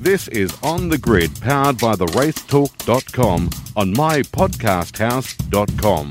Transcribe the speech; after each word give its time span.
This 0.00 0.28
is 0.28 0.56
On 0.62 0.88
the 0.88 0.96
Grid, 0.96 1.38
powered 1.42 1.76
by 1.76 1.94
the 1.94 2.06
racetalk.com 2.06 3.50
on 3.76 3.92
mypodcasthouse.com. 3.92 6.10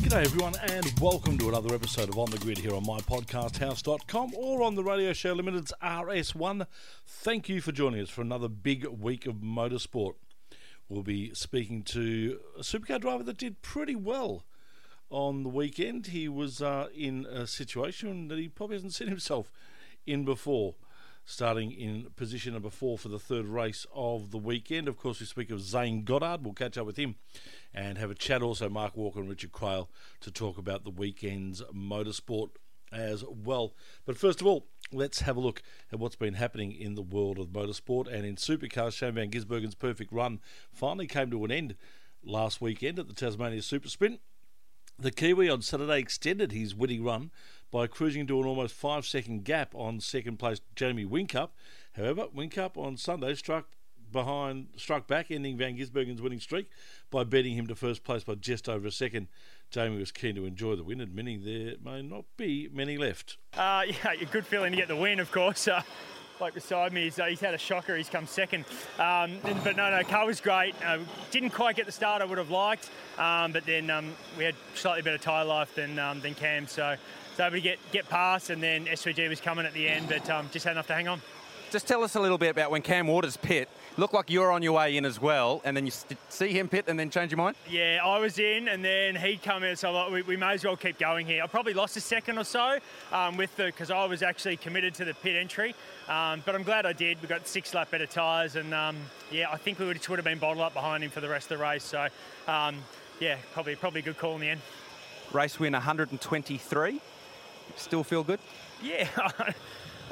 G'day 0.00 0.24
everyone 0.24 0.54
and 0.62 0.90
welcome 0.98 1.36
to 1.36 1.50
another 1.50 1.74
episode 1.74 2.08
of 2.08 2.16
On 2.16 2.30
the 2.30 2.38
Grid 2.38 2.56
here 2.56 2.74
on 2.74 2.86
mypodcasthouse.com 2.86 4.32
or 4.36 4.62
on 4.62 4.74
the 4.74 4.82
Radio 4.82 5.12
Show 5.12 5.34
Limited's 5.34 5.74
RS1. 5.82 6.66
Thank 7.04 7.50
you 7.50 7.60
for 7.60 7.72
joining 7.72 8.00
us 8.00 8.08
for 8.08 8.22
another 8.22 8.48
big 8.48 8.86
week 8.86 9.26
of 9.26 9.34
motorsport. 9.34 10.14
We'll 10.88 11.02
be 11.02 11.34
speaking 11.34 11.82
to 11.82 12.38
a 12.58 12.62
supercar 12.62 13.02
driver 13.02 13.24
that 13.24 13.36
did 13.36 13.60
pretty 13.60 13.96
well 13.96 14.46
on 15.10 15.42
the 15.42 15.50
weekend. 15.50 16.06
He 16.06 16.26
was 16.26 16.62
uh, 16.62 16.88
in 16.96 17.26
a 17.26 17.46
situation 17.46 18.28
that 18.28 18.38
he 18.38 18.48
probably 18.48 18.76
hasn't 18.76 18.94
seen 18.94 19.08
himself 19.08 19.52
in 20.06 20.24
before 20.24 20.74
starting 21.26 21.72
in 21.72 22.06
position 22.14 22.54
number 22.54 22.70
four 22.70 22.96
for 22.96 23.08
the 23.08 23.18
third 23.18 23.46
race 23.46 23.84
of 23.92 24.30
the 24.30 24.38
weekend. 24.38 24.86
Of 24.88 24.96
course, 24.96 25.18
we 25.18 25.26
speak 25.26 25.50
of 25.50 25.60
Zane 25.60 26.04
Goddard. 26.04 26.44
We'll 26.44 26.54
catch 26.54 26.78
up 26.78 26.86
with 26.86 26.96
him 26.96 27.16
and 27.74 27.98
have 27.98 28.12
a 28.12 28.14
chat 28.14 28.42
also, 28.42 28.68
Mark 28.68 28.96
Walker 28.96 29.20
and 29.20 29.28
Richard 29.28 29.52
Craill, 29.52 29.88
to 30.20 30.30
talk 30.30 30.56
about 30.56 30.84
the 30.84 30.90
weekend's 30.90 31.62
motorsport 31.74 32.50
as 32.92 33.24
well. 33.24 33.74
But 34.06 34.16
first 34.16 34.40
of 34.40 34.46
all, 34.46 34.68
let's 34.92 35.20
have 35.22 35.36
a 35.36 35.40
look 35.40 35.62
at 35.92 35.98
what's 35.98 36.14
been 36.14 36.34
happening 36.34 36.72
in 36.72 36.94
the 36.94 37.02
world 37.02 37.40
of 37.40 37.48
motorsport 37.48 38.06
and 38.06 38.24
in 38.24 38.36
supercars. 38.36 38.92
Shane 38.92 39.14
Van 39.14 39.30
Gisbergen's 39.30 39.74
perfect 39.74 40.12
run 40.12 40.40
finally 40.72 41.08
came 41.08 41.30
to 41.32 41.44
an 41.44 41.50
end 41.50 41.74
last 42.24 42.60
weekend 42.60 43.00
at 43.00 43.08
the 43.08 43.14
Tasmania 43.14 43.62
Super 43.62 43.88
Sprint. 43.88 44.20
The 44.98 45.10
Kiwi 45.10 45.50
on 45.50 45.60
Saturday 45.60 45.98
extended 45.98 46.52
his 46.52 46.74
winning 46.74 47.04
run 47.04 47.30
by 47.70 47.86
cruising 47.86 48.26
to 48.26 48.40
an 48.40 48.46
almost 48.46 48.74
five 48.74 49.06
second 49.06 49.44
gap 49.44 49.74
on 49.74 50.00
second 50.00 50.38
place 50.38 50.60
Jamie 50.74 51.04
Whincup. 51.04 51.50
However, 51.96 52.26
Whincup 52.34 52.76
on 52.76 52.96
Sunday 52.96 53.34
struck 53.34 53.66
behind, 54.12 54.68
struck 54.76 55.06
back, 55.06 55.30
ending 55.30 55.56
Van 55.56 55.76
Gisbergen's 55.76 56.22
winning 56.22 56.40
streak 56.40 56.68
by 57.10 57.24
beating 57.24 57.56
him 57.56 57.66
to 57.66 57.74
first 57.74 58.04
place 58.04 58.24
by 58.24 58.34
just 58.34 58.68
over 58.68 58.86
a 58.86 58.92
second. 58.92 59.28
Jamie 59.70 59.98
was 59.98 60.12
keen 60.12 60.34
to 60.36 60.44
enjoy 60.44 60.76
the 60.76 60.84
win, 60.84 61.00
admitting 61.00 61.44
there 61.44 61.74
may 61.84 62.02
not 62.02 62.24
be 62.36 62.68
many 62.72 62.96
left. 62.96 63.36
Uh, 63.56 63.84
yeah, 63.86 64.12
a 64.20 64.24
good 64.26 64.46
feeling 64.46 64.72
to 64.72 64.76
get 64.76 64.88
the 64.88 64.96
win, 64.96 65.20
of 65.20 65.30
course. 65.32 65.68
Uh, 65.68 65.82
bloke 66.38 66.54
beside 66.54 66.92
me, 66.92 67.04
he's, 67.04 67.18
uh, 67.18 67.24
he's 67.24 67.40
had 67.40 67.54
a 67.54 67.58
shocker. 67.58 67.96
He's 67.96 68.08
come 68.08 68.26
second. 68.26 68.64
Um, 68.98 69.38
but 69.42 69.76
no, 69.76 69.90
no, 69.90 70.02
car 70.04 70.26
was 70.26 70.40
great. 70.40 70.74
Uh, 70.84 70.98
didn't 71.30 71.50
quite 71.50 71.76
get 71.76 71.86
the 71.86 71.92
start 71.92 72.22
I 72.22 72.26
would 72.26 72.38
have 72.38 72.50
liked, 72.50 72.90
um, 73.18 73.52
but 73.52 73.64
then 73.64 73.90
um, 73.90 74.14
we 74.36 74.44
had 74.44 74.54
slightly 74.74 75.02
better 75.02 75.18
tyre 75.18 75.44
life 75.44 75.74
than 75.74 75.98
um, 75.98 76.20
than 76.20 76.34
Cam, 76.34 76.66
so 76.66 76.96
was 77.36 77.46
able 77.46 77.56
to 77.56 77.60
get 77.60 77.78
get 77.92 78.08
past. 78.08 78.50
And 78.50 78.62
then 78.62 78.86
SVG 78.86 79.28
was 79.28 79.40
coming 79.40 79.66
at 79.66 79.74
the 79.74 79.88
end, 79.88 80.08
but 80.08 80.28
um, 80.30 80.48
just 80.52 80.64
had 80.64 80.72
enough 80.72 80.86
to 80.88 80.94
hang 80.94 81.08
on. 81.08 81.20
Just 81.70 81.88
tell 81.88 82.04
us 82.04 82.14
a 82.14 82.20
little 82.20 82.38
bit 82.38 82.50
about 82.50 82.70
when 82.70 82.80
Cam 82.80 83.08
Waters 83.08 83.36
pit. 83.36 83.68
Looked 83.96 84.14
like 84.14 84.30
you 84.30 84.40
were 84.40 84.52
on 84.52 84.62
your 84.62 84.74
way 84.74 84.96
in 84.96 85.04
as 85.04 85.20
well, 85.20 85.60
and 85.64 85.76
then 85.76 85.84
you 85.84 85.92
see 86.28 86.48
him 86.52 86.68
pit 86.68 86.84
and 86.86 86.98
then 86.98 87.10
change 87.10 87.32
your 87.32 87.38
mind? 87.38 87.56
Yeah, 87.68 88.00
I 88.04 88.18
was 88.18 88.38
in, 88.38 88.68
and 88.68 88.84
then 88.84 89.16
he'd 89.16 89.42
come 89.42 89.64
in, 89.64 89.74
so 89.74 89.90
like, 89.90 90.12
we, 90.12 90.22
we, 90.22 90.36
may 90.36 90.52
as 90.52 90.64
well 90.64 90.76
keep 90.76 90.98
going 90.98 91.26
here. 91.26 91.42
I 91.42 91.46
probably 91.46 91.72
lost 91.72 91.96
a 91.96 92.00
second 92.00 92.38
or 92.38 92.44
so 92.44 92.78
um, 93.10 93.36
with 93.36 93.56
the 93.56 93.64
because 93.64 93.90
I 93.90 94.04
was 94.04 94.22
actually 94.22 94.58
committed 94.58 94.94
to 94.94 95.04
the 95.04 95.14
pit 95.14 95.34
entry, 95.34 95.74
um, 96.08 96.42
but 96.46 96.54
I'm 96.54 96.62
glad 96.62 96.86
I 96.86 96.92
did. 96.92 97.20
We 97.20 97.26
got 97.26 97.48
six 97.48 97.74
lap 97.74 97.90
better 97.90 98.06
tyres, 98.06 98.54
and 98.54 98.72
um, 98.72 98.96
yeah, 99.32 99.50
I 99.50 99.56
think 99.56 99.78
we 99.78 99.86
would, 99.86 100.06
would 100.08 100.18
have 100.18 100.24
been 100.24 100.38
bottled 100.38 100.60
up 100.64 100.74
behind 100.74 101.02
him 101.02 101.10
for 101.10 101.20
the 101.20 101.28
rest 101.28 101.50
of 101.50 101.58
the 101.58 101.64
race. 101.64 101.82
So 101.82 102.06
um, 102.46 102.76
yeah, 103.18 103.38
probably 103.54 103.74
probably 103.74 104.00
a 104.00 104.04
good 104.04 104.18
call 104.18 104.34
in 104.34 104.40
the 104.40 104.50
end. 104.50 104.60
Race 105.32 105.58
win 105.58 105.72
123. 105.72 107.00
Still 107.76 108.04
feel 108.04 108.24
good? 108.24 108.40
Yeah, 108.82 109.08
I 109.16 109.54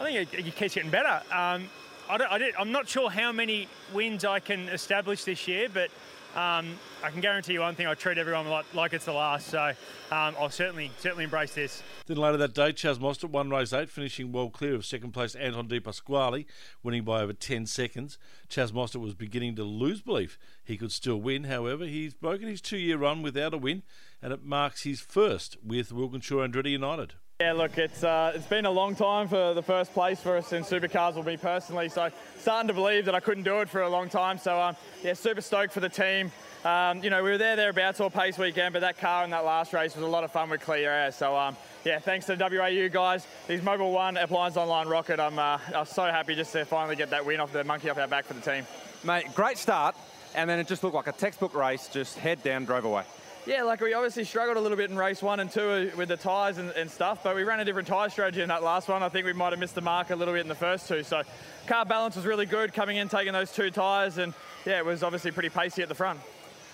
think 0.03 0.33
it, 0.33 0.47
it 0.47 0.57
keeps 0.57 0.75
getting 0.75 0.91
better. 0.91 1.23
Um, 1.33 1.69
I 2.09 2.53
am 2.59 2.73
not 2.73 2.89
sure 2.89 3.11
how 3.11 3.33
many 3.33 3.69
wins 3.93 4.25
I 4.25 4.41
can 4.41 4.69
establish 4.69 5.25
this 5.25 5.49
year, 5.49 5.69
but 5.73 5.91
um, 6.37 6.77
I 7.03 7.11
can 7.11 7.21
guarantee 7.21 7.53
you 7.53 7.61
one 7.61 7.75
thing: 7.77 7.87
I 7.87 7.95
treat 7.95 8.19
everyone 8.19 8.49
like, 8.49 8.67
like 8.75 8.93
it's 8.93 9.05
the 9.05 9.13
last. 9.13 9.47
So 9.47 9.73
um, 10.11 10.35
I'll 10.39 10.51
certainly 10.51 10.91
certainly 10.99 11.25
embrace 11.25 11.55
this. 11.55 11.83
Then 12.07 12.17
later 12.17 12.37
that 12.39 12.55
day, 12.55 12.73
Chaz 12.73 12.99
Mostert 12.99 13.31
won 13.31 13.51
race 13.51 13.73
eight, 13.73 13.89
finishing 13.89 14.33
well 14.33 14.51
clear 14.51 14.75
of 14.75 14.85
second 14.85 15.13
place 15.13 15.35
Anton 15.35 15.69
De 15.69 15.81
Pasquale, 15.81 16.45
winning 16.83 17.05
by 17.05 17.23
over 17.23 17.33
10 17.33 17.67
seconds. 17.67 18.19
Chaz 18.51 18.73
Mostert 18.73 19.01
was 19.01 19.15
beginning 19.15 19.55
to 19.57 19.65
lose 19.65 20.03
belief 20.03 20.39
he 20.65 20.77
could 20.77 20.93
still 20.93 21.21
win. 21.21 21.45
However, 21.45 21.87
he's 21.87 22.15
broken 22.15 22.49
his 22.49 22.61
two-year 22.61 22.99
run 22.99 23.23
without 23.23 23.55
a 23.55 23.59
win, 23.59 23.83
and 24.21 24.33
it 24.33 24.45
marks 24.45 24.83
his 24.83 25.01
first 25.01 25.57
with 25.65 25.93
Walkinshaw 25.93 26.47
Andretti 26.47 26.71
United. 26.71 27.15
Yeah, 27.45 27.53
look, 27.53 27.77
it's 27.77 28.03
uh, 28.03 28.33
it's 28.35 28.47
been 28.47 28.65
a 28.65 28.71
long 28.71 28.95
time 28.95 29.29
for 29.29 29.53
the 29.53 29.63
first 29.63 29.93
place 29.93 30.19
for 30.19 30.39
us 30.39 30.55
in 30.55 30.63
supercars, 30.63 31.15
or 31.15 31.23
me 31.23 31.37
personally. 31.37 31.91
So 31.91 32.09
starting 32.39 32.69
to 32.69 32.73
believe 32.73 33.05
that 33.05 33.15
I 33.15 33.21
couldn't 33.21 33.43
do 33.43 33.61
it 33.61 33.69
for 33.69 33.83
a 33.83 33.89
long 33.91 34.09
time. 34.09 34.39
So 34.39 34.59
um, 34.59 34.77
yeah, 35.03 35.13
super 35.13 35.43
stoked 35.43 35.75
for 35.75 35.81
the 35.81 35.91
team. 35.91 36.33
Um, 36.65 37.05
you 37.05 37.11
know, 37.11 37.23
we 37.23 37.29
were 37.29 37.37
there 37.37 37.55
thereabouts 37.55 38.01
all 38.01 38.09
pace 38.09 38.39
weekend, 38.39 38.73
but 38.73 38.81
that 38.81 38.97
car 38.97 39.25
in 39.25 39.31
that 39.33 39.45
last 39.45 39.75
race 39.75 39.95
was 39.95 40.03
a 40.03 40.09
lot 40.09 40.25
of 40.25 40.33
fun 40.33 40.49
with 40.49 40.63
clear 40.63 40.91
air. 40.91 41.13
So 41.13 41.37
um, 41.37 41.55
yeah, 41.85 41.99
thanks 41.99 42.25
to 42.27 42.35
the 42.35 42.43
WAU 42.43 42.89
guys, 42.89 43.27
these 43.47 43.61
Mobil 43.61 43.93
1 43.93 44.17
Appliance 44.17 44.57
Online 44.57 44.89
Rocket. 44.89 45.21
I'm 45.21 45.39
uh, 45.39 45.59
I'm 45.75 45.85
so 45.85 46.05
happy 46.05 46.35
just 46.35 46.51
to 46.53 46.65
finally 46.65 46.97
get 46.97 47.11
that 47.11 47.27
win 47.27 47.41
off 47.41 47.53
the 47.53 47.63
monkey 47.63 47.91
off 47.91 47.99
our 47.99 48.09
back 48.09 48.25
for 48.25 48.33
the 48.33 48.41
team. 48.41 48.65
Mate, 49.05 49.27
great 49.35 49.59
start, 49.59 49.95
and 50.35 50.49
then 50.49 50.59
it 50.59 50.67
just 50.67 50.83
looked 50.83 50.97
like 50.97 51.09
a 51.09 51.13
textbook 51.13 51.55
race. 51.55 51.91
Just 51.93 52.17
head 52.17 52.43
down, 52.43 52.65
drove 52.65 52.87
away. 52.87 53.05
Yeah, 53.47 53.63
like 53.65 53.83
we 53.83 53.93
obviously 53.93 54.25
struggled 54.25 54.57
a 54.57 54.61
little 54.61 54.77
bit 54.79 54.91
in 54.91 54.97
race 54.97 55.23
one 55.23 55.39
and 55.39 55.51
two 55.51 55.93
with 55.99 56.09
the 56.09 56.17
tyres 56.17 56.57
and, 56.57 56.71
and, 56.71 56.91
stuff, 56.91 57.23
but 57.23 57.37
we 57.37 57.45
ran 57.45 57.61
a 57.61 57.65
different 57.65 57.87
tyre 57.87 58.09
strategy 58.09 58.41
in 58.41 58.49
that 58.49 58.63
last 58.63 58.89
one. 58.89 59.03
I 59.03 59.11
think 59.11 59.27
we 59.27 59.35
might 59.35 59.51
have 59.51 59.59
missed 59.59 59.75
the 59.75 59.83
mark 59.83 60.09
a 60.09 60.17
little 60.17 60.33
bit 60.33 60.41
in 60.41 60.49
the 60.49 60.55
first 60.55 60.89
two. 60.89 61.03
So 61.03 61.23
car 61.67 61.85
balance 61.85 62.17
was 62.17 62.25
really 62.25 62.47
good 62.47 62.73
coming 62.73 62.97
in, 62.97 63.11
taking 63.11 63.35
those 63.35 63.53
two 63.53 63.71
tyres, 63.71 64.17
and 64.17 64.33
yeah, 64.65 64.79
it 64.79 64.85
was 64.87 65.03
obviously 65.03 65.31
pretty 65.31 65.51
pacey 65.51 65.83
at 65.83 65.91
the 65.91 65.95
front. 65.95 66.21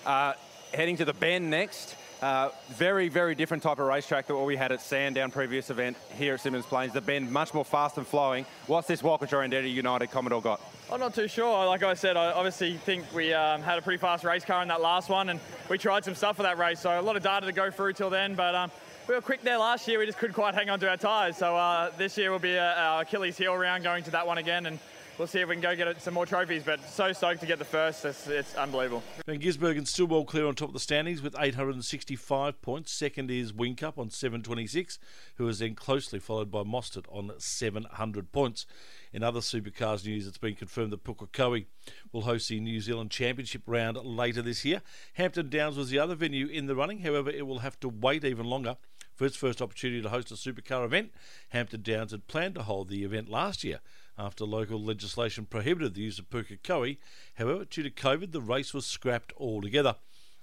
Uh, 0.06 0.34
heading 0.72 0.96
to 0.98 1.04
the 1.04 1.12
bend 1.12 1.50
next. 1.50 1.96
Uh, 2.22 2.50
very, 2.68 3.08
very 3.08 3.34
different 3.34 3.64
type 3.64 3.80
of 3.80 3.86
racetrack 3.86 4.28
than 4.28 4.36
what 4.36 4.46
we 4.46 4.54
had 4.54 4.70
at 4.70 4.80
Sandown 4.80 5.32
previous 5.32 5.70
event 5.70 5.96
here 6.16 6.34
at 6.34 6.40
Symmons 6.40 6.64
Plains. 6.64 6.92
The 6.92 7.00
bend 7.00 7.32
much 7.32 7.52
more 7.52 7.64
fast 7.64 7.96
and 7.96 8.06
flowing. 8.06 8.46
What's 8.68 8.86
this 8.86 9.02
Walkinshaw 9.02 9.38
Andretti 9.38 9.72
United 9.72 10.12
Commodore 10.12 10.42
got? 10.42 10.60
I'm 10.92 10.98
not 10.98 11.14
too 11.14 11.28
sure. 11.28 11.66
Like 11.66 11.84
I 11.84 11.94
said, 11.94 12.16
I 12.16 12.32
obviously 12.32 12.76
think 12.76 13.04
we 13.14 13.32
um, 13.32 13.62
had 13.62 13.78
a 13.78 13.82
pretty 13.82 13.98
fast 13.98 14.24
race 14.24 14.44
car 14.44 14.60
in 14.60 14.68
that 14.68 14.80
last 14.80 15.08
one, 15.08 15.28
and 15.28 15.38
we 15.68 15.78
tried 15.78 16.04
some 16.04 16.16
stuff 16.16 16.36
for 16.36 16.42
that 16.42 16.58
race. 16.58 16.80
So 16.80 16.98
a 16.98 17.00
lot 17.00 17.16
of 17.16 17.22
data 17.22 17.46
to 17.46 17.52
go 17.52 17.70
through 17.70 17.94
till 17.94 18.10
then, 18.10 18.34
but. 18.34 18.54
Um, 18.54 18.70
we 19.08 19.16
were 19.16 19.22
quick 19.22 19.42
there 19.42 19.58
last 19.58 19.88
year. 19.88 19.98
We 19.98 20.06
just 20.06 20.18
couldn't 20.18 20.34
quite 20.34 20.54
hang 20.54 20.70
on 20.70 20.78
to 20.80 20.88
our 20.88 20.96
tyres. 20.96 21.36
So 21.36 21.56
uh, 21.56 21.90
this 21.98 22.16
year 22.16 22.30
will 22.30 22.38
be 22.38 22.56
our 22.56 23.02
Achilles 23.02 23.36
heel 23.36 23.56
round 23.56 23.82
going 23.82 24.04
to 24.04 24.10
that 24.12 24.24
one 24.24 24.38
again, 24.38 24.66
and 24.66 24.78
we'll 25.20 25.26
see 25.26 25.40
if 25.40 25.48
we 25.50 25.54
can 25.54 25.60
go 25.60 25.76
get 25.76 26.00
some 26.00 26.14
more 26.14 26.24
trophies. 26.24 26.62
But 26.62 26.80
so 26.88 27.12
stoked 27.12 27.40
to 27.40 27.46
get 27.46 27.58
the 27.58 27.64
first. 27.64 28.06
It's, 28.06 28.26
it's 28.26 28.54
unbelievable. 28.54 29.02
Van 29.26 29.38
Gisbergen 29.38 29.86
still 29.86 30.06
well 30.06 30.24
clear 30.24 30.46
on 30.46 30.54
top 30.54 30.68
of 30.68 30.72
the 30.72 30.80
standings 30.80 31.20
with 31.20 31.36
865 31.38 32.62
points. 32.62 32.90
Second 32.90 33.30
is 33.30 33.52
Whincup 33.52 33.98
on 33.98 34.08
726, 34.08 34.98
who 35.36 35.46
is 35.46 35.58
then 35.58 35.74
closely 35.74 36.18
followed 36.18 36.50
by 36.50 36.62
Mostert 36.62 37.04
on 37.10 37.32
700 37.36 38.32
points. 38.32 38.64
In 39.12 39.22
other 39.22 39.40
supercars 39.40 40.06
news, 40.06 40.26
it's 40.26 40.38
been 40.38 40.54
confirmed 40.54 40.90
that 40.92 41.04
Pukekohe 41.04 41.66
will 42.12 42.22
host 42.22 42.48
the 42.48 42.58
New 42.58 42.80
Zealand 42.80 43.10
Championship 43.10 43.62
round 43.66 43.98
later 43.98 44.40
this 44.40 44.64
year. 44.64 44.80
Hampton 45.14 45.50
Downs 45.50 45.76
was 45.76 45.90
the 45.90 45.98
other 45.98 46.14
venue 46.14 46.46
in 46.46 46.66
the 46.66 46.74
running, 46.74 47.00
however, 47.00 47.28
it 47.28 47.46
will 47.46 47.58
have 47.58 47.78
to 47.80 47.90
wait 47.90 48.24
even 48.24 48.46
longer 48.46 48.78
for 49.14 49.26
its 49.26 49.36
first 49.36 49.60
opportunity 49.60 50.00
to 50.00 50.08
host 50.08 50.30
a 50.30 50.34
supercar 50.34 50.82
event. 50.82 51.12
Hampton 51.50 51.82
Downs 51.82 52.12
had 52.12 52.26
planned 52.26 52.54
to 52.54 52.62
hold 52.62 52.88
the 52.88 53.04
event 53.04 53.28
last 53.28 53.62
year 53.62 53.80
after 54.20 54.44
local 54.44 54.82
legislation 54.82 55.46
prohibited 55.46 55.94
the 55.94 56.02
use 56.02 56.18
of 56.18 56.28
Pukekohe. 56.28 56.98
However, 57.34 57.64
due 57.64 57.82
to 57.82 57.90
COVID, 57.90 58.32
the 58.32 58.40
race 58.40 58.74
was 58.74 58.84
scrapped 58.84 59.32
altogether. 59.38 59.96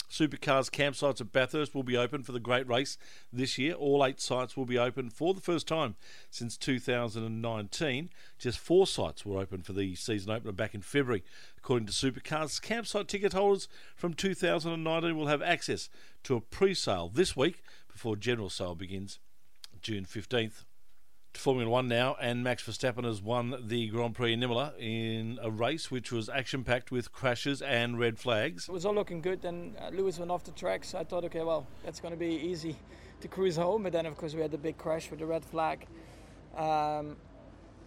Supercars 0.09 0.71
campsites 0.71 1.19
at 1.19 1.33
Bathurst 1.33 1.75
will 1.75 1.83
be 1.83 1.97
open 1.97 2.23
for 2.23 2.31
the 2.31 2.39
Great 2.39 2.67
Race 2.67 2.97
this 3.31 3.57
year. 3.57 3.73
All 3.73 4.05
eight 4.05 4.21
sites 4.21 4.55
will 4.55 4.65
be 4.65 4.77
open 4.77 5.09
for 5.09 5.33
the 5.33 5.41
first 5.41 5.67
time 5.67 5.95
since 6.29 6.55
2019. 6.57 8.09
Just 8.39 8.57
four 8.57 8.87
sites 8.87 9.25
were 9.25 9.39
open 9.39 9.61
for 9.61 9.73
the 9.73 9.95
season 9.95 10.31
opener 10.31 10.53
back 10.53 10.73
in 10.73 10.81
February. 10.81 11.23
According 11.57 11.87
to 11.87 11.93
Supercars, 11.93 12.61
campsite 12.61 13.09
ticket 13.09 13.33
holders 13.33 13.67
from 13.95 14.13
2019 14.13 15.17
will 15.17 15.27
have 15.27 15.41
access 15.41 15.89
to 16.23 16.35
a 16.35 16.41
pre 16.41 16.73
sale 16.73 17.11
this 17.13 17.35
week 17.35 17.61
before 17.91 18.15
general 18.15 18.49
sale 18.49 18.75
begins 18.75 19.19
June 19.81 20.05
15th. 20.05 20.63
Formula 21.33 21.69
One 21.69 21.87
now, 21.87 22.15
and 22.19 22.43
Max 22.43 22.63
Verstappen 22.63 23.03
has 23.03 23.21
won 23.21 23.55
the 23.67 23.87
Grand 23.87 24.15
Prix 24.15 24.33
in 24.33 24.43
Imola 24.43 24.73
in 24.79 25.39
a 25.41 25.49
race 25.49 25.89
which 25.89 26.11
was 26.11 26.29
action 26.29 26.63
packed 26.63 26.91
with 26.91 27.11
crashes 27.11 27.61
and 27.61 27.99
red 27.99 28.19
flags. 28.19 28.67
It 28.67 28.71
was 28.71 28.85
all 28.85 28.93
looking 28.93 29.21
good, 29.21 29.45
and 29.45 29.75
uh, 29.77 29.89
Lewis 29.89 30.19
went 30.19 30.31
off 30.31 30.43
the 30.43 30.51
track, 30.51 30.83
so 30.83 30.99
I 30.99 31.03
thought, 31.03 31.23
okay, 31.25 31.43
well, 31.43 31.67
that's 31.83 31.99
going 31.99 32.13
to 32.13 32.19
be 32.19 32.35
easy 32.35 32.75
to 33.21 33.27
cruise 33.27 33.55
home. 33.55 33.83
But 33.83 33.93
then, 33.93 34.05
of 34.05 34.17
course, 34.17 34.33
we 34.33 34.41
had 34.41 34.51
the 34.51 34.57
big 34.57 34.77
crash 34.77 35.09
with 35.09 35.19
the 35.19 35.25
red 35.25 35.45
flag. 35.45 35.87
Um, 36.55 37.15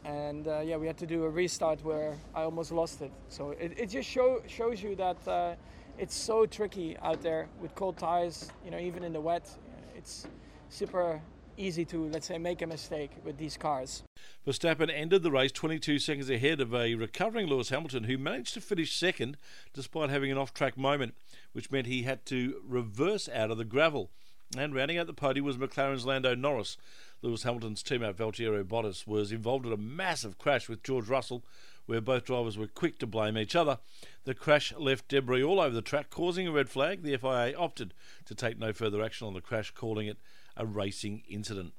and 0.05 0.49
uh, 0.49 0.61
yeah, 0.61 0.77
we 0.77 0.87
had 0.87 0.97
to 0.99 1.07
do 1.07 1.25
a 1.25 1.29
restart 1.29 1.85
where 1.85 2.17
I 2.35 2.43
almost 2.43 2.73
lost 2.73 3.03
it. 3.03 3.13
So 3.29 3.51
it, 3.51 3.75
it 3.77 3.87
just 3.91 4.09
show, 4.09 4.43
shows 4.47 4.83
you 4.83 4.97
that 4.97 5.29
uh, 5.29 5.55
it's 5.99 6.15
so 6.15 6.47
tricky 6.47 6.97
out 7.03 7.21
there 7.21 7.49
with 7.61 7.75
cold 7.75 7.99
tires, 7.99 8.51
you 8.65 8.71
know, 8.71 8.79
even 8.79 9.05
in 9.05 9.13
the 9.13 9.21
wet. 9.21 9.51
It's 9.95 10.27
super 10.71 11.21
easy 11.61 11.85
to, 11.85 12.09
let's 12.09 12.27
say, 12.27 12.39
make 12.39 12.63
a 12.63 12.67
mistake 12.67 13.11
with 13.25 13.37
these 13.37 13.57
cars. 13.57 14.03
Verstappen 14.47 14.91
ended 14.93 15.23
the 15.23 15.31
race 15.31 15.53
22 15.53 15.99
seconds 15.99 16.31
ahead 16.31 16.61
of 16.61 16.75
a 16.75 16.95
recovering 16.95 17.47
Lewis 17.47 17.69
Hamilton, 17.69 18.05
who 18.05 18.17
managed 18.17 18.55
to 18.55 18.61
finish 18.61 18.97
second 18.97 19.37
despite 19.75 20.11
having 20.11 20.33
an 20.33 20.39
off 20.39 20.55
track 20.55 20.77
moment, 20.77 21.15
which 21.53 21.71
meant 21.71 21.87
he 21.87 22.03
had 22.03 22.25
to 22.27 22.63
reverse 22.67 23.29
out 23.29 23.51
of 23.51 23.59
the 23.59 23.65
gravel. 23.65 24.11
And 24.57 24.75
rounding 24.75 24.99
out 24.99 25.07
the 25.07 25.13
podium 25.13 25.47
was 25.47 25.59
McLaren's 25.59 26.07
Lando 26.07 26.35
Norris. 26.35 26.77
Lewis 27.23 27.45
Hamilton's 27.45 27.83
teammate 27.83 28.15
Valtteri 28.15 28.65
Bottas 28.65 29.07
was 29.07 29.31
involved 29.31 29.67
in 29.67 29.73
a 29.73 29.77
massive 29.77 30.39
crash 30.39 30.69
with 30.69 30.83
George 30.83 31.09
Russell, 31.09 31.45
where 31.87 32.01
both 32.01 32.25
drivers 32.25 32.57
were 32.57 32.67
quick 32.67 32.99
to 32.99 33.07
blame 33.07 33.37
each 33.37 33.55
other. 33.55 33.79
The 34.25 34.35
crash 34.35 34.73
left 34.77 35.09
debris 35.09 35.45
all 35.45 35.61
over 35.61 35.75
the 35.75 35.83
track, 35.83 36.11
causing 36.11 36.49
a 36.49 36.53
red 36.53 36.69
flag. 36.69 37.03
The 37.03 37.17
FIA 37.17 37.55
opted 37.57 37.95
to 38.25 38.35
take 38.35 38.59
no 38.59 38.73
further 38.73 39.03
action 39.03 39.27
on 39.27 39.35
the 39.35 39.41
crash, 39.41 39.71
calling 39.71 40.07
it 40.07 40.19
a 40.61 40.67
racing 40.67 41.23
incident. 41.27 41.73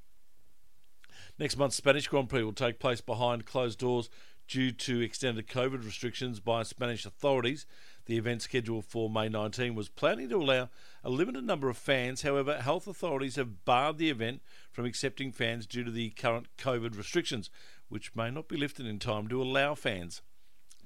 Next 1.38 1.56
month's 1.56 1.78
Spanish 1.78 2.07
Grand 2.07 2.30
Prix 2.30 2.44
will 2.44 2.51
take 2.51 2.80
place 2.80 3.00
behind 3.00 3.45
closed 3.45 3.80
doors 3.80 4.10
due 4.48 4.72
to 4.72 5.00
extended 5.00 5.48
COVID 5.48 5.86
restrictions 5.86 6.39
by 6.39 6.63
Spanish 6.63 7.06
authorities. 7.06 7.66
The 8.06 8.18
event 8.18 8.42
scheduled 8.42 8.86
for 8.86 9.10
May 9.10 9.30
19 9.30 9.75
was 9.75 9.88
planning 9.88 10.30
to 10.30 10.38
allow 10.38 10.69
a 11.04 11.10
limited 11.10 11.45
number 11.45 11.69
of 11.69 11.78
fans. 11.78 12.24
However, 12.24 12.60
health 12.60 12.88
authorities 12.88 13.36
have 13.36 13.63
barred 13.63 13.98
the 13.98 14.10
event 14.10 14.42
from 14.72 14.86
accepting 14.86 15.31
fans 15.31 15.68
due 15.68 15.84
to 15.84 15.92
the 15.92 16.10
current 16.10 16.48
COVID 16.57 16.98
restrictions, 16.98 17.50
which 17.88 18.16
may 18.16 18.31
not 18.31 18.50
be 18.50 18.57
lifted 18.57 18.88
in 18.88 19.00
time 19.00 19.27
to 19.27 19.42
allow 19.42 19.75
fans. 19.75 20.22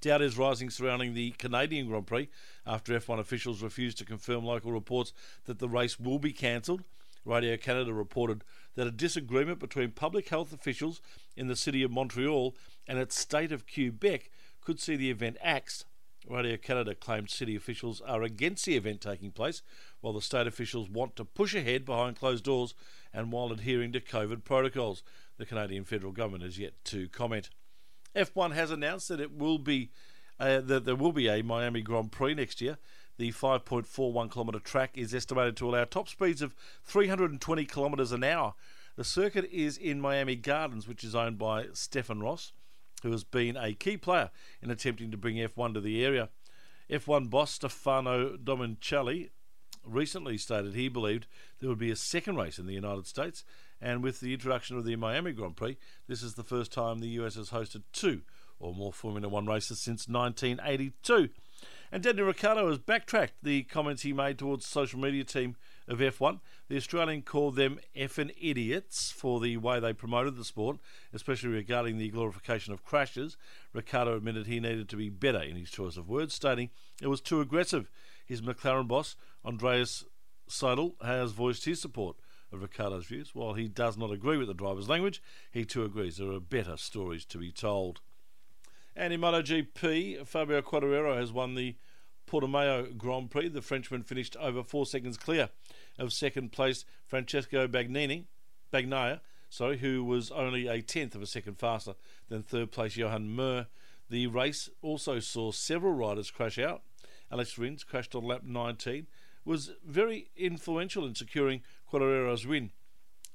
Doubt 0.02 0.22
is 0.22 0.38
rising 0.38 0.70
surrounding 0.70 1.14
the 1.14 1.32
Canadian 1.32 1.88
Grand 1.88 2.06
Prix 2.06 2.30
after 2.68 3.00
F1 3.00 3.20
officials 3.20 3.64
refused 3.64 3.98
to 3.98 4.06
confirm 4.06 4.46
local 4.46 4.72
reports 4.72 5.14
that 5.46 5.60
the 5.60 5.70
race 5.70 6.00
will 6.00 6.20
be 6.20 6.34
cancelled. 6.34 6.84
Radio 7.26 7.58
Canada 7.58 7.94
reported 7.94 8.44
that 8.76 8.88
a 8.88 8.92
disagreement 8.92 9.60
between 9.60 9.92
public 9.92 10.30
health 10.30 10.54
officials 10.54 11.02
in 11.36 11.48
the 11.48 11.56
city 11.56 11.84
of 11.84 11.92
Montreal 11.92 12.56
and 12.88 13.00
its 13.00 13.18
state 13.18 13.52
of 13.52 13.66
Quebec 13.68 14.30
could 14.62 14.80
see 14.80 14.96
the 14.96 15.10
event 15.10 15.38
axed. 15.42 15.86
Radio 16.28 16.58
Canada 16.58 16.96
claimed 16.96 17.30
city 17.30 17.56
officials 17.56 18.02
are 18.02 18.24
against 18.24 18.66
the 18.66 18.76
event 18.76 19.02
taking 19.02 19.32
place, 19.32 19.62
while 20.02 20.14
the 20.14 20.22
state 20.22 20.48
officials 20.48 20.90
want 20.90 21.16
to 21.16 21.26
push 21.26 21.54
ahead 21.54 21.86
behind 21.86 22.18
closed 22.18 22.44
doors 22.44 22.74
and 23.14 23.32
while 23.32 23.52
adhering 23.52 23.92
to 23.92 24.00
COVID 24.00 24.44
protocols. 24.44 25.04
The 25.38 25.46
Canadian 25.46 25.84
federal 25.84 26.12
government 26.12 26.44
has 26.44 26.58
yet 26.58 26.74
to 26.86 27.08
comment. 27.10 27.50
F1 28.16 28.54
has 28.54 28.72
announced 28.72 29.10
that 29.10 29.20
it 29.20 29.38
will 29.38 29.60
be 29.60 29.92
uh, 30.40 30.60
that 30.62 30.84
there 30.84 30.96
will 30.96 31.14
be 31.14 31.30
a 31.30 31.42
Miami 31.42 31.82
Grand 31.82 32.12
Prix 32.12 32.34
next 32.34 32.60
year. 32.60 32.78
The 33.18 33.32
5.41 33.32 34.32
kilometre 34.32 34.60
track 34.60 34.98
is 34.98 35.14
estimated 35.14 35.56
to 35.58 35.70
allow 35.70 35.86
top 35.86 36.10
speeds 36.10 36.42
of 36.42 36.54
320 36.84 37.66
kilometres 37.66 38.12
an 38.12 38.24
hour. 38.24 38.56
The 38.98 39.06
circuit 39.06 39.50
is 39.52 39.78
in 39.78 40.02
Miami 40.02 40.36
Gardens, 40.36 40.88
which 40.88 41.04
is 41.04 41.16
owned 41.16 41.38
by 41.38 41.68
Stefan 41.74 42.20
Ross, 42.20 42.52
who 43.04 43.12
has 43.12 43.24
been 43.24 43.56
a 43.56 43.74
key 43.74 43.98
player 43.98 44.32
in 44.62 44.70
attempting 44.70 45.12
to 45.12 45.18
bring 45.18 45.36
F1 45.36 45.74
to 45.74 45.82
the 45.82 46.04
area. 46.04 46.30
F1 46.90 47.30
boss 47.30 47.52
Stefano 47.52 48.36
Domenicali 48.36 49.30
recently 49.84 50.38
stated 50.38 50.74
he 50.74 50.90
believed 50.90 51.28
there 51.60 51.70
would 51.70 51.80
be 51.80 51.92
a 51.92 51.96
second 51.96 52.36
race 52.36 52.60
in 52.60 52.66
the 52.66 52.74
United 52.74 53.08
States, 53.08 53.44
and 53.80 54.04
with 54.04 54.20
the 54.20 54.34
introduction 54.34 54.78
of 54.78 54.84
the 54.84 54.96
Miami 54.96 55.32
Grand 55.32 55.56
Prix, 55.56 55.78
this 56.08 56.22
is 56.22 56.34
the 56.34 56.44
first 56.44 56.72
time 56.74 57.00
the 57.00 57.08
US 57.22 57.36
has 57.36 57.50
hosted 57.50 57.84
two 57.94 58.22
or 58.60 58.74
more 58.74 58.94
Formula 58.94 59.28
One 59.28 59.46
races 59.46 59.80
since 59.80 60.08
1982. 60.08 61.30
And 61.92 62.04
Daniel 62.04 62.28
Ricciardo 62.28 62.68
has 62.68 62.80
backtracked 62.80 63.44
the 63.44 63.64
comments 63.64 64.02
he 64.02 64.12
made 64.12 64.38
towards 64.38 64.66
the 64.66 64.72
social 64.72 65.00
media 65.00 65.24
team 65.24 65.56
of 65.88 66.00
F1. 66.00 66.40
The 66.68 66.78
Australian 66.78 67.22
called 67.22 67.56
them 67.56 67.80
effing 67.96 68.34
idiots 68.42 69.12
for 69.12 69.40
the 69.40 69.58
way 69.58 69.80
they 69.80 69.94
promoted 69.94 70.36
the 70.36 70.44
sport, 70.44 70.78
especially 71.14 71.50
regarding 71.50 71.98
the 71.98 72.10
glorification 72.10 72.74
of 72.74 72.84
crashes. 72.84 73.38
Ricciardo 73.72 74.18
admitted 74.18 74.48
he 74.48 74.60
needed 74.60 74.90
to 74.90 74.98
be 74.98 75.10
better 75.10 75.42
in 75.42 75.56
his 75.56 75.70
choice 75.70 75.96
of 75.96 76.10
words, 76.10 76.34
stating 76.34 76.72
it 77.02 77.08
was 77.08 77.22
too 77.22 77.40
aggressive. 77.40 77.90
His 78.26 78.42
McLaren 78.42 78.88
boss, 78.88 79.16
Andreas 79.46 80.04
Seidl, 80.50 81.02
has 81.04 81.32
voiced 81.32 81.66
his 81.66 81.80
support 81.80 82.18
of 82.52 82.62
Ricciardo's 82.62 83.06
views. 83.06 83.36
While 83.36 83.54
he 83.54 83.68
does 83.68 83.98
not 83.98 84.12
agree 84.12 84.38
with 84.38 84.48
the 84.48 84.54
driver's 84.54 84.90
language, 84.90 85.22
he 85.52 85.66
too 85.66 85.84
agrees 85.84 86.18
there 86.18 86.32
are 86.32 86.40
better 86.40 86.78
stories 86.78 87.26
to 87.26 87.38
be 87.38 87.52
told. 87.52 88.02
And 88.96 89.12
in 89.12 89.20
MotoGP, 89.20 90.26
Fabio 90.26 90.62
Quartararo 90.62 91.18
has 91.18 91.32
won 91.34 91.56
the 91.56 91.76
Portimao 92.28 92.98
Grand 92.98 93.30
Prix. 93.30 93.50
The 93.50 93.62
Frenchman 93.62 94.04
finished 94.04 94.38
over 94.38 94.64
four 94.64 94.86
seconds 94.86 95.18
clear 95.18 95.50
of 96.00 96.14
second 96.14 96.52
place 96.52 96.86
Francesco 97.06 97.68
Bagnini, 97.68 98.26
Bagnaia, 98.72 99.20
sorry, 99.50 99.80
who 99.80 100.04
was 100.04 100.32
only 100.32 100.68
a 100.68 100.82
tenth 100.82 101.14
of 101.14 101.22
a 101.22 101.28
second 101.28 101.60
faster 101.60 101.96
than 102.30 102.42
third 102.42 102.72
place 102.72 102.96
Johan 102.96 103.36
Mir. 103.36 103.68
The 104.10 104.28
race 104.28 104.70
also 104.82 105.20
saw 105.20 105.52
several 105.52 105.94
riders 105.94 106.32
crash 106.32 106.58
out. 106.58 106.84
Alex 107.32 107.58
Rins 107.58 107.84
crashed 107.84 108.16
on 108.16 108.24
lap 108.24 108.44
19, 108.44 109.08
was 109.44 109.72
very 109.86 110.30
influential 110.36 111.06
in 111.06 111.16
securing 111.16 111.62
Quartararo's 111.92 112.46
win, 112.48 112.72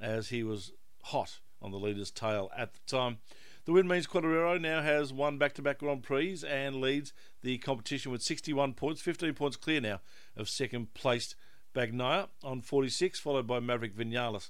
as 0.00 0.28
he 0.28 0.42
was 0.42 0.72
hot 1.04 1.40
on 1.60 1.70
the 1.70 1.78
leader's 1.78 2.10
tail 2.10 2.50
at 2.56 2.74
the 2.74 2.80
time. 2.86 3.18
The 3.66 3.72
win 3.72 3.86
means 3.86 4.06
Quartararo 4.06 4.58
now 4.58 4.80
has 4.80 5.12
won 5.12 5.36
back 5.36 5.52
to 5.54 5.62
back 5.62 5.78
Grand 5.78 6.02
Prix 6.02 6.42
and 6.48 6.80
leads 6.80 7.12
the 7.42 7.58
competition 7.58 8.10
with 8.10 8.22
61 8.22 8.72
points, 8.72 9.02
15 9.02 9.34
points 9.34 9.56
clear 9.56 9.80
now 9.80 10.00
of 10.34 10.48
second 10.48 10.94
placed 10.94 11.34
Bagnaia 11.74 12.28
on 12.42 12.62
46, 12.62 13.20
followed 13.20 13.46
by 13.46 13.60
Maverick 13.60 13.94
Vinales 13.94 14.48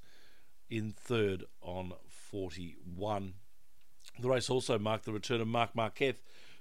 in 0.68 0.92
third 0.92 1.44
on 1.60 1.92
41. 2.08 3.34
The 4.20 4.28
race 4.28 4.48
also 4.48 4.78
marked 4.78 5.06
the 5.06 5.12
return 5.12 5.40
of 5.40 5.48
Marc 5.48 5.74
Marquez, 5.74 6.14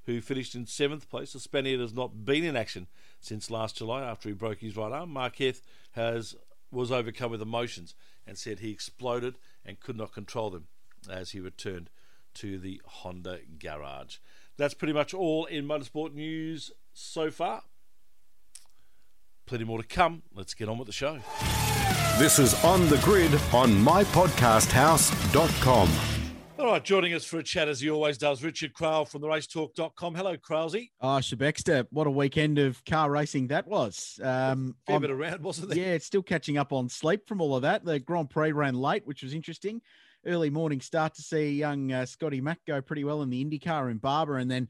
who 0.05 0.19
finished 0.19 0.55
in 0.55 0.65
seventh 0.65 1.07
place. 1.07 1.33
The 1.33 1.39
Spaniard 1.39 1.79
has 1.79 1.93
not 1.93 2.25
been 2.25 2.43
in 2.43 2.55
action 2.55 2.87
since 3.19 3.51
last 3.51 3.77
July 3.77 4.01
after 4.01 4.27
he 4.27 4.33
broke 4.33 4.59
his 4.59 4.75
right 4.75 4.91
arm. 4.91 5.11
Marquez 5.11 5.61
has 5.91 6.35
was 6.71 6.91
overcome 6.91 7.31
with 7.31 7.41
emotions 7.41 7.93
and 8.25 8.37
said 8.37 8.59
he 8.59 8.71
exploded 8.71 9.35
and 9.65 9.79
could 9.79 9.97
not 9.97 10.13
control 10.13 10.49
them 10.49 10.67
as 11.09 11.31
he 11.31 11.39
returned 11.39 11.89
to 12.39 12.57
the 12.59 12.81
Honda 12.85 13.39
garage. 13.59 14.17
That's 14.57 14.73
pretty 14.73 14.93
much 14.93 15.13
all 15.13 15.45
in 15.45 15.65
motorsport 15.67 16.13
news 16.13 16.71
so 16.93 17.29
far. 17.31 17.63
Plenty 19.45 19.63
more 19.65 19.81
to 19.81 19.87
come. 19.87 20.23
Let's 20.33 20.53
get 20.53 20.67
on 20.69 20.77
with 20.77 20.85
the 20.87 20.93
show. 20.93 21.19
This 22.17 22.39
is 22.39 22.61
On 22.63 22.87
the 22.89 22.97
Grid 22.97 23.33
on 23.53 23.71
mypodcasthouse.com. 23.71 25.89
All 26.59 26.65
right, 26.65 26.83
joining 26.83 27.13
us 27.13 27.23
for 27.23 27.39
a 27.39 27.43
chat 27.43 27.69
as 27.69 27.79
he 27.79 27.89
always 27.89 28.17
does, 28.17 28.43
Richard 28.43 28.73
Craill 28.73 29.07
from 29.07 29.21
the 29.21 29.27
racetalk.com. 29.29 30.13
Hello, 30.13 30.35
Crowlesy. 30.35 30.89
Oh, 30.99 31.19
Shebexter, 31.19 31.87
what 31.89 32.05
a 32.05 32.11
weekend 32.11 32.59
of 32.59 32.83
car 32.83 33.09
racing 33.09 33.47
that 33.47 33.65
was. 33.65 34.19
Um, 34.21 34.75
Fair 34.85 34.95
I'm- 34.95 35.01
bit 35.01 35.09
around, 35.09 35.41
wasn't 35.41 35.69
there? 35.69 35.77
yeah, 35.77 35.93
it's 35.93 36.05
still 36.05 36.21
catching 36.21 36.57
up 36.57 36.73
on 36.73 36.89
sleep 36.89 37.25
from 37.29 37.39
all 37.39 37.55
of 37.55 37.61
that. 37.61 37.85
The 37.85 37.97
Grand 37.99 38.29
Prix 38.29 38.51
ran 38.51 38.75
late, 38.75 39.07
which 39.07 39.23
was 39.23 39.33
interesting. 39.33 39.81
Early 40.25 40.49
morning 40.49 40.81
start 40.81 41.15
to 41.15 41.21
see 41.21 41.51
young 41.51 41.91
uh, 41.91 42.05
Scotty 42.05 42.41
Mack 42.41 42.59
go 42.67 42.81
pretty 42.81 43.03
well 43.03 43.21
in 43.21 43.29
the 43.29 43.43
IndyCar 43.43 43.89
in 43.89 43.97
Barber, 43.97 44.37
and 44.37 44.51
then 44.51 44.67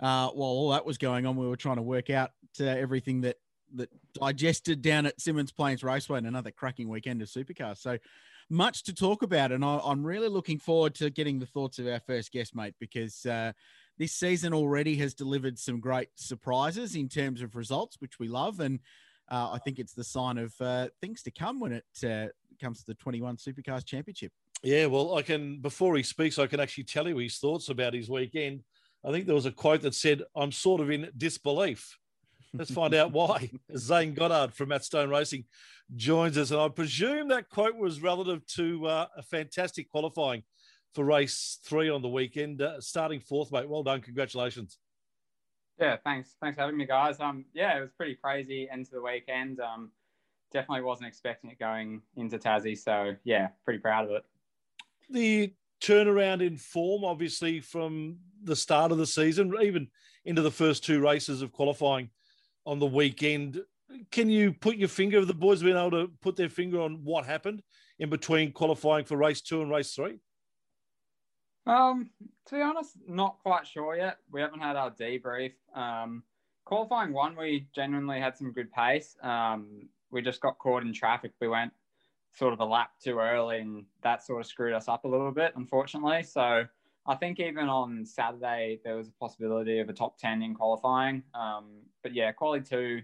uh, 0.00 0.28
while 0.28 0.50
all 0.50 0.70
that 0.70 0.86
was 0.86 0.98
going 0.98 1.26
on, 1.26 1.36
we 1.36 1.46
were 1.46 1.56
trying 1.56 1.76
to 1.76 1.82
work 1.82 2.10
out 2.10 2.30
uh, 2.60 2.64
everything 2.64 3.22
that 3.22 3.36
that 3.74 3.88
digested 4.14 4.82
down 4.82 5.06
at 5.06 5.18
Symmons 5.18 5.54
Plains 5.54 5.82
Raceway 5.82 6.18
and 6.18 6.26
another 6.26 6.50
cracking 6.50 6.88
weekend 6.88 7.22
of 7.22 7.28
supercars. 7.28 7.78
So 7.78 7.98
much 8.50 8.84
to 8.84 8.94
talk 8.94 9.22
about, 9.22 9.50
and 9.50 9.64
I, 9.64 9.80
I'm 9.82 10.04
really 10.04 10.28
looking 10.28 10.58
forward 10.58 10.94
to 10.96 11.10
getting 11.10 11.38
the 11.38 11.46
thoughts 11.46 11.78
of 11.78 11.86
our 11.86 12.00
first 12.00 12.32
guest, 12.32 12.54
mate, 12.54 12.74
because 12.78 13.24
uh, 13.24 13.52
this 13.98 14.12
season 14.12 14.52
already 14.52 14.96
has 14.96 15.14
delivered 15.14 15.58
some 15.58 15.80
great 15.80 16.08
surprises 16.16 16.94
in 16.94 17.08
terms 17.08 17.40
of 17.40 17.56
results, 17.56 17.96
which 17.98 18.18
we 18.18 18.28
love, 18.28 18.60
and 18.60 18.80
uh, 19.30 19.50
I 19.52 19.58
think 19.58 19.78
it's 19.78 19.94
the 19.94 20.04
sign 20.04 20.36
of 20.38 20.52
uh, 20.60 20.88
things 21.00 21.22
to 21.22 21.30
come 21.30 21.58
when 21.58 21.72
it 21.72 21.84
comes 22.60 22.80
to 22.80 22.86
the 22.86 22.94
21 22.94 23.36
Supercars 23.36 23.84
Championship. 23.84 24.32
Yeah, 24.62 24.86
well, 24.86 25.16
I 25.16 25.22
can, 25.22 25.60
before 25.60 25.96
he 25.96 26.02
speaks, 26.02 26.38
I 26.38 26.46
can 26.46 26.60
actually 26.60 26.84
tell 26.84 27.08
you 27.08 27.16
his 27.18 27.38
thoughts 27.38 27.68
about 27.68 27.94
his 27.94 28.08
weekend. 28.08 28.62
I 29.04 29.10
think 29.10 29.26
there 29.26 29.34
was 29.34 29.46
a 29.46 29.50
quote 29.50 29.82
that 29.82 29.94
said, 29.94 30.22
I'm 30.36 30.52
sort 30.52 30.80
of 30.80 30.90
in 30.90 31.10
disbelief. 31.16 31.98
Let's 32.54 32.70
find 32.70 32.94
out 32.94 33.12
why. 33.12 33.50
Zane 33.76 34.14
Goddard 34.14 34.54
from 34.54 34.68
Matt 34.68 34.84
Stone 34.84 35.10
Racing 35.10 35.44
joins 35.96 36.38
us. 36.38 36.52
And 36.52 36.60
I 36.60 36.68
presume 36.68 37.28
that 37.28 37.48
quote 37.48 37.76
was 37.76 38.00
relative 38.00 38.46
to 38.54 38.86
uh, 38.86 39.06
a 39.16 39.22
fantastic 39.22 39.90
qualifying 39.90 40.44
for 40.94 41.04
race 41.04 41.58
three 41.64 41.88
on 41.88 42.02
the 42.02 42.08
weekend, 42.08 42.62
uh, 42.62 42.80
starting 42.80 43.20
fourth, 43.20 43.50
mate. 43.50 43.68
Well 43.68 43.82
done. 43.82 44.00
Congratulations. 44.00 44.78
Yeah, 45.80 45.96
thanks. 46.04 46.36
Thanks 46.40 46.56
for 46.56 46.62
having 46.62 46.76
me, 46.76 46.86
guys. 46.86 47.18
Um, 47.18 47.46
yeah, 47.54 47.78
it 47.78 47.80
was 47.80 47.90
pretty 47.96 48.14
crazy 48.14 48.68
end 48.70 48.84
to 48.86 48.92
the 48.92 49.02
weekend. 49.02 49.58
Um, 49.58 49.90
definitely 50.52 50.82
wasn't 50.82 51.08
expecting 51.08 51.50
it 51.50 51.58
going 51.58 52.02
into 52.16 52.38
Tassie. 52.38 52.78
So 52.78 53.16
yeah, 53.24 53.48
pretty 53.64 53.80
proud 53.80 54.04
of 54.04 54.10
it. 54.12 54.24
The 55.12 55.52
turnaround 55.82 56.44
in 56.44 56.56
form, 56.56 57.04
obviously, 57.04 57.60
from 57.60 58.16
the 58.42 58.56
start 58.56 58.92
of 58.92 58.98
the 58.98 59.06
season, 59.06 59.52
even 59.60 59.88
into 60.24 60.42
the 60.42 60.50
first 60.50 60.84
two 60.84 61.00
races 61.00 61.42
of 61.42 61.52
qualifying 61.52 62.08
on 62.64 62.78
the 62.78 62.86
weekend. 62.86 63.60
can 64.10 64.30
you 64.30 64.52
put 64.52 64.76
your 64.76 64.88
finger? 64.88 65.18
Have 65.18 65.28
the 65.28 65.34
boys 65.34 65.62
been 65.62 65.76
able 65.76 65.90
to 65.90 66.10
put 66.22 66.36
their 66.36 66.48
finger 66.48 66.80
on 66.80 67.04
what 67.04 67.26
happened 67.26 67.62
in 67.98 68.08
between 68.08 68.52
qualifying 68.52 69.04
for 69.04 69.16
race 69.16 69.42
two 69.42 69.60
and 69.60 69.70
race 69.70 69.94
three? 69.94 70.18
Um, 71.66 72.10
to 72.46 72.54
be 72.54 72.62
honest, 72.62 72.96
not 73.06 73.38
quite 73.42 73.66
sure 73.66 73.94
yet. 73.96 74.16
We 74.30 74.40
haven't 74.40 74.60
had 74.60 74.76
our 74.76 74.90
debrief. 74.90 75.52
Um, 75.74 76.22
qualifying 76.64 77.12
one, 77.12 77.36
we 77.36 77.68
genuinely 77.74 78.18
had 78.18 78.36
some 78.36 78.52
good 78.52 78.72
pace. 78.72 79.16
Um, 79.22 79.88
we 80.10 80.22
just 80.22 80.40
got 80.40 80.58
caught 80.58 80.82
in 80.82 80.92
traffic. 80.92 81.32
We 81.40 81.48
went 81.48 81.72
sort 82.34 82.52
of 82.52 82.60
a 82.60 82.64
lap 82.64 82.90
too 83.02 83.18
early, 83.18 83.58
and 83.58 83.84
that 84.02 84.24
sort 84.24 84.40
of 84.40 84.46
screwed 84.46 84.72
us 84.72 84.88
up 84.88 85.04
a 85.04 85.08
little 85.08 85.32
bit, 85.32 85.52
unfortunately. 85.56 86.22
So 86.22 86.64
I 87.06 87.14
think 87.16 87.40
even 87.40 87.68
on 87.68 88.06
Saturday 88.06 88.80
there 88.84 88.96
was 88.96 89.08
a 89.08 89.12
possibility 89.12 89.78
of 89.80 89.88
a 89.88 89.92
top 89.92 90.18
ten 90.18 90.42
in 90.42 90.54
qualifying. 90.54 91.22
Um, 91.34 91.82
but 92.02 92.14
yeah, 92.14 92.32
quali 92.32 92.60
two 92.60 93.02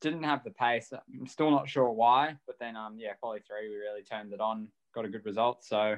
didn't 0.00 0.22
have 0.22 0.44
the 0.44 0.50
pace. 0.50 0.92
I'm 0.92 1.26
still 1.26 1.50
not 1.50 1.68
sure 1.68 1.90
why, 1.90 2.36
but 2.46 2.58
then 2.58 2.76
um, 2.76 2.96
yeah, 2.98 3.14
quali 3.14 3.40
three 3.40 3.68
we 3.68 3.76
really 3.76 4.02
turned 4.02 4.32
it 4.32 4.40
on, 4.40 4.68
got 4.94 5.04
a 5.04 5.08
good 5.08 5.24
result. 5.24 5.64
So 5.64 5.96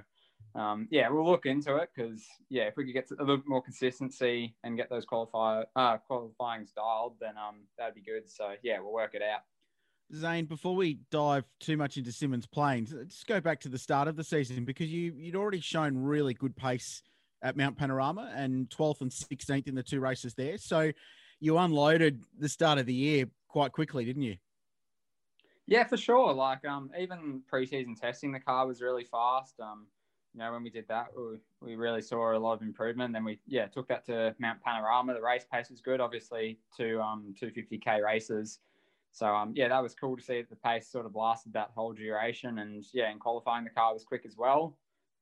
um, 0.54 0.88
yeah, 0.90 1.08
we'll 1.08 1.28
look 1.28 1.46
into 1.46 1.76
it 1.76 1.90
because 1.94 2.24
yeah, 2.48 2.64
if 2.64 2.76
we 2.76 2.84
could 2.84 2.94
get 2.94 3.10
a 3.10 3.22
little 3.22 3.38
bit 3.38 3.48
more 3.48 3.62
consistency 3.62 4.54
and 4.64 4.76
get 4.76 4.88
those 4.88 5.04
qualify 5.04 5.62
uh, 5.76 5.98
qualifying 5.98 6.66
dialed, 6.74 7.14
then 7.20 7.36
um, 7.36 7.56
that'd 7.76 7.94
be 7.94 8.00
good. 8.00 8.30
So 8.30 8.54
yeah, 8.62 8.80
we'll 8.80 8.92
work 8.92 9.14
it 9.14 9.22
out. 9.22 9.42
Zane, 10.14 10.46
before 10.46 10.74
we 10.74 10.98
dive 11.10 11.44
too 11.60 11.76
much 11.76 11.96
into 11.96 12.10
Symmons 12.10 12.50
Plains, 12.50 12.94
just 13.06 13.26
go 13.26 13.40
back 13.40 13.60
to 13.60 13.68
the 13.68 13.78
start 13.78 14.08
of 14.08 14.16
the 14.16 14.24
season 14.24 14.64
because 14.64 14.90
you 14.90 15.12
you'd 15.16 15.36
already 15.36 15.60
shown 15.60 15.96
really 15.96 16.34
good 16.34 16.56
pace 16.56 17.02
at 17.42 17.56
Mount 17.56 17.76
Panorama 17.76 18.30
and 18.34 18.68
12th 18.70 19.00
and 19.00 19.10
16th 19.10 19.66
in 19.66 19.74
the 19.74 19.82
two 19.82 20.00
races 20.00 20.34
there. 20.34 20.58
So 20.58 20.92
you 21.38 21.56
unloaded 21.58 22.22
the 22.38 22.48
start 22.48 22.78
of 22.78 22.86
the 22.86 22.94
year 22.94 23.26
quite 23.48 23.72
quickly, 23.72 24.04
didn't 24.04 24.22
you? 24.22 24.36
Yeah, 25.66 25.84
for 25.84 25.96
sure. 25.96 26.32
Like 26.32 26.64
um, 26.66 26.90
even 26.98 27.42
preseason 27.50 27.98
testing, 27.98 28.32
the 28.32 28.40
car 28.40 28.66
was 28.66 28.82
really 28.82 29.04
fast. 29.04 29.58
Um, 29.60 29.86
you 30.34 30.40
know, 30.40 30.52
when 30.52 30.62
we 30.62 30.70
did 30.70 30.86
that, 30.88 31.08
we, 31.16 31.38
we 31.60 31.76
really 31.76 32.02
saw 32.02 32.36
a 32.36 32.38
lot 32.38 32.54
of 32.54 32.62
improvement. 32.62 33.12
Then 33.12 33.24
we 33.24 33.38
yeah 33.46 33.66
took 33.66 33.88
that 33.88 34.04
to 34.06 34.34
Mount 34.38 34.60
Panorama. 34.62 35.14
The 35.14 35.22
race 35.22 35.46
pace 35.50 35.70
was 35.70 35.80
good, 35.80 36.00
obviously, 36.00 36.58
to 36.76 37.00
um 37.00 37.34
250k 37.40 38.02
races. 38.02 38.58
So 39.12 39.26
um, 39.26 39.52
yeah, 39.56 39.68
that 39.68 39.82
was 39.82 39.94
cool 39.94 40.16
to 40.16 40.22
see 40.22 40.40
that 40.40 40.50
the 40.50 40.56
pace 40.56 40.88
sort 40.90 41.06
of 41.06 41.14
lasted 41.14 41.52
that 41.52 41.70
whole 41.74 41.92
duration. 41.92 42.58
And 42.58 42.84
yeah, 42.92 43.10
in 43.10 43.18
qualifying, 43.18 43.64
the 43.64 43.70
car 43.70 43.92
was 43.92 44.04
quick 44.04 44.22
as 44.26 44.36
well. 44.36 44.76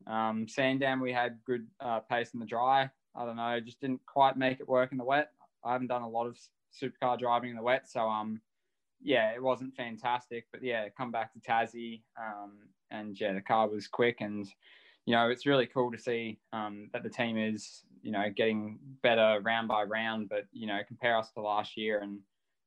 Um, 0.07 0.47
Sandown, 0.49 1.01
we 1.01 1.13
had 1.13 1.39
good 1.45 1.67
uh, 1.81 2.01
pace 2.01 2.31
in 2.35 2.41
the 2.41 2.47
dry. 2.47 2.91
I 3.17 3.25
don't 3.25 3.37
know, 3.37 3.59
just 3.61 3.81
didn't 3.81 4.05
quite 4.07 4.37
make 4.37 4.61
it 4.61 4.69
work 4.69 4.93
in 4.93 4.99
the 4.99 5.05
wet. 5.05 5.33
I 5.65 5.73
haven't 5.73 5.89
done 5.89 6.03
a 6.03 6.09
lot 6.09 6.27
of 6.27 6.39
supercar 6.73 7.19
driving 7.19 7.51
in 7.51 7.57
the 7.57 7.63
wet, 7.63 7.89
so 7.91 8.09
um, 8.09 8.41
yeah, 9.03 9.33
it 9.33 9.43
wasn't 9.43 9.75
fantastic. 9.75 10.47
But 10.53 10.63
yeah, 10.63 10.89
come 10.97 11.11
back 11.11 11.33
to 11.33 11.41
Tassie, 11.41 12.03
um, 12.21 12.59
and 12.91 13.19
yeah, 13.19 13.33
the 13.33 13.41
car 13.41 13.69
was 13.69 13.89
quick, 13.89 14.19
and 14.21 14.47
you 15.07 15.15
know, 15.15 15.31
it's 15.31 15.47
really 15.47 15.67
cool 15.67 15.91
to 15.91 15.99
see 15.99 16.39
um, 16.53 16.91
that 16.93 17.03
the 17.03 17.09
team 17.09 17.37
is 17.37 17.83
you 18.03 18.13
know 18.13 18.27
getting 18.35 18.79
better 19.03 19.41
round 19.43 19.67
by 19.67 19.83
round. 19.83 20.29
But 20.29 20.45
you 20.53 20.67
know, 20.67 20.79
compare 20.87 21.17
us 21.17 21.31
to 21.33 21.41
last 21.41 21.77
year 21.77 22.01
and 22.01 22.21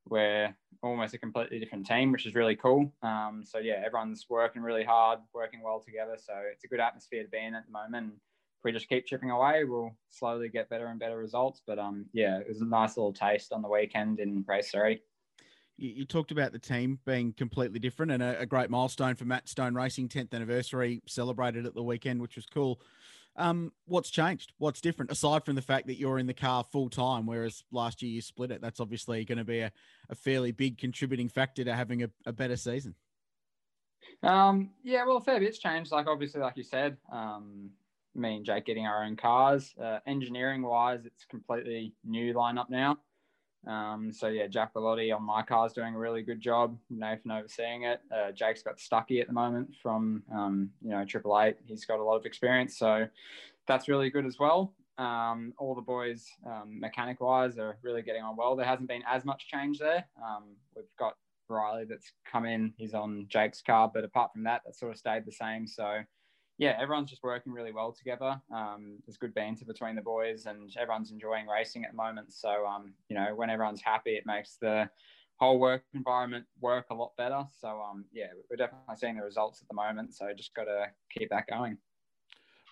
we're 0.09 0.55
almost 0.83 1.13
a 1.13 1.17
completely 1.17 1.59
different 1.59 1.85
team, 1.85 2.11
which 2.11 2.25
is 2.25 2.35
really 2.35 2.55
cool. 2.55 2.91
Um, 3.03 3.43
so 3.45 3.59
yeah, 3.59 3.81
everyone's 3.85 4.25
working 4.29 4.61
really 4.61 4.83
hard, 4.83 5.19
working 5.33 5.61
well 5.63 5.79
together. 5.79 6.17
So 6.17 6.33
it's 6.51 6.63
a 6.63 6.67
good 6.67 6.79
atmosphere 6.79 7.23
to 7.23 7.29
be 7.29 7.37
in 7.37 7.55
at 7.55 7.65
the 7.65 7.71
moment. 7.71 8.13
If 8.13 8.65
we 8.65 8.71
just 8.71 8.89
keep 8.89 9.05
chipping 9.05 9.31
away, 9.31 9.63
we'll 9.63 9.95
slowly 10.09 10.49
get 10.49 10.69
better 10.69 10.87
and 10.87 10.99
better 10.99 11.17
results. 11.17 11.61
But 11.65 11.79
um, 11.79 12.05
yeah, 12.13 12.39
it 12.39 12.47
was 12.47 12.61
a 12.61 12.65
nice 12.65 12.97
little 12.97 13.13
taste 13.13 13.53
on 13.53 13.61
the 13.61 13.69
weekend 13.69 14.19
in 14.19 14.43
race 14.47 14.71
three. 14.71 15.01
You, 15.77 16.05
talked 16.05 16.31
about 16.31 16.51
the 16.51 16.59
team 16.59 16.99
being 17.05 17.33
completely 17.33 17.79
different 17.79 18.11
and 18.11 18.21
a 18.21 18.45
great 18.45 18.69
milestone 18.69 19.15
for 19.15 19.25
Matt 19.25 19.49
Stone 19.49 19.73
Racing 19.73 20.09
10th 20.09 20.31
anniversary 20.31 21.01
celebrated 21.07 21.65
at 21.65 21.73
the 21.73 21.81
weekend, 21.81 22.21
which 22.21 22.35
was 22.35 22.45
cool. 22.45 22.79
Um, 23.37 23.71
what's 23.85 24.09
changed? 24.09 24.53
What's 24.57 24.81
different 24.81 25.11
aside 25.11 25.45
from 25.45 25.55
the 25.55 25.61
fact 25.61 25.87
that 25.87 25.97
you're 25.97 26.19
in 26.19 26.27
the 26.27 26.33
car 26.33 26.63
full 26.63 26.89
time, 26.89 27.25
whereas 27.25 27.63
last 27.71 28.01
year 28.01 28.11
you 28.11 28.21
split 28.21 28.51
it? 28.51 28.61
That's 28.61 28.79
obviously 28.79 29.23
going 29.25 29.37
to 29.37 29.45
be 29.45 29.59
a, 29.59 29.71
a 30.09 30.15
fairly 30.15 30.51
big 30.51 30.77
contributing 30.77 31.29
factor 31.29 31.63
to 31.63 31.73
having 31.73 32.03
a, 32.03 32.09
a 32.25 32.33
better 32.33 32.57
season. 32.57 32.95
Um, 34.23 34.71
yeah, 34.83 35.05
well, 35.05 35.17
a 35.17 35.21
fair 35.21 35.39
bit's 35.39 35.59
changed. 35.59 35.91
Like 35.91 36.07
obviously, 36.07 36.41
like 36.41 36.57
you 36.57 36.63
said, 36.63 36.97
um, 37.11 37.71
me 38.15 38.37
and 38.37 38.45
Jake 38.45 38.65
getting 38.65 38.85
our 38.85 39.03
own 39.03 39.15
cars. 39.15 39.73
Uh, 39.81 39.99
engineering 40.05 40.61
wise, 40.61 41.05
it's 41.05 41.25
completely 41.25 41.93
new 42.03 42.33
lineup 42.33 42.69
now. 42.69 42.97
Um, 43.67 44.11
so 44.11 44.27
yeah, 44.27 44.47
Jack 44.47 44.73
Bellotti 44.73 45.15
on 45.15 45.23
my 45.23 45.43
car 45.43 45.67
is 45.67 45.73
doing 45.73 45.93
a 45.93 45.97
really 45.97 46.23
good 46.23 46.41
job. 46.41 46.77
Nathan 46.89 47.31
overseeing 47.31 47.83
it. 47.83 48.01
Uh, 48.11 48.31
Jake's 48.31 48.63
got 48.63 48.79
Stucky 48.79 49.21
at 49.21 49.27
the 49.27 49.33
moment 49.33 49.75
from 49.81 50.23
um, 50.33 50.69
you 50.81 50.89
know 50.89 51.05
Triple 51.05 51.39
Eight. 51.39 51.57
He's 51.65 51.85
got 51.85 51.99
a 51.99 52.03
lot 52.03 52.15
of 52.15 52.25
experience, 52.25 52.77
so 52.77 53.05
that's 53.67 53.87
really 53.87 54.09
good 54.09 54.25
as 54.25 54.39
well. 54.39 54.73
Um, 54.97 55.53
all 55.57 55.75
the 55.75 55.81
boys, 55.81 56.27
um, 56.45 56.79
mechanic 56.79 57.21
wise, 57.21 57.57
are 57.57 57.77
really 57.81 58.01
getting 58.01 58.23
on 58.23 58.35
well. 58.35 58.55
There 58.55 58.65
hasn't 58.65 58.89
been 58.89 59.03
as 59.07 59.25
much 59.25 59.47
change 59.47 59.79
there. 59.79 60.05
Um, 60.23 60.55
we've 60.75 60.85
got 60.97 61.15
Riley 61.47 61.85
that's 61.87 62.11
come 62.29 62.45
in. 62.45 62.73
He's 62.77 62.93
on 62.93 63.25
Jake's 63.29 63.61
car, 63.61 63.91
but 63.93 64.03
apart 64.03 64.31
from 64.33 64.43
that, 64.43 64.61
that 64.65 64.75
sort 64.75 64.91
of 64.91 64.97
stayed 64.97 65.25
the 65.25 65.31
same. 65.31 65.67
So 65.67 66.01
yeah, 66.61 66.77
everyone's 66.79 67.09
just 67.09 67.23
working 67.23 67.51
really 67.51 67.71
well 67.71 67.91
together. 67.91 68.39
Um, 68.55 68.99
there's 69.07 69.17
good 69.17 69.33
banter 69.33 69.65
between 69.65 69.95
the 69.95 70.01
boys, 70.03 70.45
and 70.45 70.71
everyone's 70.79 71.09
enjoying 71.09 71.47
racing 71.47 71.83
at 71.85 71.89
the 71.89 71.97
moment. 71.97 72.31
So, 72.31 72.67
um, 72.67 72.93
you 73.09 73.15
know, 73.15 73.33
when 73.33 73.49
everyone's 73.49 73.81
happy, 73.81 74.11
it 74.11 74.27
makes 74.27 74.57
the 74.61 74.87
whole 75.37 75.59
work 75.59 75.81
environment 75.95 76.45
work 76.59 76.85
a 76.91 76.93
lot 76.93 77.13
better. 77.17 77.43
So, 77.59 77.81
um, 77.81 78.05
yeah, 78.13 78.27
we're 78.47 78.57
definitely 78.57 78.95
seeing 78.95 79.15
the 79.15 79.23
results 79.23 79.63
at 79.63 79.69
the 79.69 79.73
moment. 79.73 80.13
So, 80.13 80.31
just 80.37 80.53
got 80.53 80.65
to 80.65 80.85
keep 81.11 81.31
that 81.31 81.47
going. 81.49 81.79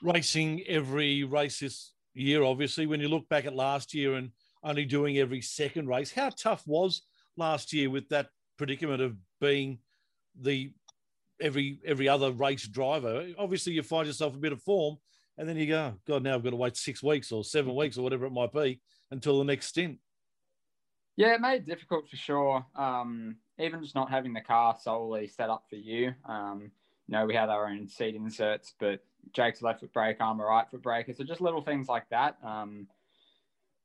Racing 0.03 0.62
every 0.67 1.24
race 1.24 1.60
this 1.60 1.93
year, 2.13 2.43
obviously. 2.43 2.86
When 2.86 3.00
you 3.00 3.08
look 3.08 3.27
back 3.27 3.48
at 3.48 3.55
last 3.55 3.96
year 3.96 4.13
and 4.13 4.29
only 4.63 4.86
doing 4.86 5.17
every 5.17 5.41
second 5.41 5.88
race, 5.88 6.12
how 6.12 6.29
tough 6.29 6.62
was 6.67 7.01
last 7.38 7.74
year 7.74 7.89
with 7.89 8.08
that 8.10 8.27
predicament 8.55 9.01
of 9.01 9.15
being 9.41 9.79
the 10.39 10.74
every 11.41 11.79
every 11.86 12.08
other 12.08 12.31
race 12.31 12.67
driver. 12.67 13.27
Obviously, 13.38 13.74
you 13.74 13.84
find 13.84 14.08
yourself 14.08 14.34
a 14.36 14.39
bit 14.39 14.51
of 14.51 14.62
form, 14.62 14.98
and 15.38 15.48
then 15.48 15.58
you 15.58 15.67
go, 15.67 15.93
God, 16.08 16.24
now 16.24 16.36
I've 16.36 16.43
got 16.43 16.51
to 16.51 16.55
wait 16.55 16.77
six 16.77 17.01
weeks 17.01 17.31
or 17.31 17.43
seven 17.43 17.75
weeks 17.75 17.98
or 17.98 18.01
whatever 18.01 18.25
it 18.25 18.31
might 18.31 18.51
be 18.53 18.81
until 19.12 19.39
the 19.39 19.46
next 19.46 19.67
stint. 19.67 20.00
Yeah, 21.15 21.34
it 21.34 21.41
made 21.41 21.55
it 21.55 21.65
difficult 21.65 22.10
for 22.10 22.15
sure. 22.15 22.65
Um, 22.75 23.38
even 23.58 23.81
just 23.81 23.96
not 23.96 24.10
having 24.10 24.34
the 24.34 24.41
car 24.41 24.77
solely 24.79 25.27
set 25.27 25.50
up 25.50 25.65
for 25.69 25.75
you. 25.75 26.13
Um, 26.25 26.72
you 27.08 27.17
know, 27.17 27.25
we 27.25 27.36
had 27.36 27.50
our 27.50 27.67
own 27.67 27.89
seat 27.89 28.15
inserts, 28.15 28.74
but 28.79 29.03
Jake's 29.34 29.62
left 29.62 29.81
foot 29.81 29.91
brake, 29.91 30.17
I'm 30.22 30.39
a 30.39 30.46
right 30.46 30.69
foot 30.69 30.81
breaker. 30.81 31.13
So 31.13 31.24
just 31.24 31.41
little 31.41 31.62
things 31.62 31.88
like 31.88 32.08
that. 32.10 32.38
Um, 32.43 32.88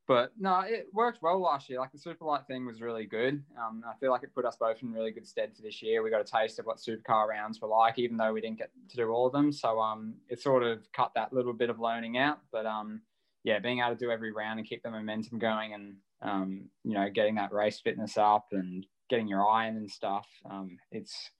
but 0.06 0.32
no, 0.38 0.60
it 0.60 0.88
worked 0.92 1.22
well 1.22 1.40
last 1.40 1.70
year. 1.70 1.78
Like 1.78 1.92
the 1.92 1.98
super 1.98 2.24
light 2.24 2.46
thing 2.46 2.66
was 2.66 2.80
really 2.80 3.06
good. 3.06 3.42
Um, 3.58 3.82
I 3.88 3.94
feel 3.98 4.10
like 4.10 4.22
it 4.22 4.34
put 4.34 4.44
us 4.44 4.56
both 4.56 4.82
in 4.82 4.92
really 4.92 5.10
good 5.10 5.26
stead 5.26 5.54
for 5.56 5.62
this 5.62 5.82
year. 5.82 6.02
We 6.02 6.10
got 6.10 6.20
a 6.20 6.24
taste 6.24 6.58
of 6.58 6.66
what 6.66 6.76
supercar 6.76 7.28
rounds 7.28 7.60
were 7.60 7.68
like, 7.68 7.98
even 7.98 8.16
though 8.16 8.32
we 8.32 8.40
didn't 8.40 8.58
get 8.58 8.70
to 8.90 8.96
do 8.96 9.08
all 9.10 9.26
of 9.26 9.32
them. 9.32 9.50
So 9.50 9.80
um, 9.80 10.14
it 10.28 10.40
sort 10.40 10.62
of 10.62 10.80
cut 10.92 11.12
that 11.14 11.32
little 11.32 11.54
bit 11.54 11.70
of 11.70 11.80
learning 11.80 12.18
out. 12.18 12.40
But 12.52 12.66
um, 12.66 13.00
yeah, 13.44 13.58
being 13.60 13.80
able 13.80 13.96
to 13.96 14.04
do 14.04 14.10
every 14.10 14.32
round 14.32 14.58
and 14.58 14.68
keep 14.68 14.82
the 14.82 14.90
momentum 14.90 15.38
going, 15.38 15.72
and 15.72 15.96
um, 16.20 16.68
you 16.82 16.94
know, 16.94 17.08
getting 17.08 17.36
that 17.36 17.52
race 17.52 17.80
fitness 17.80 18.18
up 18.18 18.46
and 18.52 18.86
getting 19.08 19.28
your 19.28 19.46
iron 19.46 19.76
and 19.76 19.90
stuff, 19.90 20.26
um, 20.50 20.78
it's 20.90 21.30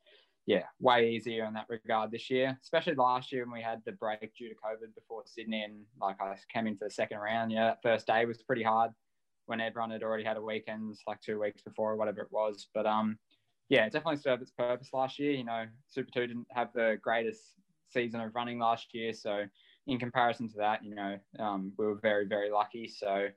yeah, 0.47 0.65
way 0.79 1.11
easier 1.11 1.45
in 1.45 1.55
that 1.55 1.67
regard 1.69 2.11
this 2.11 2.29
year, 2.31 2.59
especially 2.63 2.95
last 2.95 3.33
year 3.33 3.45
when 3.45 3.55
we 3.55 3.63
had 3.63 3.81
the 3.87 3.93
break 3.93 4.21
due 4.37 4.51
to 4.51 4.55
COVID 4.55 4.95
before 4.95 5.23
Sydney 5.25 5.63
and 5.63 5.85
like 6.01 6.21
I 6.21 6.37
came 6.53 6.67
into 6.67 6.85
the 6.85 6.91
second 6.91 7.19
round. 7.19 7.51
Yeah, 7.51 7.67
that 7.67 7.83
first 7.83 8.07
day 8.07 8.27
was 8.27 8.43
pretty 8.43 8.63
hard 8.63 8.91
when 9.47 9.61
everyone 9.61 9.91
had 9.91 10.03
already 10.03 10.25
had 10.25 10.37
a 10.37 10.43
weekend 10.43 10.97
like 11.07 11.21
two 11.23 11.41
weeks 11.41 11.63
before 11.63 11.93
or 11.93 11.97
whatever 11.97 12.21
it 12.21 12.31
was. 12.31 12.69
But 12.75 12.87
um, 12.87 13.19
yeah, 13.71 13.87
it 13.87 13.93
definitely 13.93 14.21
served 14.21 14.43
its 14.43 14.51
purpose 14.51 14.91
last 14.93 15.19
year. 15.19 15.33
You 15.33 15.45
know, 15.45 15.65
Super 15.89 16.11
2 16.13 16.27
didn't 16.27 16.47
have 16.51 16.73
the 16.75 16.99
greatest 17.01 17.41
season 17.91 18.21
of 18.21 18.35
running 18.35 18.59
last 18.59 18.89
year. 18.93 19.15
So 19.15 19.45
in 19.87 19.99
comparison 19.99 20.49
to 20.51 20.57
that, 20.59 20.85
you 20.85 20.95
know, 20.95 21.19
um, 21.39 21.73
we 21.79 21.87
were 21.87 21.99
very, 22.03 22.27
very 22.27 22.51
lucky. 22.51 22.87
So 22.87 23.29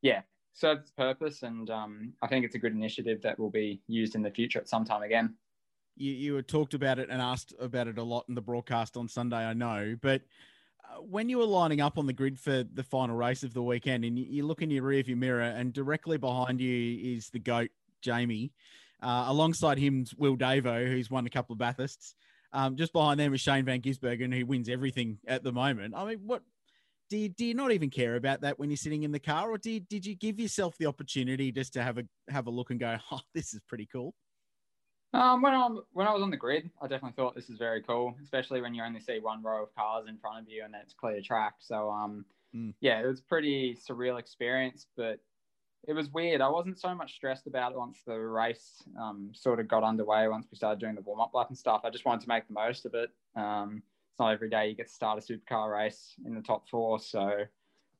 yeah, 0.00 0.22
served 0.52 0.82
its 0.82 0.92
purpose. 0.92 1.42
And 1.42 1.68
um, 1.70 2.12
I 2.22 2.28
think 2.28 2.44
it's 2.44 2.54
a 2.54 2.60
good 2.60 2.72
initiative 2.72 3.20
that 3.22 3.36
will 3.36 3.50
be 3.50 3.80
used 3.88 4.14
in 4.14 4.22
the 4.22 4.30
future 4.30 4.60
at 4.60 4.68
some 4.68 4.84
time 4.84 5.02
again 5.02 5.34
you, 5.96 6.12
you 6.12 6.34
had 6.34 6.48
talked 6.48 6.74
about 6.74 6.98
it 6.98 7.08
and 7.10 7.20
asked 7.20 7.54
about 7.60 7.88
it 7.88 7.98
a 7.98 8.02
lot 8.02 8.24
in 8.28 8.34
the 8.34 8.40
broadcast 8.40 8.96
on 8.96 9.08
Sunday, 9.08 9.36
I 9.36 9.52
know. 9.52 9.96
But 10.00 10.22
uh, 10.84 11.00
when 11.00 11.28
you 11.28 11.38
were 11.38 11.44
lining 11.44 11.80
up 11.80 11.98
on 11.98 12.06
the 12.06 12.12
grid 12.12 12.38
for 12.38 12.64
the 12.64 12.82
final 12.82 13.16
race 13.16 13.42
of 13.42 13.54
the 13.54 13.62
weekend 13.62 14.04
and 14.04 14.18
you, 14.18 14.46
look 14.46 14.62
in 14.62 14.70
your 14.70 14.84
rearview 14.84 15.16
mirror 15.16 15.42
and 15.42 15.72
directly 15.72 16.18
behind 16.18 16.60
you 16.60 17.16
is 17.16 17.30
the 17.30 17.38
GOAT, 17.38 17.70
Jamie. 18.00 18.52
Uh, 19.02 19.24
alongside 19.28 19.78
him's 19.78 20.14
Will 20.14 20.36
Davo, 20.36 20.86
who's 20.86 21.10
won 21.10 21.26
a 21.26 21.30
couple 21.30 21.52
of 21.52 21.58
Bathursts. 21.58 22.14
Um, 22.52 22.76
just 22.76 22.92
behind 22.92 23.18
them 23.18 23.34
is 23.34 23.40
Shane 23.40 23.64
Van 23.64 23.80
Gisbergen, 23.80 24.32
who 24.32 24.46
wins 24.46 24.68
everything 24.68 25.18
at 25.26 25.42
the 25.42 25.52
moment. 25.52 25.94
I 25.96 26.04
mean, 26.04 26.20
what 26.24 26.42
Do 27.10 27.18
you, 27.18 27.28
do 27.28 27.44
you 27.44 27.54
not 27.54 27.72
even 27.72 27.90
care 27.90 28.16
about 28.16 28.40
that 28.40 28.58
when 28.58 28.70
you're 28.70 28.76
sitting 28.76 29.02
in 29.02 29.12
the 29.12 29.18
car, 29.18 29.50
or 29.50 29.58
did 29.58 29.88
did 29.88 30.06
you 30.06 30.14
give 30.14 30.40
yourself 30.40 30.78
the 30.78 30.86
opportunity 30.86 31.52
just 31.52 31.72
to 31.74 31.82
have 31.82 31.98
a 31.98 32.04
have 32.28 32.46
a 32.46 32.50
look 32.50 32.70
and 32.70 32.80
go, 32.80 32.96
oh, 33.10 33.20
this 33.34 33.52
is 33.52 33.60
pretty 33.68 33.86
cool? 33.92 34.14
Um, 35.14 35.42
when 35.42 35.54
I'm 35.54 35.80
when 35.92 36.06
I 36.06 36.12
was 36.12 36.22
on 36.22 36.30
the 36.30 36.36
grid, 36.36 36.70
I 36.80 36.86
definitely 36.86 37.12
thought 37.16 37.34
this 37.34 37.50
is 37.50 37.58
very 37.58 37.82
cool, 37.82 38.16
especially 38.22 38.62
when 38.62 38.74
you 38.74 38.82
only 38.82 39.00
see 39.00 39.18
one 39.20 39.42
row 39.42 39.64
of 39.64 39.74
cars 39.74 40.06
in 40.08 40.18
front 40.18 40.40
of 40.40 40.48
you 40.48 40.64
and 40.64 40.74
it's 40.74 40.94
clear 40.94 41.20
track. 41.20 41.56
So 41.58 41.90
um, 41.90 42.24
Mm. 42.54 42.74
yeah, 42.80 43.00
it 43.00 43.06
was 43.06 43.20
a 43.20 43.24
pretty 43.24 43.74
surreal 43.74 44.18
experience, 44.18 44.86
but 44.94 45.20
it 45.88 45.94
was 45.94 46.10
weird. 46.10 46.42
I 46.42 46.50
wasn't 46.50 46.78
so 46.78 46.94
much 46.94 47.14
stressed 47.14 47.46
about 47.46 47.72
it 47.72 47.78
once 47.78 48.02
the 48.04 48.18
race 48.18 48.82
um, 49.00 49.32
sort 49.34 49.58
of 49.58 49.68
got 49.68 49.84
underway. 49.84 50.28
Once 50.28 50.48
we 50.50 50.56
started 50.56 50.78
doing 50.80 50.94
the 50.94 51.00
warm 51.00 51.20
up 51.20 51.32
lap 51.34 51.48
and 51.48 51.56
stuff, 51.56 51.80
I 51.84 51.90
just 51.90 52.04
wanted 52.04 52.22
to 52.22 52.28
make 52.28 52.46
the 52.46 52.52
most 52.52 52.84
of 52.84 52.94
it. 52.94 53.10
Um, 53.34 53.82
it's 54.10 54.18
not 54.18 54.32
every 54.32 54.50
day 54.50 54.68
you 54.68 54.74
get 54.74 54.88
to 54.88 54.92
start 54.92 55.18
a 55.18 55.22
supercar 55.32 55.72
race 55.72 56.14
in 56.26 56.34
the 56.34 56.42
top 56.42 56.68
four, 56.68 56.98
so 57.00 57.44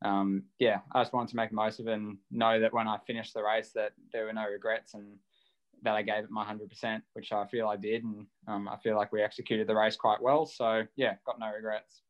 um, 0.03 0.45
yeah, 0.59 0.81
I 0.93 1.01
just 1.03 1.13
wanted 1.13 1.31
to 1.31 1.37
make 1.37 1.51
the 1.51 1.57
most 1.57 1.81
of 1.81 1.87
it 1.87 1.95
and 1.95 2.19
know 2.31 2.61
that 2.61 2.73
when 2.75 2.89
I 2.89 2.99
finished 2.99 3.35
the 3.35 3.43
race, 3.43 3.73
that 3.73 3.93
there 4.13 4.27
were 4.27 4.33
no 4.33 4.47
regrets 4.49 4.95
and 4.95 5.19
that 5.83 5.95
I 5.95 6.03
gave 6.03 6.25
it 6.25 6.31
my 6.31 6.45
hundred 6.45 6.71
percent, 6.71 7.03
which 7.13 7.33
I 7.33 7.47
feel 7.47 7.69
I 7.69 7.77
did, 7.77 8.05
and 8.05 8.27
um, 8.49 8.69
I 8.69 8.77
feel 8.77 8.97
like 8.97 9.13
we 9.13 9.23
executed 9.23 9.67
the 9.67 9.75
race 9.75 9.97
quite 9.97 10.23
well. 10.23 10.47
So 10.47 10.85
yeah, 10.97 11.15
got 11.27 11.39
no 11.39 11.51
regrets. 11.53 12.03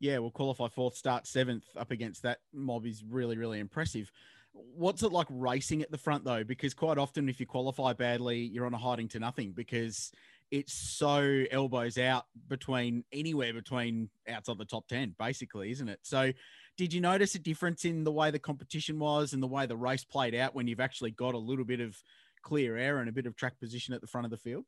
Yeah, 0.00 0.18
we'll 0.18 0.30
qualify 0.30 0.68
fourth, 0.68 0.96
start 0.96 1.26
seventh 1.26 1.64
up 1.76 1.90
against 1.90 2.22
that 2.22 2.38
mob 2.54 2.86
is 2.86 3.04
really, 3.06 3.36
really 3.36 3.60
impressive. 3.60 4.10
What's 4.52 5.02
it 5.02 5.12
like 5.12 5.26
racing 5.30 5.82
at 5.82 5.90
the 5.90 5.98
front 5.98 6.24
though? 6.24 6.42
Because 6.42 6.74
quite 6.74 6.98
often, 6.98 7.28
if 7.28 7.38
you 7.38 7.46
qualify 7.46 7.92
badly, 7.92 8.38
you're 8.38 8.66
on 8.66 8.74
a 8.74 8.78
hiding 8.78 9.08
to 9.08 9.18
nothing 9.18 9.52
because 9.52 10.10
it's 10.50 10.72
so 10.72 11.44
elbows 11.50 11.96
out 11.98 12.24
between 12.48 13.04
anywhere 13.12 13.52
between 13.52 14.10
outside 14.28 14.58
the 14.58 14.64
top 14.64 14.88
10, 14.88 15.14
basically, 15.18 15.70
isn't 15.70 15.88
it? 15.88 16.00
So, 16.02 16.32
did 16.76 16.92
you 16.92 17.00
notice 17.00 17.34
a 17.34 17.38
difference 17.38 17.84
in 17.84 18.04
the 18.04 18.12
way 18.12 18.30
the 18.30 18.38
competition 18.38 18.98
was 18.98 19.32
and 19.32 19.42
the 19.42 19.46
way 19.46 19.66
the 19.66 19.76
race 19.76 20.02
played 20.02 20.34
out 20.34 20.54
when 20.54 20.66
you've 20.66 20.80
actually 20.80 21.10
got 21.10 21.34
a 21.34 21.38
little 21.38 21.64
bit 21.64 21.80
of 21.80 22.02
clear 22.42 22.76
air 22.76 22.98
and 22.98 23.08
a 23.08 23.12
bit 23.12 23.26
of 23.26 23.36
track 23.36 23.58
position 23.58 23.94
at 23.94 24.00
the 24.00 24.06
front 24.06 24.24
of 24.24 24.30
the 24.30 24.36
field? 24.36 24.64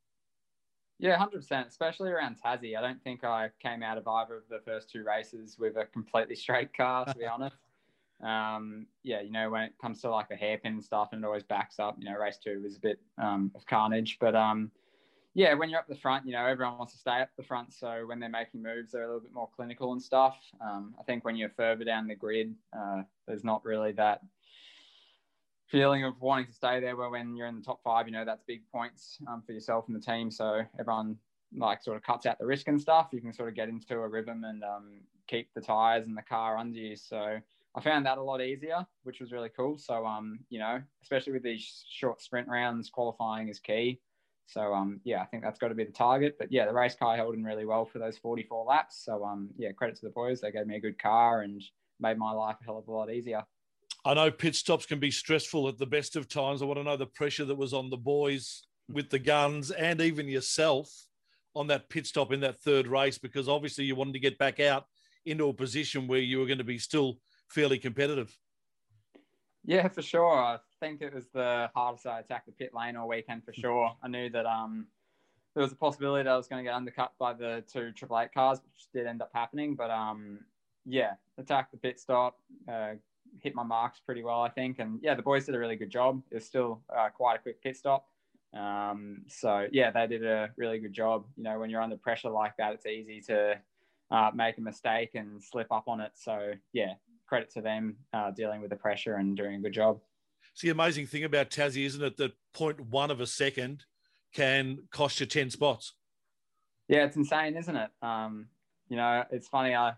Yeah, 0.98 1.16
hundred 1.16 1.38
percent. 1.38 1.66
Especially 1.66 2.10
around 2.10 2.36
Tassie, 2.44 2.76
I 2.76 2.80
don't 2.80 3.02
think 3.02 3.24
I 3.24 3.50
came 3.60 3.82
out 3.82 3.98
of 3.98 4.06
either 4.06 4.36
of 4.36 4.44
the 4.48 4.60
first 4.64 4.90
two 4.90 5.04
races 5.04 5.58
with 5.58 5.76
a 5.76 5.86
completely 5.86 6.36
straight 6.36 6.72
car. 6.76 7.04
To 7.06 7.14
be 7.14 7.26
honest, 7.32 7.56
um, 8.22 8.86
yeah, 9.02 9.20
you 9.20 9.32
know 9.32 9.50
when 9.50 9.62
it 9.62 9.72
comes 9.80 10.00
to 10.02 10.10
like 10.10 10.28
the 10.28 10.36
hairpin 10.36 10.80
stuff 10.80 11.08
and 11.12 11.24
it 11.24 11.26
always 11.26 11.42
backs 11.42 11.80
up. 11.80 11.96
You 11.98 12.04
know, 12.04 12.16
race 12.16 12.38
two 12.38 12.62
was 12.62 12.76
a 12.76 12.80
bit 12.80 13.00
um, 13.18 13.50
of 13.56 13.66
carnage, 13.66 14.18
but 14.20 14.36
um, 14.36 14.70
yeah, 15.34 15.54
when 15.54 15.70
you're 15.70 15.80
up 15.80 15.88
the 15.88 15.96
front, 15.96 16.24
you 16.24 16.32
know 16.32 16.46
everyone 16.46 16.78
wants 16.78 16.92
to 16.92 17.00
stay 17.00 17.20
up 17.20 17.30
the 17.36 17.42
front. 17.42 17.72
So 17.72 18.04
when 18.06 18.20
they're 18.20 18.28
making 18.28 18.62
moves, 18.62 18.92
they're 18.92 19.02
a 19.02 19.06
little 19.06 19.22
bit 19.22 19.32
more 19.32 19.48
clinical 19.56 19.92
and 19.92 20.00
stuff. 20.00 20.36
Um, 20.60 20.94
I 21.00 21.02
think 21.02 21.24
when 21.24 21.34
you're 21.34 21.50
further 21.56 21.84
down 21.84 22.06
the 22.06 22.14
grid, 22.14 22.54
uh, 22.78 23.02
there's 23.26 23.42
not 23.42 23.64
really 23.64 23.90
that 23.92 24.20
feeling 25.72 26.04
of 26.04 26.20
wanting 26.20 26.46
to 26.46 26.52
stay 26.52 26.78
there. 26.78 26.94
Where 26.94 27.08
when 27.08 27.34
you're 27.34 27.48
in 27.48 27.56
the 27.56 27.64
top 27.64 27.82
five, 27.82 28.06
you 28.06 28.12
know 28.12 28.24
that's 28.24 28.44
big 28.46 28.62
points 28.70 29.18
um, 29.26 29.42
for 29.44 29.52
yourself 29.52 29.86
and 29.88 29.96
the 29.96 30.00
team. 30.00 30.30
So 30.30 30.62
everyone 30.78 31.16
like 31.56 31.82
sort 31.82 31.96
of 31.96 32.02
cuts 32.02 32.26
out 32.26 32.38
the 32.38 32.46
risk 32.46 32.68
and 32.68 32.80
stuff. 32.80 33.08
You 33.12 33.20
can 33.20 33.32
sort 33.32 33.48
of 33.48 33.54
get 33.54 33.68
into 33.68 33.94
a 33.94 34.08
rhythm 34.08 34.44
and 34.44 34.62
um, 34.62 35.00
keep 35.26 35.48
the 35.54 35.60
tires 35.60 36.06
and 36.06 36.16
the 36.16 36.22
car 36.22 36.58
under 36.58 36.78
you. 36.78 36.94
So 36.94 37.38
I 37.74 37.80
found 37.80 38.06
that 38.06 38.18
a 38.18 38.22
lot 38.22 38.42
easier, 38.42 38.86
which 39.02 39.20
was 39.20 39.32
really 39.32 39.48
cool. 39.48 39.78
So 39.78 40.06
um, 40.06 40.40
you 40.50 40.58
know, 40.58 40.80
especially 41.02 41.32
with 41.32 41.42
these 41.42 41.84
short 41.90 42.20
sprint 42.20 42.48
rounds, 42.48 42.90
qualifying 42.90 43.48
is 43.48 43.58
key. 43.58 44.00
So 44.46 44.74
um, 44.74 45.00
yeah, 45.04 45.22
I 45.22 45.26
think 45.26 45.42
that's 45.42 45.58
got 45.58 45.68
to 45.68 45.74
be 45.74 45.84
the 45.84 45.92
target. 45.92 46.36
But 46.38 46.52
yeah, 46.52 46.66
the 46.66 46.74
race 46.74 46.94
car 46.94 47.16
held 47.16 47.34
in 47.34 47.44
really 47.44 47.64
well 47.64 47.86
for 47.86 47.98
those 47.98 48.18
44 48.18 48.66
laps. 48.66 49.02
So 49.02 49.24
um, 49.24 49.48
yeah, 49.56 49.72
credit 49.72 49.96
to 49.96 50.04
the 50.04 50.10
boys. 50.10 50.42
They 50.42 50.52
gave 50.52 50.66
me 50.66 50.76
a 50.76 50.80
good 50.80 50.98
car 50.98 51.40
and 51.40 51.62
made 51.98 52.18
my 52.18 52.32
life 52.32 52.56
a 52.60 52.64
hell 52.64 52.78
of 52.78 52.88
a 52.88 52.92
lot 52.92 53.10
easier. 53.10 53.44
I 54.04 54.14
know 54.14 54.30
pit 54.30 54.56
stops 54.56 54.84
can 54.84 54.98
be 54.98 55.10
stressful 55.10 55.68
at 55.68 55.78
the 55.78 55.86
best 55.86 56.16
of 56.16 56.28
times. 56.28 56.60
I 56.60 56.64
want 56.64 56.78
to 56.78 56.84
know 56.84 56.96
the 56.96 57.06
pressure 57.06 57.44
that 57.44 57.54
was 57.54 57.72
on 57.72 57.88
the 57.88 57.96
boys 57.96 58.66
with 58.88 59.10
the 59.10 59.18
guns 59.18 59.70
and 59.70 60.00
even 60.00 60.28
yourself 60.28 60.90
on 61.54 61.68
that 61.68 61.88
pit 61.88 62.06
stop 62.06 62.32
in 62.32 62.40
that 62.40 62.60
third 62.60 62.86
race 62.86 63.18
because 63.18 63.48
obviously 63.48 63.84
you 63.84 63.94
wanted 63.94 64.14
to 64.14 64.18
get 64.18 64.38
back 64.38 64.58
out 64.58 64.86
into 65.24 65.48
a 65.48 65.52
position 65.52 66.08
where 66.08 66.18
you 66.18 66.38
were 66.38 66.46
going 66.46 66.58
to 66.58 66.64
be 66.64 66.78
still 66.78 67.18
fairly 67.48 67.78
competitive. 67.78 68.36
Yeah, 69.64 69.86
for 69.86 70.02
sure. 70.02 70.34
I 70.34 70.58
think 70.80 71.00
it 71.00 71.14
was 71.14 71.28
the 71.28 71.70
hardest 71.74 72.06
I 72.06 72.18
attacked 72.18 72.46
the 72.46 72.52
pit 72.52 72.72
lane 72.74 72.96
all 72.96 73.08
weekend 73.08 73.44
for 73.44 73.52
sure. 73.52 73.92
I 74.02 74.08
knew 74.08 74.28
that 74.30 74.46
um, 74.46 74.86
there 75.54 75.62
was 75.62 75.70
a 75.70 75.76
possibility 75.76 76.24
that 76.24 76.32
I 76.32 76.36
was 76.36 76.48
going 76.48 76.64
to 76.64 76.68
get 76.68 76.74
undercut 76.74 77.12
by 77.20 77.34
the 77.34 77.62
two 77.72 77.92
Triple 77.92 78.18
Eight 78.18 78.34
cars, 78.34 78.58
which 78.64 78.88
did 78.92 79.06
end 79.06 79.22
up 79.22 79.30
happening. 79.32 79.76
But 79.76 79.90
um, 79.90 80.40
yeah, 80.84 81.12
attack 81.38 81.70
the 81.70 81.76
pit 81.76 82.00
stop, 82.00 82.38
uh, 82.68 82.94
hit 83.40 83.54
my 83.54 83.62
marks 83.62 84.00
pretty 84.00 84.22
well, 84.22 84.42
I 84.42 84.48
think. 84.48 84.78
And 84.78 85.00
yeah, 85.02 85.14
the 85.14 85.22
boys 85.22 85.46
did 85.46 85.54
a 85.54 85.58
really 85.58 85.76
good 85.76 85.90
job. 85.90 86.22
It 86.30 86.36
was 86.36 86.44
still 86.44 86.80
uh, 86.94 87.08
quite 87.08 87.36
a 87.36 87.38
quick 87.38 87.62
pit 87.62 87.76
stop. 87.76 88.06
Um, 88.54 89.22
so 89.28 89.66
yeah, 89.72 89.90
they 89.90 90.06
did 90.06 90.24
a 90.24 90.50
really 90.56 90.78
good 90.78 90.92
job. 90.92 91.24
You 91.36 91.44
know, 91.44 91.58
when 91.58 91.70
you're 91.70 91.80
under 91.80 91.96
pressure 91.96 92.30
like 92.30 92.56
that, 92.58 92.74
it's 92.74 92.86
easy 92.86 93.20
to 93.28 93.58
uh, 94.10 94.30
make 94.34 94.58
a 94.58 94.60
mistake 94.60 95.10
and 95.14 95.42
slip 95.42 95.68
up 95.70 95.84
on 95.88 96.00
it. 96.00 96.12
So 96.14 96.52
yeah, 96.72 96.94
credit 97.26 97.50
to 97.54 97.62
them 97.62 97.96
uh, 98.12 98.30
dealing 98.30 98.60
with 98.60 98.70
the 98.70 98.76
pressure 98.76 99.16
and 99.16 99.36
doing 99.36 99.56
a 99.56 99.60
good 99.60 99.72
job. 99.72 100.00
It's 100.52 100.60
the 100.60 100.70
amazing 100.70 101.06
thing 101.06 101.24
about 101.24 101.50
Tassie, 101.50 101.86
isn't 101.86 102.02
it? 102.02 102.16
That 102.18 102.32
point 102.52 102.78
one 102.80 103.10
of 103.10 103.20
a 103.20 103.26
second 103.26 103.84
can 104.34 104.80
cost 104.90 105.20
you 105.20 105.26
10 105.26 105.50
spots. 105.50 105.94
Yeah, 106.88 107.04
it's 107.04 107.16
insane, 107.16 107.56
isn't 107.56 107.76
it? 107.76 107.90
Um, 108.02 108.48
you 108.88 108.96
know, 108.96 109.24
it's 109.30 109.48
funny. 109.48 109.74
I 109.74 109.94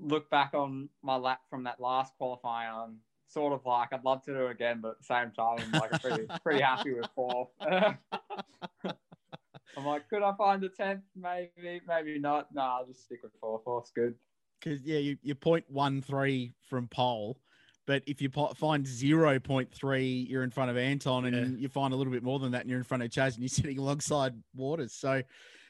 look 0.00 0.30
back 0.30 0.54
on 0.54 0.88
my 1.02 1.16
lap 1.16 1.40
from 1.50 1.64
that 1.64 1.80
last 1.80 2.12
qualifying. 2.18 2.70
I'm 2.72 2.96
sort 3.26 3.52
of 3.52 3.64
like, 3.66 3.92
I'd 3.92 4.04
love 4.04 4.22
to 4.24 4.32
do 4.32 4.46
it 4.46 4.52
again, 4.52 4.80
but 4.80 4.92
at 4.92 4.98
the 4.98 5.04
same 5.04 5.30
time, 5.32 5.58
I'm 5.60 5.72
like 5.72 6.00
pretty, 6.00 6.26
pretty 6.42 6.60
happy 6.60 6.94
with 6.94 7.08
fourth. 7.14 7.48
I'm 9.76 9.84
like, 9.84 10.08
could 10.08 10.22
I 10.22 10.32
find 10.36 10.62
a 10.64 10.68
tenth? 10.68 11.02
Maybe, 11.14 11.80
maybe 11.86 12.18
not. 12.18 12.48
No, 12.52 12.62
I'll 12.62 12.86
just 12.86 13.04
stick 13.04 13.20
with 13.22 13.32
fourth. 13.40 13.62
Fourth's 13.64 13.90
good. 13.90 14.14
Because 14.60 14.82
yeah, 14.82 14.98
you 14.98 15.16
you 15.22 15.36
point 15.36 15.64
one 15.68 16.02
three 16.02 16.52
from 16.68 16.88
pole, 16.88 17.38
but 17.86 18.02
if 18.08 18.20
you 18.20 18.28
po- 18.28 18.54
find 18.54 18.84
zero 18.84 19.38
point 19.38 19.72
three, 19.72 20.26
you're 20.28 20.42
in 20.42 20.50
front 20.50 20.70
of 20.70 20.76
Anton, 20.76 21.26
and 21.26 21.36
Yeah. 21.36 21.58
you 21.62 21.68
find 21.68 21.94
a 21.94 21.96
little 21.96 22.12
bit 22.12 22.24
more 22.24 22.40
than 22.40 22.50
that, 22.52 22.62
and 22.62 22.70
you're 22.70 22.78
in 22.78 22.84
front 22.84 23.04
of 23.04 23.10
Chaz, 23.10 23.34
and 23.34 23.38
you're 23.38 23.48
sitting 23.48 23.78
alongside 23.78 24.34
Waters. 24.56 24.94
So, 24.94 25.22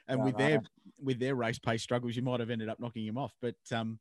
and 0.07 0.19
Yeah, 0.21 0.25
with 0.25 0.35
I 0.37 0.39
their 0.39 0.63
with 1.03 1.19
their 1.19 1.35
race 1.35 1.59
pace 1.59 1.83
struggles, 1.83 2.17
you 2.17 2.23
might 2.23 2.41
have 2.41 2.49
ended 2.49 2.71
up 2.71 2.81
knocking 2.81 3.05
him 3.07 3.19
off. 3.19 3.35
But 3.43 3.57
um, 3.71 3.99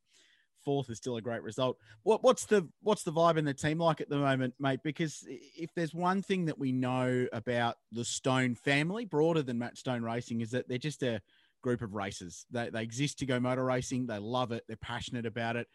fourth 0.67 0.89
is 0.89 0.97
still 0.97 1.15
a 1.15 1.21
great 1.21 1.43
result. 1.43 1.77
What 2.03 2.25
what's 2.25 2.43
the 2.43 2.67
what's 2.82 3.03
the 3.03 3.13
vibe 3.13 3.38
in 3.38 3.45
the 3.45 3.53
team 3.53 3.77
like 3.77 4.01
at 4.01 4.10
the 4.10 4.17
moment, 4.17 4.53
mate? 4.60 4.82
Because 4.84 5.23
if 5.25 5.73
there's 5.73 5.93
one 5.93 6.21
thing 6.21 6.43
that 6.47 6.60
we 6.60 6.73
know 6.73 7.25
about 7.32 7.77
the 7.93 8.03
Stone 8.03 8.56
family, 8.56 9.06
broader 9.06 9.41
than 9.41 9.60
Matt 9.60 9.77
Stone 9.77 10.03
Racing, 10.03 10.41
is 10.41 10.51
that 10.51 10.67
they're 10.67 10.77
just 10.77 11.03
a 11.03 11.21
group 11.62 11.82
of 11.82 11.93
racers. 11.93 12.45
They 12.51 12.69
they 12.69 12.84
exist 12.84 13.19
to 13.19 13.25
go 13.25 13.39
motor 13.39 13.63
racing. 13.63 14.08
They 14.08 14.19
love 14.19 14.51
it. 14.51 14.65
They're 14.67 14.75
passionate 14.75 15.25
about 15.25 15.56
it. 15.56 15.67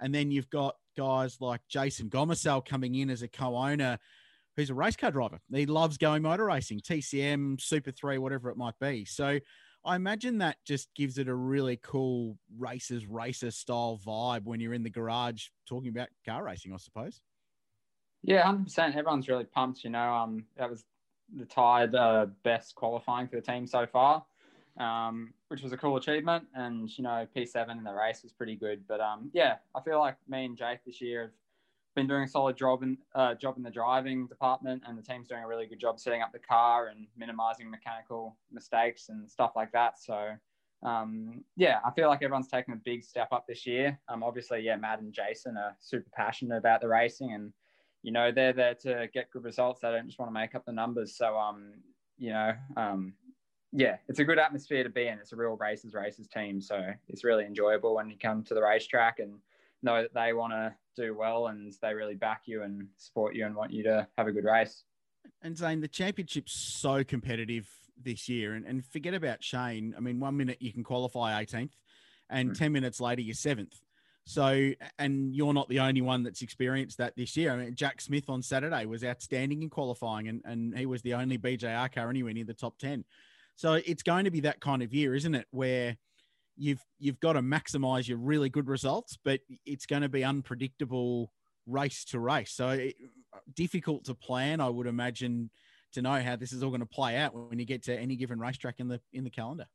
And 0.00 0.12
then 0.12 0.32
you've 0.32 0.50
got 0.50 0.74
guys 0.96 1.36
like 1.40 1.60
Jason 1.68 2.10
Gomersall 2.10 2.66
coming 2.66 2.96
in 2.96 3.10
as 3.10 3.22
a 3.22 3.28
co-owner, 3.28 4.00
who's 4.56 4.70
a 4.70 4.74
race 4.74 4.96
car 4.96 5.12
driver. 5.12 5.38
He 5.54 5.66
loves 5.66 5.98
going 5.98 6.22
motor 6.22 6.46
racing, 6.46 6.80
TCM, 6.80 7.60
Super 7.60 7.92
Three, 7.92 8.18
whatever 8.18 8.50
it 8.50 8.56
might 8.56 8.78
be. 8.80 9.04
So. 9.04 9.38
I 9.84 9.96
imagine 9.96 10.38
that 10.38 10.58
just 10.64 10.94
gives 10.94 11.18
it 11.18 11.28
a 11.28 11.34
really 11.34 11.78
cool 11.82 12.38
racers 12.56 13.06
racer 13.06 13.50
style 13.50 14.00
vibe 14.04 14.44
when 14.44 14.60
you're 14.60 14.74
in 14.74 14.82
the 14.82 14.90
garage 14.90 15.48
talking 15.66 15.88
about 15.88 16.08
car 16.24 16.44
racing, 16.44 16.72
I 16.72 16.76
suppose. 16.76 17.20
Yeah, 18.22 18.42
hundred 18.42 18.64
percent. 18.64 18.94
Everyone's 18.94 19.28
really 19.28 19.44
pumped. 19.44 19.82
You 19.82 19.90
know, 19.90 20.14
um, 20.14 20.46
that 20.56 20.70
was 20.70 20.84
the 21.36 21.44
tied 21.44 21.92
best 22.42 22.74
qualifying 22.74 23.26
for 23.26 23.36
the 23.36 23.42
team 23.42 23.66
so 23.66 23.86
far, 23.86 24.24
um, 24.78 25.34
which 25.48 25.62
was 25.62 25.72
a 25.72 25.76
cool 25.76 25.96
achievement. 25.96 26.44
And 26.54 26.88
you 26.96 27.02
know, 27.02 27.26
P 27.34 27.44
seven 27.44 27.78
in 27.78 27.84
the 27.84 27.92
race 27.92 28.22
was 28.22 28.32
pretty 28.32 28.54
good. 28.54 28.86
But 28.86 29.00
um, 29.00 29.30
yeah, 29.34 29.56
I 29.74 29.80
feel 29.80 29.98
like 29.98 30.16
me 30.28 30.44
and 30.44 30.56
Jake 30.56 30.84
this 30.86 31.00
year 31.00 31.22
have 31.22 31.30
been 31.94 32.06
doing 32.06 32.22
a 32.22 32.28
solid 32.28 32.56
job 32.56 32.82
in 32.82 32.98
uh, 33.14 33.34
job 33.34 33.56
in 33.56 33.62
the 33.62 33.70
driving 33.70 34.26
department, 34.26 34.82
and 34.86 34.96
the 34.96 35.02
team's 35.02 35.28
doing 35.28 35.42
a 35.42 35.46
really 35.46 35.66
good 35.66 35.80
job 35.80 35.98
setting 36.00 36.22
up 36.22 36.32
the 36.32 36.38
car 36.38 36.88
and 36.88 37.06
minimizing 37.16 37.70
mechanical 37.70 38.36
mistakes 38.50 39.08
and 39.08 39.30
stuff 39.30 39.52
like 39.56 39.72
that. 39.72 39.98
So. 39.98 40.32
Um, 40.84 41.44
yeah, 41.56 41.78
I 41.84 41.92
feel 41.92 42.08
like 42.08 42.24
everyone's 42.24 42.48
taken 42.48 42.74
a 42.74 42.76
big 42.76 43.04
step 43.04 43.28
up 43.30 43.46
this 43.46 43.64
year. 43.64 44.00
Um, 44.08 44.24
obviously, 44.24 44.62
yeah, 44.62 44.74
Matt 44.74 44.98
and 44.98 45.12
Jason 45.12 45.56
are 45.56 45.76
super 45.78 46.10
passionate 46.12 46.56
about 46.56 46.80
the 46.80 46.88
racing, 46.88 47.34
and 47.34 47.52
you 48.02 48.10
know 48.10 48.32
they're 48.32 48.52
there 48.52 48.74
to 48.82 49.08
get 49.14 49.30
good 49.30 49.44
results. 49.44 49.82
They 49.82 49.92
don't 49.92 50.06
just 50.06 50.18
want 50.18 50.28
to 50.28 50.34
make 50.34 50.56
up 50.56 50.64
the 50.64 50.72
numbers. 50.72 51.16
So, 51.16 51.38
um, 51.38 51.74
you 52.18 52.30
know, 52.30 52.52
um, 52.76 53.14
yeah, 53.72 53.96
it's 54.08 54.18
a 54.18 54.24
good 54.24 54.40
atmosphere 54.40 54.82
to 54.82 54.90
be 54.90 55.06
in. 55.06 55.18
It's 55.18 55.32
a 55.32 55.36
real 55.36 55.56
races 55.56 55.94
races 55.94 56.26
team, 56.26 56.60
so 56.60 56.90
it's 57.08 57.22
really 57.22 57.44
enjoyable 57.44 57.94
when 57.94 58.10
you 58.10 58.16
come 58.20 58.42
to 58.44 58.54
the 58.54 58.62
racetrack 58.62 59.20
and 59.20 59.34
know 59.82 60.02
that 60.02 60.14
they 60.14 60.32
want 60.32 60.52
to 60.52 60.74
do 60.96 61.14
well 61.14 61.48
and 61.48 61.72
they 61.82 61.94
really 61.94 62.14
back 62.14 62.42
you 62.46 62.62
and 62.62 62.88
support 62.96 63.34
you 63.34 63.46
and 63.46 63.54
want 63.54 63.72
you 63.72 63.82
to 63.84 64.06
have 64.18 64.26
a 64.26 64.32
good 64.32 64.44
race. 64.44 64.84
And 65.42 65.56
Zane, 65.56 65.80
the 65.80 65.88
championship's 65.88 66.52
so 66.52 67.04
competitive 67.04 67.68
this 68.00 68.28
year, 68.28 68.54
and, 68.54 68.66
and 68.66 68.84
forget 68.84 69.14
about 69.14 69.42
Shane. 69.42 69.94
I 69.96 70.00
mean, 70.00 70.18
one 70.20 70.36
minute 70.36 70.58
you 70.60 70.72
can 70.72 70.82
qualify 70.82 71.42
18th, 71.44 71.72
and 72.30 72.50
Mm. 72.50 72.58
10 72.58 72.72
minutes 72.72 73.00
later 73.00 73.22
you're 73.22 73.34
seventh. 73.34 73.74
So, 74.24 74.70
and 74.98 75.34
you're 75.34 75.52
not 75.52 75.68
the 75.68 75.80
only 75.80 76.00
one 76.00 76.22
that's 76.22 76.42
experienced 76.42 76.98
that 76.98 77.16
this 77.16 77.36
year. 77.36 77.52
I 77.52 77.56
mean, 77.56 77.74
Jack 77.74 78.00
Smith 78.00 78.28
on 78.28 78.40
Saturday 78.40 78.86
was 78.86 79.04
outstanding 79.04 79.62
in 79.62 79.70
qualifying, 79.70 80.28
and, 80.28 80.42
and 80.44 80.78
he 80.78 80.86
was 80.86 81.02
the 81.02 81.14
only 81.14 81.38
BJR 81.38 81.92
car 81.92 82.08
anywhere 82.08 82.32
near 82.32 82.44
the 82.44 82.54
top 82.54 82.78
10. 82.78 83.04
So 83.56 83.74
it's 83.74 84.02
going 84.02 84.24
to 84.24 84.30
be 84.30 84.40
that 84.40 84.60
kind 84.60 84.82
of 84.82 84.94
year, 84.94 85.14
isn't 85.14 85.34
it? 85.34 85.46
Where 85.50 85.96
you've 86.56 86.84
you've 86.98 87.20
got 87.20 87.34
to 87.34 87.42
maximize 87.42 88.08
your 88.08 88.18
really 88.18 88.48
good 88.48 88.68
results, 88.68 89.18
but 89.24 89.40
it's 89.64 89.86
going 89.86 90.02
to 90.02 90.08
be 90.08 90.24
unpredictable 90.24 91.32
race 91.66 92.04
to 92.06 92.20
race. 92.20 92.52
So 92.52 92.70
it, 92.70 92.96
difficult 93.54 94.04
to 94.04 94.14
plan, 94.14 94.60
I 94.60 94.68
would 94.68 94.86
imagine, 94.86 95.50
to 95.92 96.02
know 96.02 96.20
how 96.20 96.36
this 96.36 96.52
is 96.52 96.62
all 96.62 96.70
going 96.70 96.80
to 96.80 96.86
play 96.86 97.16
out 97.16 97.34
when 97.34 97.58
you 97.58 97.64
get 97.64 97.84
to 97.84 97.98
any 97.98 98.16
given 98.16 98.38
racetrack 98.38 98.76
in 98.78 98.88
the 98.88 99.00
in 99.12 99.24
the 99.24 99.30
calendar. 99.30 99.66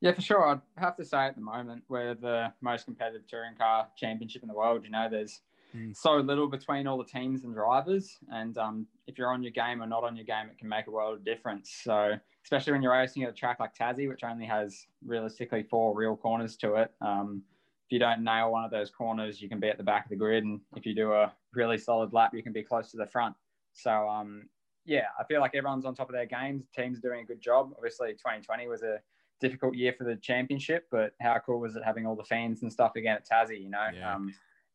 Yeah, 0.00 0.12
for 0.12 0.20
sure. 0.20 0.46
I'd 0.46 0.60
have 0.76 0.96
to 0.96 1.04
say 1.04 1.18
at 1.18 1.34
the 1.34 1.40
moment 1.40 1.84
we're 1.88 2.14
the 2.14 2.52
most 2.60 2.84
competitive 2.84 3.26
touring 3.26 3.54
car 3.56 3.88
championship 3.96 4.42
in 4.42 4.48
the 4.48 4.54
world. 4.54 4.84
You 4.84 4.90
know, 4.90 5.08
there's 5.10 5.40
mm. 5.74 5.96
so 5.96 6.16
little 6.16 6.48
between 6.48 6.86
all 6.86 6.98
the 6.98 7.04
teams 7.04 7.44
and 7.44 7.54
drivers, 7.54 8.18
and 8.30 8.56
um, 8.58 8.86
if 9.06 9.18
you're 9.18 9.30
on 9.30 9.42
your 9.42 9.52
game 9.52 9.82
or 9.82 9.86
not 9.86 10.04
on 10.04 10.16
your 10.16 10.24
game, 10.24 10.46
it 10.50 10.58
can 10.58 10.68
make 10.68 10.86
a 10.86 10.90
world 10.90 11.14
of 11.14 11.24
difference. 11.24 11.80
So, 11.82 12.14
especially 12.44 12.72
when 12.72 12.82
you're 12.82 12.92
racing 12.92 13.22
at 13.24 13.30
a 13.30 13.32
track 13.32 13.60
like 13.60 13.74
Tassie, 13.74 14.08
which 14.08 14.24
only 14.24 14.46
has 14.46 14.86
realistically 15.04 15.64
four 15.64 15.94
real 15.94 16.16
corners 16.16 16.56
to 16.58 16.74
it. 16.74 16.92
Um, 17.00 17.42
if 17.86 17.92
you 17.92 17.98
don't 17.98 18.24
nail 18.24 18.50
one 18.50 18.64
of 18.64 18.70
those 18.70 18.90
corners, 18.90 19.42
you 19.42 19.48
can 19.48 19.60
be 19.60 19.68
at 19.68 19.76
the 19.76 19.84
back 19.84 20.06
of 20.06 20.10
the 20.10 20.16
grid, 20.16 20.44
and 20.44 20.60
if 20.76 20.86
you 20.86 20.94
do 20.94 21.12
a 21.12 21.32
really 21.52 21.78
solid 21.78 22.12
lap, 22.12 22.32
you 22.34 22.42
can 22.42 22.52
be 22.52 22.62
close 22.62 22.90
to 22.92 22.96
the 22.96 23.06
front. 23.06 23.34
So, 23.72 24.08
um, 24.08 24.48
yeah, 24.86 25.06
I 25.18 25.24
feel 25.24 25.40
like 25.40 25.54
everyone's 25.54 25.84
on 25.84 25.94
top 25.94 26.08
of 26.08 26.14
their 26.14 26.26
games. 26.26 26.64
Teams 26.74 27.00
doing 27.00 27.20
a 27.20 27.24
good 27.24 27.40
job. 27.40 27.72
Obviously, 27.76 28.12
2020 28.12 28.68
was 28.68 28.82
a 28.82 29.00
difficult 29.40 29.74
year 29.74 29.94
for 29.96 30.04
the 30.04 30.16
championship, 30.16 30.86
but 30.90 31.12
how 31.20 31.38
cool 31.44 31.60
was 31.60 31.76
it 31.76 31.82
having 31.84 32.06
all 32.06 32.16
the 32.16 32.24
fans 32.24 32.62
and 32.62 32.72
stuff 32.72 32.92
again 32.96 33.16
at 33.16 33.26
Tassie? 33.28 33.62
You 33.62 33.70
know, 33.70 33.88
yeah. 33.94 34.14
um, 34.14 34.34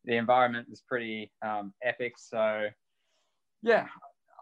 the 0.09 0.17
environment 0.17 0.67
is 0.71 0.81
pretty 0.81 1.31
um, 1.43 1.71
epic. 1.83 2.15
So, 2.17 2.65
yeah, 3.61 3.85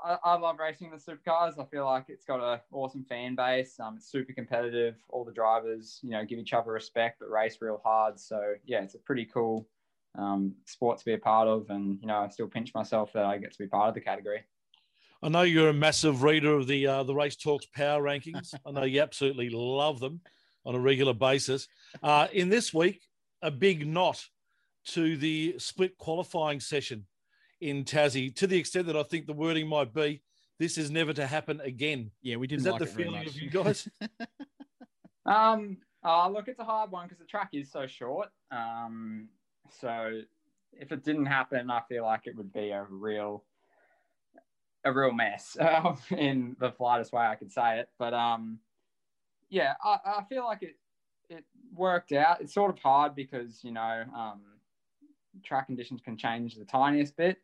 I, 0.03 0.17
I, 0.23 0.37
love 0.37 0.59
racing 0.59 0.91
the 0.91 0.97
supercars. 0.97 1.59
I 1.59 1.65
feel 1.65 1.85
like 1.85 2.05
it's 2.07 2.23
got 2.23 2.39
an 2.39 2.61
awesome 2.71 3.03
fan 3.03 3.35
base. 3.35 3.77
Um, 3.77 3.95
it's 3.97 4.09
super 4.09 4.31
competitive. 4.31 4.95
All 5.09 5.25
the 5.25 5.33
drivers, 5.33 5.99
you 6.01 6.11
know, 6.11 6.23
give 6.23 6.39
each 6.39 6.53
other 6.53 6.71
respect, 6.71 7.17
but 7.19 7.29
race 7.29 7.57
real 7.59 7.81
hard. 7.83 8.17
So, 8.17 8.53
yeah, 8.65 8.81
it's 8.81 8.95
a 8.95 8.99
pretty 8.99 9.25
cool 9.25 9.67
um, 10.17 10.55
sport 10.63 10.99
to 10.99 11.05
be 11.05 11.15
a 11.15 11.17
part 11.17 11.49
of. 11.49 11.69
And, 11.69 11.99
you 11.99 12.07
know, 12.07 12.19
I 12.19 12.29
still 12.29 12.47
pinch 12.47 12.73
myself 12.73 13.11
that 13.11 13.25
I 13.25 13.37
get 13.37 13.51
to 13.51 13.59
be 13.59 13.67
part 13.67 13.89
of 13.89 13.93
the 13.93 14.01
category. 14.01 14.45
I 15.21 15.27
know 15.27 15.41
you're 15.41 15.69
a 15.69 15.73
massive 15.73 16.23
reader 16.23 16.53
of 16.53 16.67
the 16.67 16.87
uh, 16.87 17.03
the 17.03 17.13
Race 17.13 17.35
Talks 17.35 17.65
Power 17.65 18.01
Rankings. 18.01 18.53
I 18.65 18.71
know 18.71 18.83
you 18.83 19.01
absolutely 19.01 19.49
love 19.49 19.99
them 19.99 20.21
on 20.63 20.75
a 20.75 20.79
regular 20.79 21.13
basis. 21.13 21.67
Uh, 22.01 22.27
in 22.31 22.47
this 22.47 22.73
week, 22.73 23.01
a 23.41 23.51
big 23.51 23.85
knot 23.85 24.23
to 24.87 25.17
the 25.17 25.55
split 25.57 25.97
qualifying 25.97 26.59
session 26.59 27.05
in 27.61 27.83
Tassie, 27.83 28.33
to 28.35 28.47
the 28.47 28.57
extent 28.57 28.87
that 28.87 28.95
I 28.95 29.03
think 29.03 29.25
the 29.25 29.33
wording 29.33 29.67
might 29.67 29.93
be, 29.93 30.21
"This 30.59 30.77
is 30.77 30.91
never 30.91 31.13
to 31.13 31.25
happen 31.25 31.61
again." 31.61 32.11
Yeah, 32.21 32.37
we 32.37 32.47
didn't. 32.47 32.59
Is 32.59 32.65
that 32.65 32.73
like 32.73 32.79
the 32.81 32.87
feeling 32.87 33.27
of 33.27 33.35
you 33.35 33.49
guys? 33.49 33.87
um, 35.25 35.77
uh, 36.03 36.29
look, 36.29 36.47
it's 36.47 36.59
a 36.59 36.63
hard 36.63 36.91
one 36.91 37.07
because 37.07 37.19
the 37.19 37.25
track 37.25 37.49
is 37.53 37.71
so 37.71 37.87
short. 37.87 38.29
Um, 38.51 39.29
so 39.69 40.21
if 40.73 40.91
it 40.91 41.03
didn't 41.03 41.25
happen, 41.25 41.69
I 41.69 41.81
feel 41.89 42.03
like 42.03 42.21
it 42.25 42.35
would 42.35 42.53
be 42.53 42.69
a 42.69 42.83
real 42.89 43.43
a 44.83 44.91
real 44.91 45.11
mess 45.11 45.57
uh, 45.59 45.95
in 46.17 46.55
the 46.59 46.69
politest 46.69 47.11
way 47.11 47.25
I 47.25 47.35
could 47.35 47.51
say 47.51 47.79
it. 47.79 47.89
But 47.99 48.13
um, 48.13 48.59
yeah, 49.49 49.73
I, 49.83 49.97
I, 50.05 50.23
feel 50.29 50.45
like 50.45 50.63
it 50.63 50.77
it 51.29 51.43
worked 51.73 52.11
out. 52.11 52.41
It's 52.41 52.53
sort 52.53 52.71
of 52.71 52.79
hard 52.79 53.15
because 53.15 53.63
you 53.63 53.71
know 53.71 54.03
um, 54.15 54.41
track 55.43 55.67
conditions 55.67 56.01
can 56.03 56.17
change 56.17 56.55
the 56.55 56.65
tiniest 56.65 57.17
bit, 57.17 57.37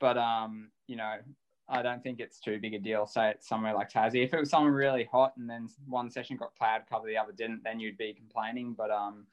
but 0.00 0.18
um, 0.18 0.70
you 0.86 0.96
know 0.96 1.16
I 1.68 1.82
don't 1.82 2.02
think 2.02 2.20
it's 2.20 2.40
too 2.40 2.58
big 2.60 2.74
a 2.74 2.78
deal. 2.78 3.06
Say 3.06 3.30
it's 3.30 3.48
somewhere 3.48 3.74
like 3.74 3.90
Tassie. 3.90 4.24
If 4.24 4.34
it 4.34 4.40
was 4.40 4.50
somewhere 4.50 4.72
really 4.72 5.08
hot 5.10 5.32
and 5.38 5.48
then 5.48 5.68
one 5.86 6.10
session 6.10 6.36
got 6.36 6.54
cloud 6.56 6.82
cover, 6.88 7.06
the 7.06 7.16
other 7.16 7.32
didn't, 7.32 7.62
then 7.64 7.80
you'd 7.80 7.96
be 7.96 8.12
complaining. 8.12 8.74
But 8.76 8.90
um, 8.90 9.26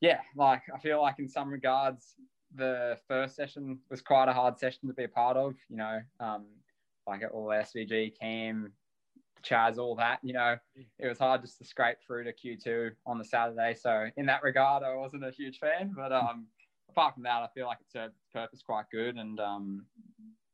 yeah, 0.00 0.20
like 0.34 0.62
I 0.74 0.78
feel 0.78 1.02
like 1.02 1.18
in 1.18 1.28
some 1.28 1.50
regards, 1.50 2.14
the 2.54 2.98
first 3.06 3.36
session 3.36 3.78
was 3.90 4.00
quite 4.00 4.28
a 4.28 4.32
hard 4.32 4.58
session 4.58 4.88
to 4.88 4.94
be 4.94 5.04
a 5.04 5.08
part 5.08 5.36
of. 5.36 5.54
You 5.68 5.76
know, 5.76 6.00
um, 6.20 6.46
like 7.06 7.22
all 7.32 7.48
SVG, 7.48 8.18
Cam, 8.18 8.72
Chaz, 9.44 9.76
all 9.76 9.94
that. 9.96 10.20
You 10.22 10.32
know, 10.32 10.56
it 10.98 11.06
was 11.06 11.18
hard 11.18 11.42
just 11.42 11.58
to 11.58 11.64
scrape 11.64 11.98
through 12.06 12.24
to 12.24 12.32
Q2 12.32 12.92
on 13.06 13.18
the 13.18 13.24
Saturday. 13.24 13.74
So 13.74 14.06
in 14.16 14.24
that 14.26 14.42
regard, 14.42 14.82
I 14.82 14.94
wasn't 14.94 15.24
a 15.24 15.30
huge 15.30 15.58
fan. 15.58 15.92
But 15.94 16.12
um, 16.12 16.46
apart 16.92 17.14
from 17.14 17.22
that, 17.24 17.42
I 17.42 17.48
feel 17.54 17.66
like 17.66 17.78
it 17.80 17.90
served 17.90 18.14
its 18.14 18.32
purpose 18.32 18.62
quite 18.62 18.84
good. 18.92 19.16
And 19.16 19.40
um, 19.40 19.86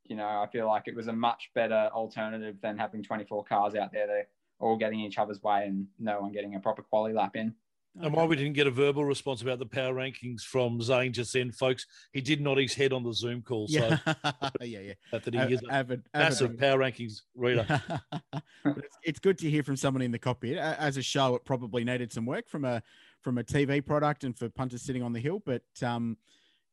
you 0.04 0.16
know, 0.16 0.26
I 0.26 0.46
feel 0.50 0.66
like 0.66 0.84
it 0.86 0.94
was 0.94 1.08
a 1.08 1.12
much 1.12 1.50
better 1.54 1.90
alternative 1.92 2.56
than 2.62 2.78
having 2.78 3.02
24 3.02 3.44
cars 3.44 3.74
out 3.74 3.92
there. 3.92 4.06
They're 4.06 4.28
all 4.60 4.76
getting 4.76 5.00
each 5.00 5.18
other's 5.18 5.42
way 5.42 5.66
and 5.66 5.86
no 5.98 6.20
one 6.20 6.32
getting 6.32 6.54
a 6.54 6.60
proper 6.60 6.82
quality 6.82 7.14
lap 7.14 7.36
in. 7.36 7.54
And 8.00 8.12
why 8.12 8.24
we 8.24 8.36
didn't 8.36 8.52
get 8.52 8.66
a 8.68 8.70
verbal 8.70 9.04
response 9.04 9.42
about 9.42 9.58
the 9.58 9.66
power 9.66 9.92
rankings 9.92 10.42
from 10.42 10.80
Zane 10.80 11.12
just 11.12 11.32
then, 11.32 11.50
folks, 11.50 11.84
he 12.12 12.20
did 12.20 12.40
nod 12.40 12.58
his 12.58 12.74
head 12.74 12.92
on 12.92 13.02
the 13.02 13.12
Zoom 13.12 13.42
call. 13.42 13.66
So 13.66 13.78
yeah, 13.78 13.98
yeah, 14.60 14.80
yeah. 14.80 14.92
That 15.10 15.34
he 15.34 15.54
is 15.54 15.62
a 15.68 15.72
avid, 15.72 16.02
massive 16.14 16.50
avid. 16.50 16.60
power 16.60 16.78
rankings 16.78 17.22
reader. 17.34 17.66
it's, 18.64 18.98
it's, 19.02 19.18
good 19.18 19.36
to 19.38 19.50
hear 19.50 19.64
from 19.64 19.76
someone 19.76 20.02
in 20.02 20.12
the 20.12 20.18
cockpit. 20.18 20.58
As 20.58 20.96
a 20.96 21.02
show, 21.02 21.34
it 21.34 21.44
probably 21.44 21.82
needed 21.82 22.12
some 22.12 22.24
work 22.24 22.48
from 22.48 22.64
a 22.64 22.82
from 23.22 23.38
a 23.38 23.44
TV 23.44 23.84
product 23.84 24.24
and 24.24 24.36
for 24.36 24.48
punters 24.48 24.82
sitting 24.82 25.02
on 25.02 25.12
the 25.12 25.20
hill, 25.20 25.42
but 25.44 25.62
um, 25.82 26.16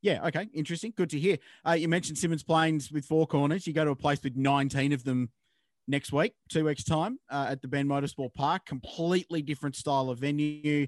yeah, 0.02 0.26
okay, 0.28 0.48
interesting. 0.54 0.94
Good 0.96 1.10
to 1.12 1.20
hear. 1.20 1.38
Uh, 1.68 1.74
you 1.74 1.88
mentioned 1.88 2.18
Symmons 2.18 2.46
Plains 2.46 2.92
with 2.92 3.06
four 3.06 3.26
corners. 3.26 3.66
You 3.66 3.74
go 3.74 3.86
to 3.86 3.92
a 3.92 3.96
place 3.96 4.20
with 4.24 4.36
19 4.36 4.94
of 4.94 5.04
them 5.04 5.30
next 5.88 6.12
week, 6.12 6.34
two 6.50 6.66
weeks' 6.66 6.84
time, 6.84 7.20
uh, 7.30 7.48
at 7.50 7.62
the 7.62 7.68
Bend 7.68 7.90
Motorsport 7.90 8.34
Park. 8.34 8.66
Completely 8.66 9.42
different 9.42 9.76
style 9.76 10.10
of 10.10 10.20
venue 10.20 10.88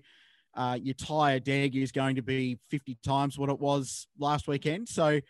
uh, 0.58 0.78
your 0.82 0.96
tire 0.96 1.40
deg 1.40 1.76
is 1.76 1.92
going 1.92 2.16
to 2.16 2.24
be 2.24 2.58
50 2.70 2.98
times 3.06 3.38
what 3.38 3.50
it 3.50 3.60
was 3.60 4.08
last 4.18 4.48
weekend. 4.48 4.90
So 4.90 5.22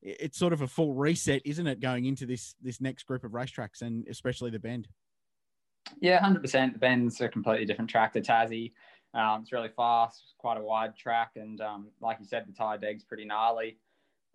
it's 0.00 0.38
sort 0.38 0.52
of 0.52 0.62
a 0.62 0.68
full 0.68 0.94
reset, 0.94 1.42
isn't 1.44 1.66
it, 1.66 1.80
going 1.80 2.04
into 2.04 2.24
this 2.24 2.54
this 2.62 2.80
next 2.80 3.02
group 3.02 3.24
of 3.24 3.32
racetracks 3.32 3.82
and 3.82 4.06
especially 4.08 4.50
the 4.50 4.60
Bend? 4.60 4.86
Yeah, 6.00 6.20
100%. 6.20 6.72
The 6.72 6.78
Bend's 6.78 7.20
a 7.20 7.28
completely 7.28 7.66
different 7.66 7.90
track 7.90 8.12
to 8.12 8.20
Tassie. 8.20 8.72
Um, 9.16 9.40
it's 9.40 9.52
really 9.52 9.70
fast, 9.74 10.34
quite 10.36 10.58
a 10.58 10.62
wide 10.62 10.94
track, 10.94 11.32
and 11.36 11.58
um, 11.62 11.88
like 12.02 12.18
you 12.20 12.26
said, 12.26 12.44
the 12.46 12.52
tire 12.52 12.76
deg's 12.76 13.02
pretty 13.02 13.24
gnarly. 13.24 13.78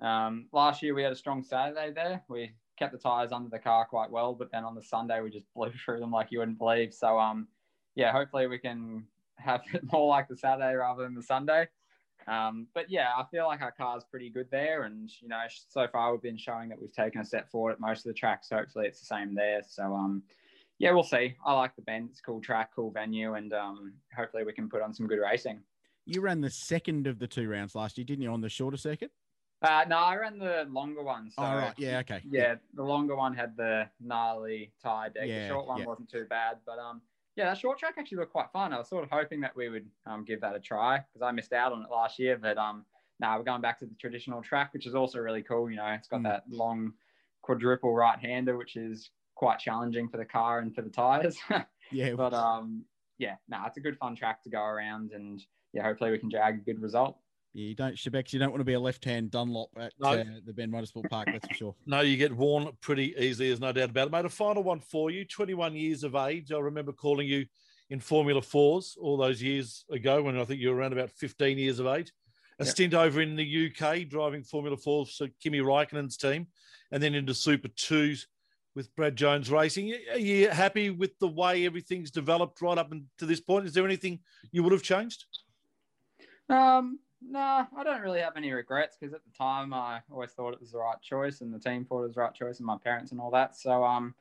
Um, 0.02 0.48
last 0.52 0.82
year 0.82 0.96
we 0.96 1.04
had 1.04 1.12
a 1.12 1.16
strong 1.16 1.44
Saturday 1.44 1.92
there. 1.94 2.24
We 2.28 2.54
kept 2.80 2.92
the 2.92 2.98
tires 2.98 3.32
under 3.32 3.50
the 3.50 3.60
car 3.60 3.86
quite 3.86 4.10
well, 4.10 4.34
but 4.34 4.52
then 4.52 4.64
on 4.64 4.74
the 4.74 4.82
Sunday 4.82 5.22
we 5.22 5.30
just 5.30 5.46
blew 5.56 5.72
through 5.72 6.00
them 6.00 6.12
like 6.12 6.32
you 6.32 6.40
wouldn't 6.40 6.58
believe. 6.58 6.96
So 6.96 7.20
um, 7.20 7.48
yeah, 7.94 8.12
hopefully 8.12 8.48
we 8.48 8.58
can 8.58 9.06
have 9.36 9.62
it 9.72 9.84
more 9.92 10.08
like 10.08 10.28
the 10.28 10.36
Saturday 10.36 10.74
rather 10.74 11.04
than 11.04 11.14
the 11.14 11.22
Sunday. 11.22 11.68
Um, 12.28 12.66
but 12.74 12.90
yeah, 12.90 13.10
I 13.16 13.24
feel 13.30 13.46
like 13.46 13.62
our 13.62 13.72
car's 13.72 14.04
pretty 14.04 14.32
good 14.32 14.48
there, 14.50 14.84
and 14.84 15.12
you 15.22 15.28
know, 15.28 15.42
so 15.70 15.88
far 15.92 16.12
we've 16.12 16.22
been 16.24 16.38
showing 16.38 16.70
that 16.70 16.82
we've 16.82 16.92
taken 16.92 17.22
a 17.22 17.26
step 17.26 17.52
forward 17.52 17.74
at 17.74 17.80
most 17.80 18.00
of 18.00 18.06
the 18.06 18.14
tracks. 18.14 18.50
So 18.50 18.58
hopefully 18.58 18.88
it's 18.88 19.00
the 19.00 19.06
same 19.06 19.36
there. 19.36 19.62
So 19.68 19.94
um, 19.94 20.24
yeah, 20.82 20.92
we'll 20.92 21.04
see. 21.04 21.36
I 21.46 21.54
like 21.54 21.76
the 21.76 21.84
bend; 21.84 22.10
it's 22.10 22.20
a 22.20 22.24
cool 22.24 22.42
track, 22.42 22.72
cool 22.76 22.90
venue, 22.90 23.36
and 23.36 23.54
um, 23.54 23.94
hopefully 24.18 24.44
we 24.44 24.52
can 24.52 24.68
put 24.68 24.82
on 24.82 24.96
some 24.96 25.06
good 25.06 25.20
racing. 25.20 25.62
You 26.08 26.22
ran 26.22 26.42
the 26.42 26.50
second 26.50 27.06
of 27.06 27.20
the 27.20 27.28
two 27.28 27.48
rounds 27.48 27.76
last 27.76 28.00
year, 28.00 28.06
didn't 28.06 28.24
you, 28.24 28.32
on 28.32 28.42
the 28.42 28.50
shorter 28.50 28.78
circuit? 28.78 29.12
Uh, 29.62 29.86
no, 29.88 29.98
I 29.98 30.16
ran 30.16 30.40
the 30.40 30.68
longer 30.72 31.04
one. 31.04 31.30
So, 31.30 31.44
oh, 31.44 31.56
right. 31.56 31.74
Yeah, 31.78 32.00
okay. 32.00 32.22
Yeah, 32.28 32.56
the 32.74 32.82
longer 32.82 33.16
one 33.16 33.36
had 33.36 33.56
the 33.56 33.88
gnarly 34.00 34.74
tire 34.82 35.12
deg. 35.12 35.30
Yeah, 35.30 35.44
the 35.44 35.48
short 35.50 35.68
one 35.68 35.82
yeah. 35.82 35.86
wasn't 35.86 36.10
too 36.10 36.26
bad, 36.28 36.58
but 36.66 36.80
um, 36.80 37.02
yeah, 37.36 37.46
that 37.46 37.60
short 37.60 37.78
track 37.78 37.94
actually 38.00 38.18
looked 38.18 38.32
quite 38.32 38.52
fun. 38.52 38.74
I 38.74 38.80
was 38.80 38.90
sort 38.90 39.04
of 39.04 39.12
hoping 39.12 39.40
that 39.42 39.56
we 39.56 39.70
would 39.70 39.86
um, 40.08 40.26
give 40.26 40.42
that 40.42 40.56
a 40.56 40.60
try 40.60 40.98
because 40.98 41.22
I 41.22 41.32
missed 41.32 41.54
out 41.54 41.74
on 41.74 41.84
it 41.84 41.92
last 41.92 42.18
year. 42.18 42.40
But 42.42 42.58
um, 42.58 42.86
now 43.20 43.38
we're 43.38 43.44
going 43.44 43.62
back 43.62 43.78
to 43.80 43.86
the 43.86 43.94
traditional 44.02 44.42
track, 44.42 44.74
which 44.74 44.88
is 44.88 44.96
also 44.96 45.20
really 45.20 45.44
cool. 45.44 45.70
You 45.70 45.76
know, 45.76 45.86
it's 45.90 46.08
got 46.08 46.22
mm. 46.22 46.24
that 46.24 46.46
long 46.50 46.94
quadruple 47.44 47.94
right 47.94 48.18
hander, 48.18 48.58
which 48.58 48.76
is 48.76 49.12
quite 49.42 49.58
challenging 49.58 50.08
for 50.08 50.18
the 50.18 50.26
car 50.26 50.60
and 50.60 50.74
for 50.76 50.84
the 50.84 50.90
tires. 50.90 51.36
yeah. 51.92 52.14
But 52.14 52.32
um, 52.32 52.86
yeah, 53.18 53.38
no, 53.50 53.58
nah, 53.58 53.66
it's 53.66 53.78
a 53.78 53.82
good 53.82 53.98
fun 53.98 54.16
track 54.16 54.44
to 54.44 54.52
go 54.52 54.64
around, 54.64 55.14
and 55.14 55.44
yeah, 55.74 55.82
hopefully 55.82 56.12
we 56.12 56.20
can 56.20 56.30
drag 56.30 56.56
a 56.56 56.58
good 56.60 56.80
result. 56.80 57.18
Yeah, 57.56 57.70
you 57.70 57.76
don't, 57.76 57.96
Shebex, 57.96 58.34
you 58.34 58.40
don't 58.40 58.52
want 58.52 58.62
to 58.62 58.66
be 58.66 58.74
a 58.74 58.80
left-hand 58.80 59.32
Dunlop 59.32 59.72
at 59.80 59.94
no. 60.00 60.10
uh, 60.10 60.24
the 60.46 60.54
Bend 60.54 60.72
Motorsport 60.72 61.10
Park, 61.10 61.28
that's 61.34 61.48
for 61.48 61.54
sure. 61.56 61.76
No, 61.88 62.02
you 62.02 62.18
get 62.18 62.34
worn 62.34 62.70
pretty 62.82 63.16
easily, 63.18 63.48
there's 63.48 63.60
no 63.60 63.72
doubt 63.72 63.90
about 63.90 64.08
it. 64.08 64.12
Mate, 64.12 64.26
a 64.26 64.30
final 64.30 64.62
one 64.62 64.80
for 64.80 65.10
you. 65.10 65.26
21 65.26 65.76
years 65.76 66.04
of 66.04 66.16
age. 66.16 66.52
I 66.52 66.60
remember 66.60 66.94
calling 66.94 67.28
you 67.28 67.46
in 67.90 68.00
Formula 68.00 68.42
Fours 68.42 68.96
all 69.02 69.18
those 69.18 69.42
years 69.42 69.84
ago 69.92 70.22
when 70.22 70.40
I 70.40 70.46
think 70.46 70.62
you 70.62 70.70
were 70.70 70.76
around 70.76 70.94
about 70.94 71.10
15 71.12 71.58
years 71.58 71.80
of 71.80 71.88
age. 71.88 72.14
A 72.60 72.64
yep. 72.64 72.72
stint 72.72 72.94
over 72.94 73.20
in 73.20 73.36
the 73.36 73.68
UK 73.68 74.08
driving 74.08 74.44
Formula 74.44 74.78
Fours 74.78 75.16
for 75.18 75.28
Kimi 75.42 75.60
Raikkonen's 75.60 76.16
team, 76.16 76.48
and 76.92 77.02
then 77.04 77.16
into 77.16 77.34
Super 77.34 77.70
Twos 77.70 78.28
with 78.76 78.94
Brad 78.96 79.16
Jones 79.16 79.52
Racing. 79.52 79.94
Are 80.12 80.18
you 80.18 80.50
happy 80.50 80.90
with 80.90 81.18
the 81.20 81.28
way 81.28 81.66
everything's 81.66 82.12
developed 82.12 82.62
right 82.62 82.78
up 82.78 82.92
to 83.18 83.26
this 83.26 83.40
point? 83.40 83.66
Is 83.66 83.74
there 83.74 83.86
anything 83.86 84.20
you 84.52 84.64
would 84.64 84.72
have 84.72 84.84
changed? 84.84 85.26
Um, 86.50 87.00
no, 87.22 87.68
I 87.78 87.84
don't 87.84 88.02
really 88.02 88.20
have 88.20 88.36
any 88.36 88.52
regrets 88.52 88.98
because 89.00 89.14
at 89.14 89.22
the 89.24 89.38
time 89.38 89.74
I 89.74 90.02
always 90.12 90.32
thought 90.32 90.54
it 90.54 90.60
was 90.60 90.72
the 90.72 90.80
right 90.80 91.02
choice, 91.02 91.42
and 91.42 91.54
the 91.54 91.60
team 91.60 91.86
thought 91.86 92.04
it 92.04 92.08
was 92.08 92.16
the 92.16 92.22
right 92.22 92.34
choice, 92.34 92.58
and 92.58 92.66
my 92.66 92.78
parents 92.84 93.12
and 93.12 93.22
all 93.22 93.32
that. 93.32 93.56
So 93.56 93.84
um, 93.84 94.16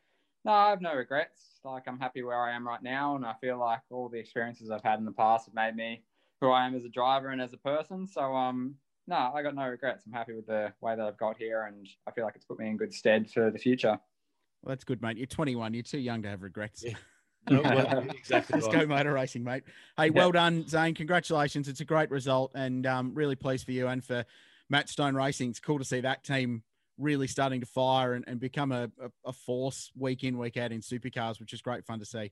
no, 0.45 0.53
I 0.53 0.71
have 0.71 0.81
no 0.81 0.95
regrets. 0.95 1.61
Like 1.65 1.85
I'm 1.87 1.99
happy 1.99 2.23
where 2.23 2.41
I 2.41 2.55
am 2.55 2.67
right 2.67 2.83
now, 2.83 3.17
and 3.17 3.25
I 3.25 3.35
feel 3.41 3.59
like 3.59 3.81
all 3.91 4.09
the 4.09 4.19
experiences 4.19 4.71
I've 4.71 4.83
had 4.83 4.99
in 4.99 5.05
the 5.05 5.13
past 5.13 5.47
have 5.47 5.55
made 5.55 5.77
me 5.77 6.03
who 6.41 6.51
I 6.51 6.67
am 6.67 6.75
as 6.75 6.85
a 6.85 6.89
driver 6.89 7.29
and 7.29 7.41
as 7.41 7.53
a 7.53 7.59
person. 7.59 8.07
So 8.07 8.35
um, 8.35 8.75
no, 9.07 9.33
I 9.35 9.43
got 9.43 9.55
no 9.55 9.67
regrets. 9.67 10.05
I'm 10.07 10.13
happy 10.13 10.35
with 10.35 10.47
the 10.47 10.73
way 10.81 10.95
that 10.95 11.05
I've 11.05 11.19
got 11.19 11.37
here, 11.37 11.65
and 11.65 11.87
I 12.07 12.13
feel 12.13 12.25
like 12.25 12.37
it's 12.37 12.45
put 12.45 12.59
me 12.59 12.69
in 12.69 12.77
good 12.77 12.95
stead 12.95 13.31
for 13.31 13.51
the 13.51 13.59
future. 13.59 13.99
Well, 14.62 14.70
that's 14.70 14.85
good, 14.85 15.03
mate. 15.03 15.16
You're 15.16 15.27
21. 15.27 15.75
You're 15.75 15.83
too 15.83 15.99
young 15.99 16.23
to 16.23 16.29
have 16.29 16.42
regrets. 16.42 16.85
Yeah. 16.85 16.94
No, 17.49 17.62
well, 17.62 18.05
exactly. 18.11 18.61
Let's 18.61 18.66
right. 18.66 18.87
go 18.87 18.94
motor 18.94 19.14
racing, 19.14 19.42
mate. 19.42 19.62
Hey, 19.96 20.11
well 20.11 20.31
done, 20.31 20.68
Zane. 20.68 20.94
Congratulations. 20.94 21.68
It's 21.68 21.81
a 21.81 21.87
great 21.87 22.11
result 22.11 22.53
and 22.55 22.87
um, 22.87 23.12
really 23.14 23.35
pleased 23.35 23.64
for 23.64 23.73
you 23.73 23.88
and 23.88 24.05
for 24.05 24.27
Matt 24.68 24.90
Stone 24.90 25.14
Racing. 25.14 25.49
It's 25.49 25.59
cool 25.59 25.79
to 25.79 25.85
see 25.85 26.03
that 26.03 26.23
team 26.23 26.62
really 26.99 27.27
starting 27.27 27.61
to 27.61 27.66
fire 27.66 28.12
and, 28.12 28.27
and 28.29 28.38
become 28.38 28.73
a, 28.73 28.90
a, 29.03 29.11
a 29.25 29.33
force 29.33 29.90
week 29.96 30.23
in, 30.23 30.37
week 30.37 30.59
out 30.59 30.70
in 30.70 30.83
supercars, 30.83 31.40
which 31.40 31.55
is 31.55 31.62
great 31.62 31.87
fun 31.87 31.99
to 31.99 32.05
see. 32.05 32.31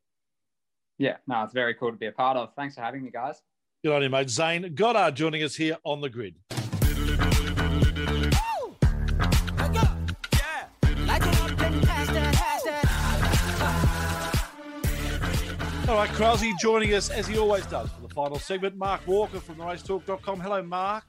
Yeah, 0.98 1.16
no, 1.26 1.42
it's 1.42 1.54
very 1.54 1.74
cool 1.74 1.90
to 1.90 1.96
be 1.96 2.06
a 2.06 2.12
part 2.12 2.36
of. 2.36 2.54
Thanks 2.54 2.74
for 2.74 2.82
having 2.82 3.02
me, 3.02 3.10
guys. 3.10 3.40
Good 3.82 3.94
on 3.94 4.02
you, 4.02 4.10
mate. 4.10 4.28
Zane 4.28 4.74
Goddard 4.74 5.16
joining 5.16 5.42
us 5.42 5.54
here 5.54 5.78
on 5.84 6.00
the 6.00 6.10
grid. 6.10 6.36
All 15.88 15.94
right, 15.94 16.10
Krause 16.10 16.44
joining 16.60 16.92
us 16.92 17.08
as 17.08 17.26
he 17.26 17.38
always 17.38 17.64
does 17.64 17.88
for 17.90 18.02
the 18.06 18.12
final 18.12 18.38
segment. 18.38 18.76
Mark 18.76 19.06
Walker 19.06 19.40
from 19.40 19.56
the 19.56 19.64
racetalk.com. 19.64 20.38
Hello, 20.38 20.62
Mark. 20.62 21.04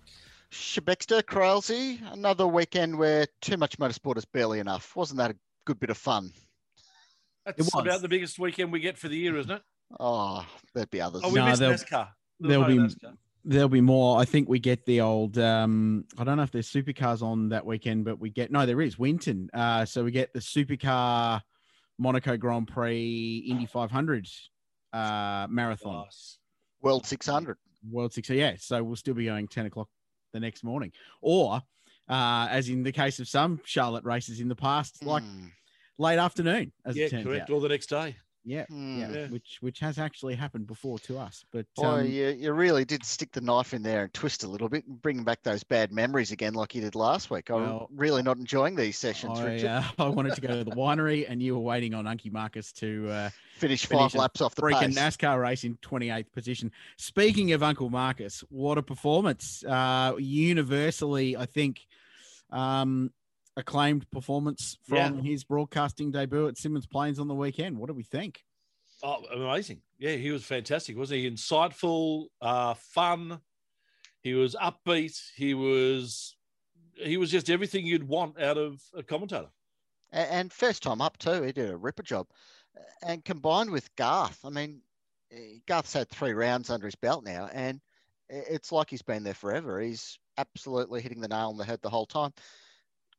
Shebexter, 0.54 1.22
Krause, 1.26 2.00
another 2.14 2.48
weekend 2.48 2.98
where 2.98 3.28
too 3.42 3.58
much 3.58 3.78
motorsport 3.78 4.18
is 4.18 4.24
barely 4.24 4.60
enough. 4.60 4.96
Wasn't 4.96 5.18
that 5.18 5.32
a 5.32 5.36
good 5.66 5.82
bit 5.82 5.90
of 5.90 5.98
fun? 5.98 6.32
That's 7.46 7.60
was. 7.76 7.84
about 7.86 8.02
the 8.02 8.08
biggest 8.08 8.40
weekend 8.40 8.72
we 8.72 8.80
get 8.80 8.98
for 8.98 9.10
the 9.10 9.18
year, 9.18 9.36
isn't 9.38 9.52
it? 9.52 9.62
Oh, 10.00 10.46
there'd 10.74 10.90
be 10.90 11.02
others. 11.02 11.22
Oh, 11.26 11.30
we 11.30 11.36
No, 11.40 11.46
missed 11.48 11.60
there'll- 11.60 11.76
NASCAR. 11.76 12.08
there'll 12.40 12.62
no 12.64 12.68
be- 12.70 12.78
NASCAR. 12.78 13.18
There'll 13.44 13.70
be 13.70 13.82
more. 13.82 14.18
I 14.20 14.24
think 14.26 14.48
we 14.48 14.60
get 14.60 14.86
the 14.86 15.02
old. 15.02 15.38
Um, 15.38 16.06
I 16.18 16.24
don't 16.24 16.38
know 16.38 16.44
if 16.44 16.52
there's 16.52 16.72
supercars 16.72 17.22
on 17.22 17.50
that 17.50 17.66
weekend, 17.66 18.06
but 18.06 18.18
we 18.20 18.30
get 18.30 18.50
no. 18.52 18.66
There 18.66 18.82
is 18.82 18.98
Winton. 18.98 19.50
Uh, 19.54 19.84
so 19.86 20.04
we 20.06 20.12
get 20.12 20.32
the 20.34 20.40
supercar 20.40 21.42
Monaco 21.98 22.38
Grand 22.38 22.68
Prix 22.68 23.44
Indy 23.48 23.66
500 23.66 24.28
uh, 24.94 25.48
marathon. 25.50 26.04
Nice. 26.06 26.38
World 26.82 27.06
600. 27.06 27.58
World 27.90 28.14
600. 28.14 28.38
Yeah, 28.40 28.56
so 28.60 28.84
we'll 28.84 28.96
still 28.96 29.14
be 29.14 29.26
going 29.26 29.48
ten 29.48 29.66
o'clock 29.66 29.88
the 30.34 30.40
next 30.40 30.64
morning, 30.64 30.92
or 31.22 31.62
uh, 32.10 32.48
as 32.50 32.70
in 32.70 32.84
the 32.84 32.92
case 32.92 33.20
of 33.20 33.28
some 33.28 33.60
Charlotte 33.66 34.04
races 34.04 34.40
in 34.40 34.48
the 34.48 34.56
past, 34.56 35.04
like 35.04 35.24
Hmm. 35.24 35.48
late 35.98 36.18
afternoon, 36.20 36.72
as 36.86 36.96
Yeah, 36.96 37.10
correct. 37.10 37.50
out. 37.50 37.50
Or 37.52 37.62
the 37.62 37.70
next 37.70 37.88
day. 37.88 38.16
Yeah, 38.46 38.66
Hmm. 38.68 39.00
yeah, 39.02 39.10
Yeah. 39.12 39.28
which 39.28 39.58
which 39.60 39.80
has 39.80 40.00
actually 40.00 40.34
happened 40.34 40.66
before 40.66 40.98
to 41.00 41.18
us. 41.20 41.44
But 41.52 41.66
Boy, 41.76 41.86
um, 41.86 42.06
you, 42.08 42.30
you 42.30 42.54
really 42.54 42.86
did 42.86 43.04
stick 43.04 43.32
the 43.34 43.42
knife 43.42 43.74
in 43.74 43.84
there 43.84 44.04
and 44.04 44.14
twist 44.14 44.44
a 44.44 44.48
little 44.48 44.70
bit 44.70 44.88
and 44.88 45.02
bring 45.02 45.24
back 45.24 45.44
those 45.44 45.64
bad 45.64 45.92
memories 45.92 46.32
again, 46.32 46.54
like 46.54 46.74
you 46.74 46.82
did 46.82 46.96
last 46.96 47.30
week. 47.30 47.50
I'm 47.50 47.62
Well, 47.62 47.90
really 47.94 48.24
not 48.24 48.38
enjoying 48.38 48.76
these 48.76 48.98
sessions, 48.98 49.38
I, 49.40 49.46
Richard. 49.46 49.68
uh, 49.68 49.84
I 50.00 50.08
wanted 50.08 50.36
to 50.36 50.42
go 50.42 50.48
to 50.58 50.64
the 50.64 50.72
winery, 50.72 51.26
and 51.30 51.44
you 51.44 51.54
were 51.56 51.62
waiting 51.62 51.94
on 51.94 52.06
Unky 52.06 52.32
Marcus 52.32 52.72
to 52.74 53.10
uh, 53.10 53.30
Finish 53.58 53.86
finish 53.86 54.02
five 54.14 54.16
a 54.16 54.18
laps 54.18 54.40
off 54.42 54.56
the 54.56 54.62
freaking 54.62 54.96
pace. 54.96 54.98
NASCAR 54.98 55.42
race 55.42 55.66
in 55.66 55.76
28th 55.78 56.32
position. 56.32 56.72
Speaking 56.98 57.52
of 57.52 57.62
Uncle 57.62 57.90
Marcus, 57.90 58.42
what 58.50 58.78
a 58.78 58.82
performance! 58.82 59.64
Uh, 59.66 60.16
universally, 60.18 61.36
I 61.36 61.46
think, 61.46 61.86
um, 62.52 63.12
acclaimed 63.60 64.10
performance 64.12 64.78
from 64.88 65.20
his 65.20 65.44
broadcasting 65.44 66.12
debut 66.12 66.48
at 66.48 66.56
Symmons 66.56 66.90
Plains 66.90 67.20
on 67.20 67.28
the 67.28 67.36
weekend. 67.36 67.78
What 67.78 67.88
do 67.88 67.94
we 67.94 68.04
think? 68.04 68.44
Oh, 69.04 69.24
amazing. 69.34 69.82
Yeah, 69.98 70.16
he 70.16 70.32
was 70.32 70.44
fantastic, 70.44 70.98
wasn't 70.98 71.22
he? 71.22 71.30
Insightful, 71.30 72.28
uh, 72.42 72.74
fun. 72.74 73.40
He 74.22 74.34
was 74.34 74.56
upbeat. 74.56 75.18
He 75.36 75.54
was 75.54 76.36
he 76.96 77.18
was 77.18 77.32
just 77.32 77.50
everything 77.50 77.86
you'd 77.86 78.08
want 78.08 78.42
out 78.42 78.58
of 78.58 78.82
a 78.94 79.04
commentator. 79.04 79.48
And 80.12 80.52
first 80.52 80.84
time 80.84 81.02
up 81.02 81.18
too, 81.18 81.44
he 81.44 81.52
did 81.52 81.70
a 81.70 81.78
ripper 81.78 82.04
job. 82.04 82.28
And 83.04 83.24
combined 83.24 83.70
with 83.70 83.96
Garth, 83.96 84.40
I 84.44 84.50
mean, 84.50 84.82
Garth's 85.68 85.94
had 85.94 86.10
three 86.10 86.34
rounds 86.34 86.70
under 86.70 86.88
his 86.88 86.96
belt 86.96 87.24
now, 87.24 87.50
and 87.54 87.80
it's 88.30 88.72
like 88.72 88.90
he's 88.90 89.02
been 89.02 89.24
there 89.24 89.34
forever. 89.34 89.80
He's 89.80 90.18
absolutely 90.38 91.02
hitting 91.02 91.22
the 91.22 91.28
nail 91.28 91.50
on 91.50 91.58
the 91.58 91.66
head 91.66 91.80
the 91.82 91.90
whole 91.90 92.06
time. 92.06 92.32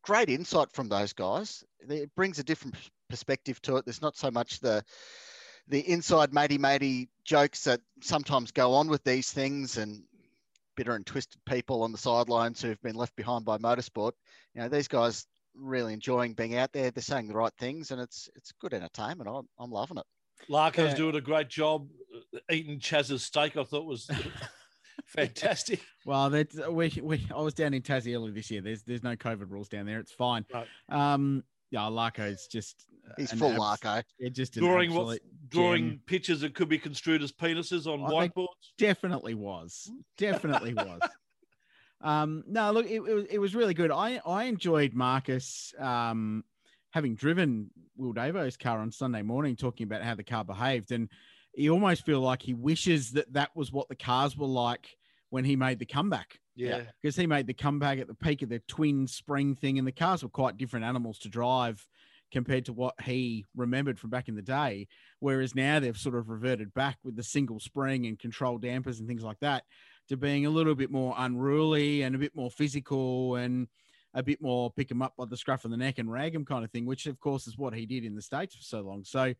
Great 0.02 0.28
insight 0.28 0.72
from 0.72 0.88
those 0.88 1.12
guys. 1.12 1.62
It 1.88 2.14
brings 2.14 2.38
a 2.38 2.44
different 2.44 2.76
perspective 3.08 3.60
to 3.62 3.76
it. 3.76 3.84
There's 3.84 4.02
not 4.02 4.16
so 4.16 4.30
much 4.30 4.60
the 4.60 4.82
the 5.68 5.80
inside 5.88 6.32
matey 6.32 6.58
matey 6.58 7.08
jokes 7.24 7.64
that 7.64 7.80
sometimes 8.02 8.50
go 8.50 8.72
on 8.74 8.88
with 8.88 9.04
these 9.04 9.30
things 9.30 9.76
and 9.76 10.02
bitter 10.76 10.96
and 10.96 11.06
twisted 11.06 11.40
people 11.44 11.82
on 11.82 11.92
the 11.92 11.98
sidelines 11.98 12.60
who've 12.62 12.80
been 12.82 12.96
left 12.96 13.14
behind 13.14 13.44
by 13.44 13.58
motorsport. 13.58 14.12
You 14.54 14.62
know, 14.62 14.68
these 14.68 14.88
guys 14.88 15.26
really 15.54 15.92
enjoying 15.92 16.32
being 16.34 16.56
out 16.56 16.72
there. 16.72 16.90
They're 16.90 17.02
saying 17.02 17.28
the 17.28 17.34
right 17.34 17.52
things, 17.58 17.90
and 17.90 18.00
it's 18.00 18.28
it's 18.36 18.52
good 18.60 18.72
entertainment. 18.74 19.28
I'm, 19.28 19.46
I'm 19.58 19.70
loving 19.70 19.98
it. 19.98 20.06
Larko's 20.48 20.92
Yeah. 20.92 20.96
doing 20.96 21.16
a 21.16 21.20
great 21.20 21.48
job 21.48 21.88
uh, 22.34 22.38
eating 22.50 22.80
Chaz's 22.80 23.22
steak. 23.22 23.56
I 23.56 23.64
thought 23.64 23.84
was 23.84 24.08
fantastic. 25.10 25.80
Well, 26.06 26.30
that 26.30 26.72
we, 26.72 26.98
we 27.02 27.26
I 27.34 27.40
was 27.42 27.52
down 27.52 27.74
in 27.74 27.82
Tassie 27.82 28.14
earlier 28.16 28.32
this 28.32 28.50
year. 28.50 28.62
There's 28.62 28.82
there's 28.84 29.02
no 29.02 29.16
COVID 29.16 29.50
rules 29.50 29.68
down 29.68 29.84
there. 29.84 30.00
It's 30.00 30.12
fine. 30.12 30.46
Right. 30.52 30.66
Um, 30.88 31.44
yeah, 31.70 31.80
Larko's 31.80 32.46
just 32.50 32.86
He's 33.18 33.30
full 33.32 33.50
abs- 33.50 33.82
Larko. 33.82 34.02
Yeah, 34.18 34.30
just 34.30 34.54
Drawing 34.54 34.94
what 34.94 35.18
drawing 35.48 35.88
gem. 35.90 36.00
pictures 36.06 36.40
that 36.40 36.54
could 36.54 36.68
be 36.70 36.78
construed 36.78 37.22
as 37.22 37.32
penises 37.32 37.86
on 37.86 38.02
I 38.02 38.28
whiteboards. 38.28 38.46
definitely 38.78 39.34
was 39.34 39.90
definitely 40.16 40.72
was 40.74 41.00
um 42.00 42.42
no 42.46 42.70
look 42.72 42.86
it, 42.86 42.94
it 42.94 43.00
was 43.00 43.24
it 43.26 43.38
was 43.38 43.54
really 43.54 43.74
good 43.74 43.90
i 43.90 44.20
i 44.24 44.44
enjoyed 44.44 44.94
marcus 44.94 45.74
um 45.78 46.44
having 46.92 47.14
driven 47.14 47.70
will 47.96 48.12
davo's 48.14 48.56
car 48.56 48.78
on 48.78 48.90
sunday 48.90 49.22
morning 49.22 49.54
talking 49.56 49.84
about 49.84 50.02
how 50.02 50.14
the 50.14 50.24
car 50.24 50.44
behaved 50.44 50.92
and 50.92 51.08
you 51.54 51.72
almost 51.72 52.06
feel 52.06 52.20
like 52.20 52.40
he 52.42 52.54
wishes 52.54 53.10
that 53.12 53.30
that 53.32 53.50
was 53.54 53.70
what 53.72 53.88
the 53.88 53.96
cars 53.96 54.36
were 54.36 54.46
like 54.46 54.96
when 55.30 55.44
he 55.44 55.56
made 55.56 55.78
the 55.78 55.86
comeback 55.86 56.38
Yeah. 56.54 56.82
because 57.00 57.16
he 57.16 57.26
made 57.26 57.46
the 57.46 57.54
comeback 57.54 57.98
at 57.98 58.06
the 58.08 58.14
peak 58.14 58.42
of 58.42 58.48
the 58.48 58.58
twin 58.60 59.06
spring 59.06 59.54
thing, 59.54 59.78
and 59.78 59.86
the 59.86 59.92
cars 59.92 60.22
were 60.22 60.28
quite 60.28 60.58
different 60.58 60.84
animals 60.84 61.18
to 61.20 61.28
drive 61.28 61.86
compared 62.32 62.64
to 62.66 62.72
what 62.72 62.94
he 63.02 63.44
remembered 63.56 63.98
from 63.98 64.10
back 64.10 64.28
in 64.28 64.36
the 64.36 64.42
day. 64.42 64.86
Whereas 65.18 65.54
now 65.54 65.80
they've 65.80 65.96
sort 65.96 66.14
of 66.14 66.28
reverted 66.28 66.72
back 66.74 66.98
with 67.02 67.16
the 67.16 67.24
single 67.24 67.58
spring 67.58 68.06
and 68.06 68.18
control 68.18 68.58
dampers 68.58 69.00
and 69.00 69.08
things 69.08 69.24
like 69.24 69.40
that 69.40 69.64
to 70.08 70.16
being 70.16 70.46
a 70.46 70.50
little 70.50 70.74
bit 70.76 70.90
more 70.92 71.14
unruly 71.18 72.02
and 72.02 72.14
a 72.14 72.18
bit 72.18 72.34
more 72.36 72.50
physical 72.50 73.34
and 73.36 73.66
a 74.14 74.22
bit 74.22 74.40
more 74.40 74.70
pick 74.72 74.90
him 74.90 75.02
up 75.02 75.14
by 75.16 75.24
the 75.24 75.36
scruff 75.36 75.64
of 75.64 75.70
the 75.70 75.76
neck 75.76 75.98
and 75.98 76.10
rag 76.10 76.34
him 76.34 76.44
kind 76.44 76.64
of 76.64 76.70
thing, 76.70 76.86
which 76.86 77.06
of 77.06 77.18
course 77.20 77.46
is 77.46 77.58
what 77.58 77.74
he 77.74 77.86
did 77.86 78.04
in 78.04 78.14
the 78.14 78.22
States 78.22 78.54
for 78.54 78.62
so 78.62 78.80
long. 78.80 79.04
So 79.04 79.34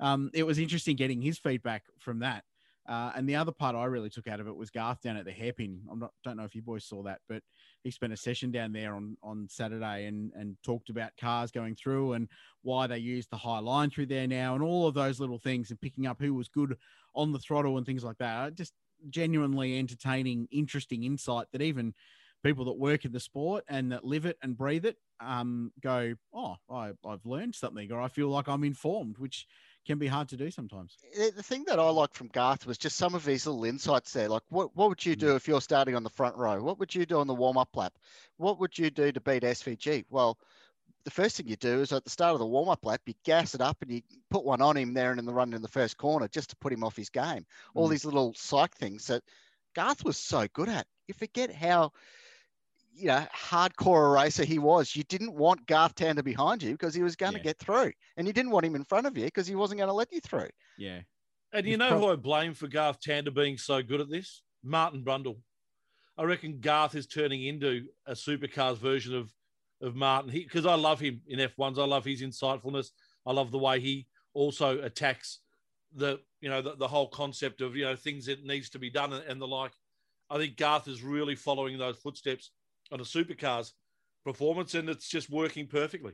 um, 0.00 0.30
it 0.34 0.44
was 0.44 0.58
interesting 0.58 0.96
getting 0.96 1.20
his 1.20 1.38
feedback 1.38 1.84
from 2.00 2.20
that. 2.20 2.44
Uh, 2.88 3.12
and 3.14 3.28
the 3.28 3.36
other 3.36 3.52
part 3.52 3.76
I 3.76 3.84
really 3.84 4.10
took 4.10 4.26
out 4.26 4.40
of 4.40 4.48
it 4.48 4.56
was 4.56 4.70
Garth 4.70 5.00
down 5.02 5.16
at 5.16 5.24
the 5.24 5.30
hairpin. 5.30 5.80
Not 5.94 6.10
don't 6.24 6.36
know 6.36 6.44
if 6.44 6.54
you 6.54 6.62
boys 6.62 6.84
saw 6.84 7.02
that, 7.04 7.20
but 7.28 7.42
he 7.84 7.90
spent 7.90 8.12
a 8.12 8.16
session 8.16 8.50
down 8.50 8.72
there 8.72 8.94
on 8.94 9.16
on 9.22 9.46
Saturday 9.48 10.06
and 10.06 10.32
and 10.34 10.56
talked 10.64 10.90
about 10.90 11.16
cars 11.20 11.52
going 11.52 11.76
through 11.76 12.14
and 12.14 12.28
why 12.62 12.86
they 12.86 12.98
use 12.98 13.26
the 13.28 13.36
high 13.36 13.60
line 13.60 13.90
through 13.90 14.06
there 14.06 14.26
now 14.26 14.54
and 14.54 14.64
all 14.64 14.88
of 14.88 14.94
those 14.94 15.20
little 15.20 15.38
things 15.38 15.70
and 15.70 15.80
picking 15.80 16.06
up 16.06 16.20
who 16.20 16.34
was 16.34 16.48
good 16.48 16.76
on 17.14 17.32
the 17.32 17.38
throttle 17.38 17.76
and 17.76 17.86
things 17.86 18.04
like 18.04 18.18
that. 18.18 18.54
Just 18.54 18.72
genuinely 19.10 19.78
entertaining, 19.78 20.48
interesting 20.50 21.04
insight 21.04 21.46
that 21.52 21.62
even 21.62 21.94
people 22.42 22.64
that 22.64 22.78
work 22.78 23.04
in 23.04 23.12
the 23.12 23.20
sport 23.20 23.64
and 23.68 23.92
that 23.92 24.04
live 24.04 24.26
it 24.26 24.36
and 24.42 24.56
breathe 24.56 24.84
it 24.84 24.96
um, 25.20 25.72
go, 25.80 26.14
oh, 26.34 26.56
I, 26.70 26.90
I've 27.06 27.24
learned 27.24 27.54
something 27.54 27.90
or 27.92 28.00
I 28.00 28.08
feel 28.08 28.28
like 28.28 28.48
I'm 28.48 28.64
informed, 28.64 29.18
which 29.18 29.46
can 29.86 29.98
be 29.98 30.06
hard 30.06 30.28
to 30.28 30.36
do 30.36 30.50
sometimes. 30.50 30.96
The 31.16 31.32
the 31.34 31.42
thing 31.42 31.64
that 31.66 31.78
I 31.78 31.82
mm. 31.82 31.94
liked 31.94 32.14
from 32.14 32.28
Garth 32.28 32.66
was 32.66 32.78
just 32.78 32.96
some 32.96 33.14
of 33.14 33.24
his 33.24 33.46
little 33.46 33.64
insights 33.64 34.12
there. 34.12 34.28
Like, 34.28 34.42
what, 34.48 34.74
what 34.76 34.88
would 34.88 35.04
you 35.04 35.16
mm. 35.16 35.20
do 35.20 35.36
if 35.36 35.48
you're 35.48 35.60
starting 35.60 35.94
on 35.94 36.02
the 36.02 36.10
front 36.10 36.36
row? 36.36 36.62
What 36.62 36.78
would 36.78 36.94
you 36.94 37.06
do 37.06 37.18
on 37.18 37.26
the 37.26 37.34
warm 37.34 37.56
up 37.58 37.76
lap? 37.76 37.92
What 38.36 38.60
would 38.60 38.78
you 38.78 38.90
do 38.90 39.12
to 39.12 39.20
beat 39.20 39.42
SVG? 39.42 40.04
Well, 40.10 40.38
the 41.04 41.10
first 41.10 41.36
thing 41.36 41.48
you 41.48 41.56
do 41.56 41.80
is 41.80 41.92
at 41.92 42.04
the 42.04 42.10
start 42.10 42.34
of 42.34 42.38
the 42.38 42.46
warm 42.46 42.68
up 42.68 42.84
lap, 42.84 43.00
you 43.06 43.14
gas 43.24 43.54
it 43.54 43.60
up 43.60 43.76
and 43.82 43.90
you 43.90 44.02
put 44.30 44.44
one 44.44 44.62
on 44.62 44.76
him 44.76 44.94
there 44.94 45.10
and 45.10 45.18
in 45.18 45.26
the 45.26 45.34
run 45.34 45.52
in 45.52 45.62
the 45.62 45.68
first 45.68 45.96
corner 45.96 46.28
just 46.28 46.50
to 46.50 46.56
put 46.56 46.72
him 46.72 46.84
off 46.84 46.96
his 46.96 47.10
game. 47.10 47.44
All 47.74 47.88
Mm. 47.88 47.90
these 47.90 48.04
little 48.04 48.32
psych 48.34 48.74
things 48.76 49.06
that 49.08 49.22
Garth 49.74 50.04
was 50.04 50.16
so 50.16 50.46
good 50.52 50.68
at. 50.68 50.86
You 51.08 51.14
forget 51.14 51.52
how 51.52 51.92
you 52.94 53.06
know, 53.08 53.26
hardcore 53.34 54.06
a 54.06 54.10
racer 54.10 54.44
he 54.44 54.58
was. 54.58 54.94
You 54.94 55.02
didn't 55.04 55.34
want 55.34 55.66
Garth 55.66 55.94
Tander 55.94 56.22
behind 56.24 56.62
you 56.62 56.72
because 56.72 56.94
he 56.94 57.02
was 57.02 57.16
going 57.16 57.32
to 57.32 57.38
Yeah. 57.38 57.44
get 57.44 57.58
through, 57.58 57.92
and 58.16 58.26
you 58.26 58.32
didn't 58.32 58.50
want 58.52 58.66
him 58.66 58.74
in 58.74 58.84
front 58.84 59.06
of 59.06 59.16
you 59.16 59.24
because 59.24 59.46
he 59.46 59.54
wasn't 59.54 59.78
going 59.78 59.88
to 59.88 59.94
let 59.94 60.12
you 60.12 60.20
through. 60.20 60.48
Yeah. 60.78 61.00
And 61.52 61.66
you 61.66 61.72
He's 61.72 61.78
know 61.78 61.88
prob- 61.88 62.00
who 62.00 62.08
I 62.10 62.16
blame 62.16 62.54
for 62.54 62.66
Garth 62.68 63.00
Tander 63.00 63.34
being 63.34 63.58
so 63.58 63.82
good 63.82 64.00
at 64.00 64.08
this? 64.10 64.42
Martin 64.62 65.04
Brundle. 65.04 65.38
I 66.16 66.24
reckon 66.24 66.60
Garth 66.60 66.94
is 66.94 67.06
turning 67.06 67.44
into 67.44 67.86
a 68.06 68.12
supercars 68.12 68.76
version 68.76 69.14
of 69.14 69.32
of 69.80 69.96
Martin. 69.96 70.30
Because 70.30 70.64
I 70.66 70.74
love 70.76 71.00
him 71.00 71.20
in 71.26 71.40
F1s. 71.40 71.76
I 71.78 71.84
love 71.84 72.04
his 72.04 72.22
insightfulness. 72.22 72.90
I 73.26 73.32
love 73.32 73.50
the 73.50 73.58
way 73.58 73.80
he 73.80 74.06
also 74.32 74.80
attacks 74.80 75.40
the 75.94 76.20
you 76.40 76.48
know 76.48 76.62
the, 76.62 76.76
the 76.76 76.88
whole 76.88 77.08
concept 77.08 77.60
of 77.60 77.74
you 77.76 77.84
know 77.84 77.96
things 77.96 78.26
that 78.26 78.44
needs 78.44 78.70
to 78.70 78.78
be 78.78 78.90
done 78.90 79.12
and, 79.12 79.24
and 79.24 79.40
the 79.40 79.46
like. 79.46 79.72
I 80.30 80.38
think 80.38 80.56
Garth 80.56 80.88
is 80.88 81.02
really 81.02 81.34
following 81.34 81.76
those 81.78 81.98
footsteps 81.98 82.50
on 82.92 83.00
a 83.00 83.04
supercars 83.04 83.72
performance, 84.24 84.74
and 84.74 84.88
it's 84.88 85.08
just 85.08 85.30
working 85.30 85.66
perfectly. 85.66 86.12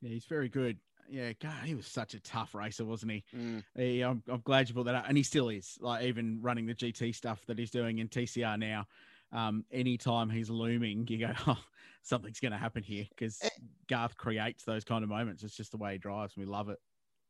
Yeah, 0.00 0.10
he's 0.10 0.24
very 0.24 0.48
good. 0.48 0.78
Yeah, 1.10 1.32
God, 1.40 1.64
he 1.64 1.74
was 1.74 1.86
such 1.86 2.14
a 2.14 2.20
tough 2.20 2.54
racer, 2.54 2.84
wasn't 2.84 3.12
he? 3.12 3.24
Mm. 3.36 3.62
he 3.76 4.00
I'm, 4.00 4.22
I'm 4.28 4.40
glad 4.44 4.68
you 4.68 4.74
brought 4.74 4.86
that 4.86 4.94
up, 4.94 5.04
and 5.08 5.16
he 5.16 5.22
still 5.22 5.50
is. 5.50 5.76
Like 5.80 6.04
even 6.04 6.38
running 6.40 6.64
the 6.66 6.74
GT 6.74 7.14
stuff 7.14 7.44
that 7.46 7.58
he's 7.58 7.70
doing 7.70 7.98
in 7.98 8.08
TCR 8.08 8.58
now. 8.58 8.86
Um, 9.32 9.64
anytime 9.72 10.30
he's 10.30 10.48
looming, 10.48 11.06
you 11.08 11.18
go, 11.18 11.32
oh, 11.46 11.58
something's 12.02 12.40
going 12.40 12.52
to 12.52 12.58
happen 12.58 12.82
here 12.82 13.04
because 13.10 13.38
Eh. 13.42 13.48
Garth 13.88 14.16
creates 14.16 14.64
those 14.64 14.84
kind 14.84 15.02
of 15.02 15.10
moments. 15.10 15.42
It's 15.42 15.56
just 15.56 15.72
the 15.72 15.76
way 15.76 15.92
he 15.92 15.98
drives. 15.98 16.34
and 16.36 16.46
We 16.46 16.50
love 16.50 16.68
it. 16.68 16.78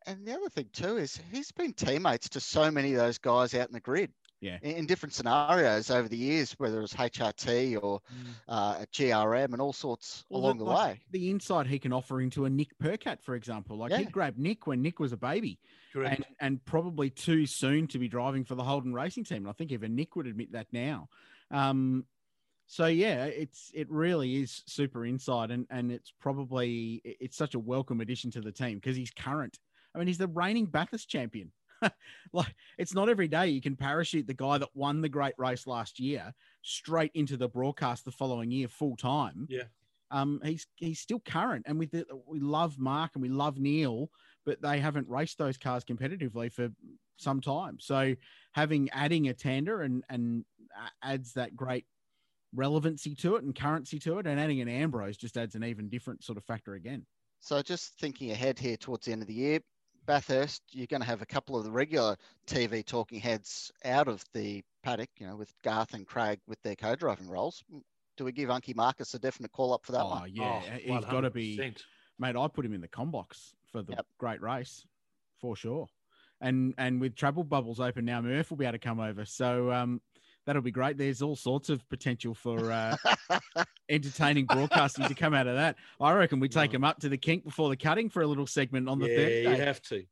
And 0.06 0.26
the 0.26 0.34
other 0.34 0.50
thing 0.50 0.68
too 0.72 0.98
is 0.98 1.18
he's 1.32 1.50
been 1.50 1.72
teammates 1.72 2.28
to 2.30 2.40
so 2.40 2.70
many 2.70 2.92
of 2.92 2.98
those 2.98 3.16
guys 3.18 3.54
out 3.54 3.68
in 3.68 3.72
the 3.72 3.80
grid. 3.80 4.12
Yeah. 4.44 4.58
In, 4.62 4.76
in 4.76 4.86
different 4.86 5.14
scenarios 5.14 5.90
over 5.90 6.06
the 6.06 6.16
years, 6.16 6.52
whether 6.58 6.78
it 6.78 6.82
was 6.82 6.92
HRT 6.92 7.82
or 7.82 8.00
uh, 8.46 8.84
GRM 8.92 9.52
and 9.52 9.60
all 9.62 9.72
sorts 9.72 10.24
Well, 10.28 10.42
along 10.42 10.58
the, 10.58 10.64
like, 10.64 10.94
way. 10.94 11.00
The 11.12 11.30
insight 11.30 11.66
he 11.66 11.78
can 11.78 11.92
offer 11.92 12.20
into 12.20 12.44
a 12.44 12.50
Nick 12.50 12.78
Percat, 12.78 13.22
for 13.22 13.34
example. 13.36 13.78
Like 13.78 13.90
Yeah. 13.90 13.98
he 14.00 14.04
grabbed 14.04 14.38
Nick 14.38 14.66
when 14.66 14.82
Nick 14.82 15.00
was 15.00 15.12
a 15.12 15.16
baby. 15.16 15.58
Correct. 15.92 16.16
and 16.16 16.24
and 16.40 16.64
probably 16.64 17.08
too 17.08 17.46
soon 17.46 17.86
to 17.86 17.98
be 17.98 18.08
driving 18.08 18.44
for 18.44 18.54
the 18.56 18.64
Holden 18.64 18.92
Racing 18.92 19.24
Team. 19.24 19.38
And 19.38 19.48
I 19.48 19.52
think 19.52 19.70
even 19.72 19.94
Nick 19.94 20.16
would 20.16 20.26
admit 20.26 20.52
that 20.52 20.66
now. 20.72 21.08
Um, 21.52 22.04
so 22.66 22.86
yeah, 22.86 23.26
it's 23.26 23.70
it 23.74 23.88
really 23.90 24.36
is 24.42 24.62
super 24.66 25.06
inside, 25.06 25.50
and 25.52 25.66
and 25.70 25.92
it's 25.92 26.12
probably 26.20 27.00
it's 27.04 27.36
such 27.36 27.54
a 27.54 27.58
welcome 27.58 28.00
addition 28.00 28.30
to 28.32 28.40
the 28.40 28.50
team 28.52 28.78
because 28.78 28.96
he's 28.96 29.10
current. 29.12 29.58
I 29.94 29.98
mean, 29.98 30.08
he's 30.08 30.18
the 30.18 30.26
reigning 30.26 30.66
Bathurst 30.66 31.08
champion. 31.08 31.52
like 32.32 32.54
it's 32.78 32.94
not 32.94 33.08
every 33.08 33.28
day 33.28 33.48
you 33.48 33.60
can 33.60 33.76
parachute 33.76 34.26
the 34.26 34.34
guy 34.34 34.58
that 34.58 34.68
won 34.74 35.00
the 35.00 35.08
great 35.08 35.34
race 35.38 35.66
last 35.66 36.00
year 36.00 36.32
straight 36.62 37.10
into 37.14 37.36
the 37.36 37.48
broadcast 37.48 38.04
the 38.04 38.10
following 38.10 38.50
year 38.50 38.68
full 38.68 38.96
time. 38.96 39.46
Yeah. 39.48 39.64
Um, 40.10 40.40
he's 40.44 40.66
he's 40.76 41.00
still 41.00 41.20
current, 41.20 41.64
and 41.66 41.78
we 41.78 41.88
we 42.26 42.40
love 42.40 42.78
Mark 42.78 43.12
and 43.14 43.22
we 43.22 43.28
love 43.28 43.58
Neil, 43.58 44.10
but 44.44 44.60
they 44.62 44.78
haven't 44.78 45.08
raced 45.08 45.38
those 45.38 45.56
cars 45.56 45.84
competitively 45.84 46.52
for 46.52 46.70
some 47.16 47.40
time. 47.40 47.78
So 47.80 48.14
having 48.52 48.90
adding 48.90 49.28
a 49.28 49.34
Tander 49.34 49.84
and 49.84 50.04
and 50.08 50.44
adds 51.02 51.32
that 51.34 51.56
great 51.56 51.86
relevancy 52.54 53.14
to 53.16 53.36
it 53.36 53.42
and 53.42 53.54
currency 53.54 53.98
to 54.00 54.18
it, 54.18 54.26
and 54.26 54.38
adding 54.38 54.60
an 54.60 54.68
Ambrose 54.68 55.16
just 55.16 55.36
adds 55.36 55.54
an 55.54 55.64
even 55.64 55.88
different 55.88 56.22
sort 56.22 56.38
of 56.38 56.44
factor 56.44 56.74
again. 56.74 57.04
So 57.40 57.60
just 57.60 57.98
thinking 57.98 58.30
ahead 58.30 58.58
here 58.58 58.76
towards 58.76 59.06
the 59.06 59.12
end 59.12 59.22
of 59.22 59.28
the 59.28 59.34
year, 59.34 59.60
Bathurst, 60.06 60.62
you're 60.72 60.86
going 60.86 61.00
to 61.00 61.06
have 61.06 61.22
a 61.22 61.26
couple 61.26 61.56
of 61.56 61.64
the 61.64 61.70
regular 61.70 62.16
TV 62.46 62.82
talking 62.82 63.20
heads 63.20 63.72
out 63.84 64.08
of 64.08 64.24
the 64.32 64.62
paddock, 64.82 65.10
you 65.18 65.26
know, 65.26 65.36
with 65.36 65.52
Garth 65.62 65.94
and 65.94 66.06
Craig 66.06 66.40
with 66.46 66.60
their 66.62 66.76
co-driving 66.76 67.28
roles. 67.28 67.62
Do 68.16 68.24
we 68.24 68.32
give 68.32 68.50
Unky 68.50 68.74
Marcos 68.74 69.14
a 69.14 69.18
definite 69.18 69.52
call 69.52 69.72
up 69.72 69.84
for 69.84 69.92
that 69.92 70.08
oh 70.08 70.08
one? 70.08 70.24
yeah, 70.24 70.40
Oh, 70.40 70.68
he's 70.78 71.04
got 71.06 71.22
to 71.22 71.30
be 71.30 71.68
mate. 72.18 72.36
I 72.36 72.48
put 72.48 72.64
him 72.64 72.72
in 72.74 72.80
the 72.80 72.88
combox 72.88 73.54
for 73.66 73.82
the 73.82 73.96
Yep. 73.96 74.06
great 74.18 74.40
race 74.42 74.86
for 75.40 75.56
sure. 75.56 75.88
And 76.40 76.74
and 76.78 77.00
with 77.00 77.14
travel 77.16 77.44
bubbles 77.44 77.80
open 77.80 78.04
now, 78.04 78.20
Murph 78.20 78.50
will 78.50 78.56
be 78.56 78.64
able 78.64 78.72
to 78.72 78.78
come 78.78 79.00
over. 79.00 79.24
So 79.24 79.72
um, 79.72 80.00
that'll 80.46 80.62
be 80.62 80.70
great. 80.70 80.96
There's 80.98 81.22
all 81.22 81.36
sorts 81.36 81.68
of 81.70 81.86
potential 81.88 82.34
for 82.34 82.70
uh, 82.70 82.96
entertaining 83.88 84.46
broadcasting 84.46 85.06
to 85.08 85.14
come 85.14 85.34
out 85.34 85.46
of 85.46 85.56
that. 85.56 85.76
I 86.00 86.12
reckon 86.12 86.40
we 86.40 86.48
take 86.48 86.72
Yeah. 86.72 86.76
him 86.76 86.84
up 86.84 87.00
to 87.00 87.08
the 87.08 87.16
kink 87.18 87.44
before 87.44 87.68
the 87.68 87.76
cutting 87.76 88.08
for 88.08 88.22
a 88.22 88.26
little 88.26 88.46
segment 88.46 88.88
on 88.88 88.98
the 88.98 89.08
yeah, 89.08 89.16
Thursday. 89.16 89.42
you 89.42 89.62
have 89.64 89.82
to. 89.82 90.04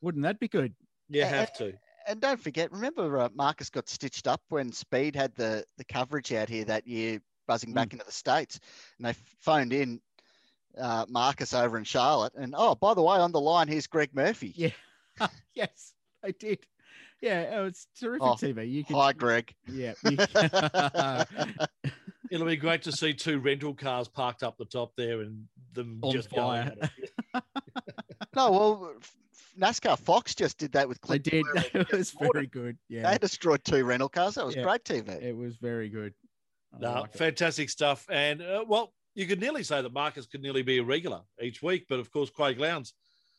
Wouldn't 0.00 0.22
that 0.24 0.38
be 0.40 0.48
good? 0.48 0.74
You 1.08 1.24
have 1.24 1.52
to. 1.54 1.72
and 2.06 2.20
don't 2.20 2.40
forget, 2.40 2.70
remember 2.72 3.18
uh, 3.18 3.28
Marcos 3.34 3.70
got 3.70 3.88
stitched 3.88 4.26
up 4.26 4.40
when 4.50 4.72
Speed 4.72 5.16
had 5.16 5.34
the, 5.34 5.64
the 5.78 5.84
coverage 5.84 6.32
out 6.32 6.48
here 6.48 6.64
that 6.66 6.86
year, 6.86 7.20
buzzing 7.46 7.72
back 7.72 7.92
into 7.92 8.04
the 8.04 8.12
States. 8.12 8.60
And 8.98 9.06
they 9.06 9.14
phoned 9.40 9.72
in 9.72 10.00
uh, 10.78 11.06
Marcos 11.08 11.54
over 11.54 11.78
in 11.78 11.84
Charlotte. 11.84 12.34
And 12.34 12.54
oh, 12.56 12.74
by 12.74 12.94
the 12.94 13.02
way, 13.02 13.16
on 13.18 13.32
the 13.32 13.40
line, 13.40 13.68
here's 13.68 13.86
Greg 13.86 14.10
Murphy. 14.14 14.52
Yeah. 14.54 14.70
yes, 15.54 15.94
I 16.22 16.30
did. 16.32 16.58
Yeah, 17.20 17.50
oh, 17.54 17.66
it's 17.66 17.86
terrific 17.98 18.22
Oh, 18.22 18.34
TV. 18.34 18.70
You 18.70 18.84
can, 18.84 18.94
Hi, 18.96 19.12
Greg. 19.12 19.52
Yeah. 19.66 19.94
you- 20.04 20.16
It'll 22.30 22.46
be 22.46 22.56
great 22.56 22.82
to 22.82 22.92
see 22.92 23.14
two 23.14 23.38
rental 23.38 23.72
cars 23.74 24.06
parked 24.06 24.42
up 24.42 24.58
the 24.58 24.66
top 24.66 24.92
there 24.96 25.22
and 25.22 25.44
them 25.72 25.98
On 26.02 26.12
just 26.12 26.28
fire. 26.30 26.74
going. 26.74 26.90
at. 27.34 27.42
No, 28.36 28.50
well, 28.52 28.92
NASCAR 29.58 29.98
Fox 29.98 30.34
just 30.34 30.58
did 30.58 30.72
that 30.72 30.88
with 30.88 31.00
they 31.00 31.18
Clint. 31.18 31.46
did. 31.54 31.74
It 31.74 31.90
was 31.96 32.10
very 32.32 32.46
good. 32.46 32.76
Yeah. 32.88 33.10
They 33.10 33.18
destroyed 33.18 33.64
two 33.64 33.84
rental 33.84 34.08
cars. 34.08 34.34
That 34.34 34.44
was 34.46 34.54
Yeah. 34.54 34.62
great 34.62 34.84
TV. 34.84 35.08
It 35.22 35.34
was 35.36 35.56
very 35.56 35.88
good. 35.88 36.14
I 36.74 36.78
No, 36.78 36.92
like 37.00 37.14
it. 37.14 37.18
fantastic 37.18 37.70
stuff. 37.70 38.06
And 38.10 38.42
uh, 38.42 38.64
well, 38.68 38.92
you 39.14 39.26
could 39.26 39.40
nearly 39.40 39.62
say 39.64 39.80
that 39.82 39.92
Marcos 39.92 40.26
could 40.26 40.42
nearly 40.42 40.62
be 40.62 40.78
a 40.78 40.84
regular 40.84 41.22
each 41.42 41.62
week, 41.62 41.86
but 41.88 41.98
of 41.98 42.12
course, 42.12 42.30
Craig 42.30 42.60
Lowndes 42.60 42.92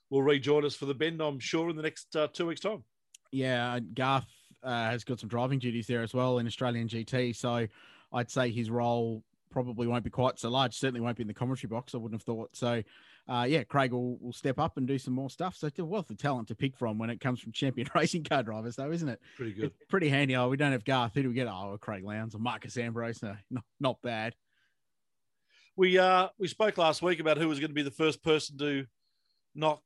will 0.09 0.23
rejoin 0.23 0.65
us 0.65 0.75
for 0.75 0.85
the 0.85 0.95
bend, 0.95 1.21
I'm 1.21 1.39
sure, 1.39 1.69
in 1.69 1.75
the 1.77 1.83
next 1.83 2.13
uh, 2.15 2.27
two 2.33 2.47
weeks' 2.47 2.61
time. 2.61 2.83
Yeah, 3.31 3.79
Garth 3.93 4.27
uh, 4.63 4.89
has 4.89 5.03
got 5.03 5.19
some 5.19 5.29
driving 5.29 5.59
duties 5.59 5.87
there 5.87 6.01
as 6.01 6.13
well 6.13 6.39
in 6.39 6.47
Australian 6.47 6.87
GT. 6.87 7.35
So 7.35 7.67
I'd 8.11 8.31
say 8.31 8.49
his 8.49 8.69
role 8.69 9.23
probably 9.51 9.87
won't 9.87 10.03
be 10.03 10.09
quite 10.09 10.39
so 10.39 10.49
large. 10.49 10.75
Certainly 10.75 11.01
won't 11.01 11.17
be 11.17 11.23
in 11.23 11.27
the 11.27 11.33
commentary 11.33 11.69
box. 11.69 11.93
I 11.93 11.97
wouldn't 11.97 12.19
have 12.19 12.25
thought. 12.25 12.55
So, 12.55 12.83
uh, 13.27 13.45
yeah, 13.47 13.63
Craig 13.63 13.91
will, 13.91 14.17
will 14.17 14.33
step 14.33 14.59
up 14.59 14.77
and 14.77 14.87
do 14.87 14.97
some 14.97 15.13
more 15.13 15.29
stuff. 15.29 15.55
So 15.55 15.67
it's 15.67 15.79
a 15.79 15.85
wealth 15.85 16.09
of 16.09 16.17
talent 16.17 16.47
to 16.49 16.55
pick 16.55 16.77
from 16.77 16.97
when 16.97 17.09
it 17.09 17.19
comes 17.19 17.39
from 17.39 17.51
champion 17.51 17.87
racing 17.95 18.23
car 18.23 18.43
drivers, 18.43 18.75
though, 18.75 18.91
isn't 18.91 19.09
it? 19.09 19.19
Pretty 19.37 19.53
good. 19.53 19.65
It's 19.65 19.89
pretty 19.89 20.09
handy. 20.09 20.35
Oh, 20.35 20.49
we 20.49 20.57
don't 20.57 20.71
have 20.71 20.85
Garth. 20.85 21.13
Who 21.15 21.23
do 21.23 21.29
we 21.29 21.35
get? 21.35 21.47
Oh, 21.47 21.77
Craig 21.79 22.03
Lowndes 22.03 22.35
or 22.35 22.39
Marcos 22.39 22.77
Ambrose. 22.77 23.21
No, 23.21 23.35
not, 23.49 23.63
not 23.79 24.01
bad. 24.01 24.35
We 25.75 25.97
uh 25.97 26.27
we 26.37 26.49
spoke 26.49 26.77
last 26.77 27.01
week 27.01 27.21
about 27.21 27.37
who 27.37 27.47
was 27.47 27.59
going 27.59 27.69
to 27.69 27.75
be 27.75 27.83
the 27.83 27.91
first 27.91 28.21
person 28.21 28.57
to 28.57 28.85
knock 29.55 29.81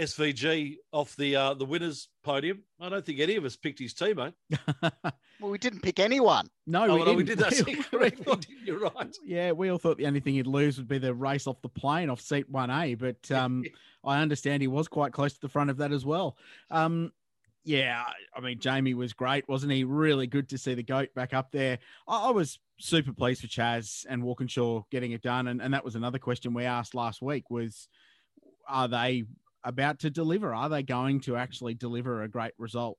SVG 0.00 0.76
off 0.92 1.14
the 1.16 1.36
uh, 1.36 1.54
the 1.54 1.64
winners 1.64 2.08
podium. 2.24 2.62
I 2.80 2.88
don't 2.88 3.04
think 3.04 3.20
any 3.20 3.36
of 3.36 3.44
us 3.44 3.56
picked 3.56 3.78
his 3.78 3.94
team, 3.94 4.16
mate. 4.16 4.34
Well, 5.40 5.50
we 5.50 5.58
didn't 5.58 5.80
pick 5.80 5.98
anyone. 5.98 6.46
No, 6.68 6.84
oh, 6.84 6.94
we, 6.94 6.98
no, 7.00 7.04
didn't. 7.04 7.16
we 7.16 7.24
did 7.24 7.38
that. 7.38 7.62
We- 7.66 7.74
correctly. 7.74 8.38
You're 8.64 8.78
right. 8.78 9.16
Yeah, 9.24 9.50
we 9.50 9.70
all 9.70 9.78
thought 9.78 9.98
the 9.98 10.06
only 10.06 10.20
thing 10.20 10.34
he'd 10.34 10.46
lose 10.46 10.78
would 10.78 10.86
be 10.86 10.98
the 10.98 11.12
race 11.12 11.48
off 11.48 11.60
the 11.62 11.68
plane 11.68 12.10
off 12.10 12.20
seat 12.20 12.50
1A, 12.52 12.96
but 12.96 13.36
um, 13.36 13.64
I 14.04 14.20
understand 14.20 14.62
he 14.62 14.68
was 14.68 14.86
quite 14.86 15.12
close 15.12 15.32
to 15.32 15.40
the 15.40 15.48
front 15.48 15.68
of 15.68 15.78
that 15.78 15.90
as 15.90 16.06
well. 16.06 16.36
Um, 16.70 17.10
yeah, 17.64 18.04
I 18.36 18.40
mean, 18.40 18.60
Jamie 18.60 18.94
was 18.94 19.12
great, 19.12 19.48
wasn't 19.48 19.72
he? 19.72 19.82
Really 19.82 20.28
good 20.28 20.48
to 20.50 20.58
see 20.58 20.74
the 20.74 20.82
GOAT 20.84 21.12
back 21.16 21.34
up 21.34 21.50
there. 21.50 21.80
I, 22.06 22.28
I 22.28 22.30
was 22.30 22.60
super 22.78 23.12
pleased 23.12 23.40
for 23.40 23.48
Chaz 23.48 24.06
and 24.08 24.22
Walkinshaw 24.22 24.84
getting 24.92 25.10
it 25.10 25.22
done. 25.22 25.48
And, 25.48 25.60
and 25.60 25.74
that 25.74 25.84
was 25.84 25.96
another 25.96 26.20
question 26.20 26.54
we 26.54 26.66
asked 26.66 26.94
last 26.94 27.20
week 27.20 27.50
was, 27.50 27.88
are 28.68 28.86
they 28.86 29.24
about 29.64 30.00
to 30.00 30.10
deliver? 30.10 30.54
Are 30.54 30.68
they 30.68 30.82
going 30.82 31.20
to 31.20 31.36
actually 31.36 31.74
deliver 31.74 32.22
a 32.22 32.28
great 32.28 32.52
result? 32.58 32.98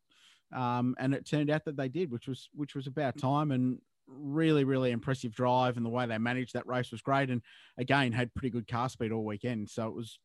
Um, 0.53 0.95
and 0.99 1.13
it 1.13 1.25
turned 1.25 1.49
out 1.49 1.65
that 1.65 1.77
they 1.77 1.89
did, 1.89 2.11
which 2.11 2.27
was 2.27 2.49
which 2.53 2.75
was 2.75 2.87
about 2.87 3.17
time. 3.17 3.51
And 3.51 3.79
really, 4.07 4.63
really 4.63 4.91
impressive 4.91 5.33
drive, 5.33 5.77
and 5.77 5.85
the 5.85 5.89
way 5.89 6.05
they 6.05 6.17
managed 6.17 6.53
that 6.53 6.67
race 6.67 6.91
was 6.91 7.01
great. 7.01 7.29
And 7.29 7.41
again, 7.77 8.11
had 8.11 8.33
pretty 8.33 8.49
good 8.49 8.67
car 8.67 8.89
speed 8.89 9.11
all 9.11 9.25
weekend, 9.25 9.69
so 9.69 9.87
it 9.87 9.95
was 9.95 10.19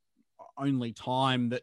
only 0.56 0.92
time 0.92 1.50
that 1.50 1.62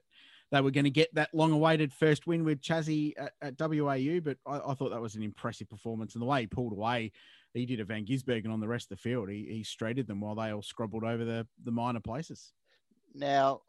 they 0.52 0.62
were 0.62 0.72
going 0.72 0.86
to 0.86 0.90
get 0.90 1.14
that 1.16 1.34
long-awaited 1.34 1.92
first 1.92 2.28
win 2.28 2.44
with 2.44 2.62
Chazzy 2.62 3.14
at, 3.18 3.34
at 3.42 3.60
WAU. 3.60 4.20
But 4.22 4.38
I, 4.46 4.72
I 4.72 4.74
thought 4.74 4.92
that 4.92 5.02
was 5.02 5.16
an 5.16 5.24
impressive 5.24 5.70
performance, 5.70 6.16
and 6.16 6.22
the 6.22 6.28
way 6.28 6.42
he 6.42 6.48
pulled 6.48 6.74
away. 6.74 7.12
He 7.54 7.66
did 7.66 7.80
a 7.80 7.86
Van 7.86 8.06
Gisbergen 8.06 8.52
on 8.52 8.60
the 8.60 8.68
rest 8.68 8.92
of 8.92 8.98
the 8.98 9.02
field. 9.02 9.30
He, 9.30 9.48
he 9.50 9.64
straighted 9.64 10.08
them 10.08 10.20
while 10.20 10.36
they 10.36 10.52
all 10.52 10.62
scrabbled 10.62 11.06
over 11.06 11.24
the, 11.24 11.48
the 11.64 11.72
minor 11.72 12.02
places. 12.02 12.52
Now, 13.14 13.62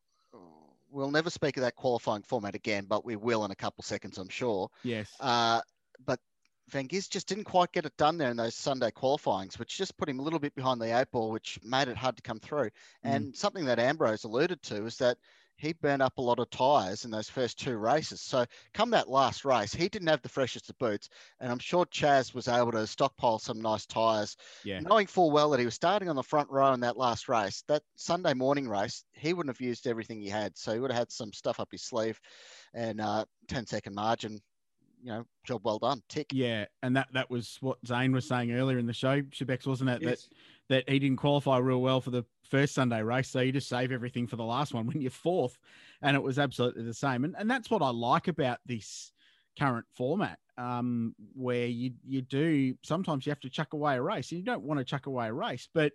we'll 0.91 1.11
never 1.11 1.31
speak 1.31 1.57
of 1.57 1.63
that 1.63 1.77
qualifying 1.77 2.23
format 2.23 2.55
again, 2.55 2.87
but 2.89 3.05
we 3.05 3.17
will 3.17 3.45
in 3.45 3.51
a 3.51 3.57
couple 3.57 3.83
seconds, 3.83 4.19
I'm 4.19 4.29
sure. 4.29 4.69
Yes. 4.83 5.09
Uh, 5.21 5.61
but 6.05 6.21
Van 6.69 6.87
Gis 6.87 7.09
just 7.09 7.29
didn't 7.29 7.45
quite 7.45 7.73
get 7.73 7.87
it 7.87 7.97
done 7.97 8.19
there 8.19 8.31
in 8.31 8.37
those 8.37 8.55
Sunday 8.55 8.91
qualifyings, 8.91 9.59
which 9.59 9.77
just 9.77 9.97
put 9.97 10.09
him 10.09 10.19
a 10.19 10.23
little 10.23 10.39
bit 10.39 10.55
behind 10.55 10.81
the 10.81 10.99
eight 10.99 11.11
ball, 11.13 11.31
which 11.31 11.59
made 11.63 11.89
it 11.89 11.97
hard 11.97 12.17
to 12.17 12.23
come 12.23 12.41
through. 12.41 12.71
And 13.03 13.37
something 13.37 13.67
that 13.67 13.79
Ambrose 13.79 14.25
alluded 14.25 14.63
to 14.65 14.87
is 14.87 14.97
that 14.97 15.19
he 15.57 15.73
burned 15.73 16.03
up 16.03 16.19
a 16.19 16.23
lot 16.23 16.39
of 16.39 16.51
tyres 16.51 17.05
in 17.05 17.11
those 17.11 17.29
first 17.31 17.59
two 17.59 17.77
races. 17.77 18.21
So 18.21 18.45
come 18.75 18.91
that 18.91 19.09
last 19.09 19.45
race, 19.45 19.75
he 19.75 19.89
didn't 19.89 20.09
have 20.09 20.23
the 20.23 20.29
freshest 20.29 20.69
of 20.69 20.79
boots, 20.79 21.09
and 21.41 21.51
I'm 21.51 21.59
sure 21.59 21.87
Chaz 21.87 22.35
was 22.35 22.49
able 22.49 22.73
to 22.73 22.87
stockpile 22.87 23.39
some 23.39 23.61
nice 23.61 23.87
tyres, 23.87 24.37
Yeah. 24.65 24.81
knowing 24.81 25.07
full 25.07 25.31
well 25.31 25.51
that 25.51 25.61
he 25.61 25.65
was 25.65 25.75
starting 25.75 26.09
on 26.09 26.17
the 26.17 26.23
front 26.23 26.51
row 26.51 26.73
in 26.73 26.81
that 26.81 26.97
last 26.97 27.29
race. 27.29 27.63
That 27.69 27.83
Sunday 27.97 28.35
morning 28.35 28.69
race, 28.69 29.05
he 29.13 29.33
wouldn't 29.33 29.55
have 29.55 29.67
used 29.67 29.87
everything 29.87 30.21
he 30.21 30.29
had, 30.29 30.57
so 30.57 30.73
he 30.75 30.81
would 30.81 30.91
have 30.91 30.99
had 30.99 31.13
some 31.13 31.33
stuff 31.33 31.59
up 31.61 31.69
his 31.73 31.83
sleeve, 31.83 32.21
and 32.75 33.01
uh, 33.01 33.25
10 33.49 33.67
second 33.67 33.95
margin 33.95 34.41
you 35.03 35.13
know, 35.13 35.25
job 35.45 35.61
well 35.65 35.79
done. 35.79 36.03
Tick. 36.09 36.27
Yeah, 36.33 36.65
and 36.83 36.97
that 36.97 37.07
that 37.13 37.31
was 37.31 37.59
what 37.61 37.79
Zane 37.87 38.13
was 38.13 38.27
saying 38.27 38.51
earlier 38.53 38.79
in 38.79 38.87
the 38.87 38.93
show, 38.93 39.21
Shebex, 39.23 39.67
wasn't 39.67 39.91
it? 39.91 40.03
Yes. 40.03 40.23
That 40.23 40.35
that 40.69 40.89
he 40.89 40.99
didn't 40.99 41.19
qualify 41.19 41.59
real 41.59 41.81
well 41.81 42.01
for 42.01 42.11
the 42.11 42.25
first 42.49 42.75
Sunday 42.75 43.03
race, 43.03 43.29
so 43.29 43.41
you 43.41 43.53
just 43.53 43.69
save 43.69 43.93
everything 43.93 44.27
for 44.27 44.37
the 44.37 44.45
last 44.45 44.75
one 44.75 44.87
when 44.87 45.01
you're 45.01 45.11
fourth, 45.11 45.59
and 46.03 46.17
it 46.17 46.23
was 46.23 46.39
absolutely 46.39 46.83
the 46.83 46.95
same. 46.95 47.25
And 47.25 47.35
and 47.39 47.51
that's 47.51 47.71
what 47.71 47.83
I 47.83 47.91
like 47.91 48.29
about 48.29 48.59
this 48.67 49.13
current 49.59 49.87
format, 49.97 50.39
um, 50.59 51.15
where 51.35 51.67
you 51.67 51.93
you 52.05 52.23
do 52.23 52.75
sometimes 52.83 53.27
you 53.27 53.31
have 53.31 53.41
to 53.41 53.51
chuck 53.51 53.73
away 53.73 53.97
a 53.97 54.03
race, 54.03 54.31
and 54.31 54.39
you 54.39 54.45
don't 54.45 54.63
want 54.63 54.79
to 54.79 54.85
chuck 54.85 55.07
away 55.07 55.29
a 55.29 55.33
race, 55.33 55.69
but 55.73 55.93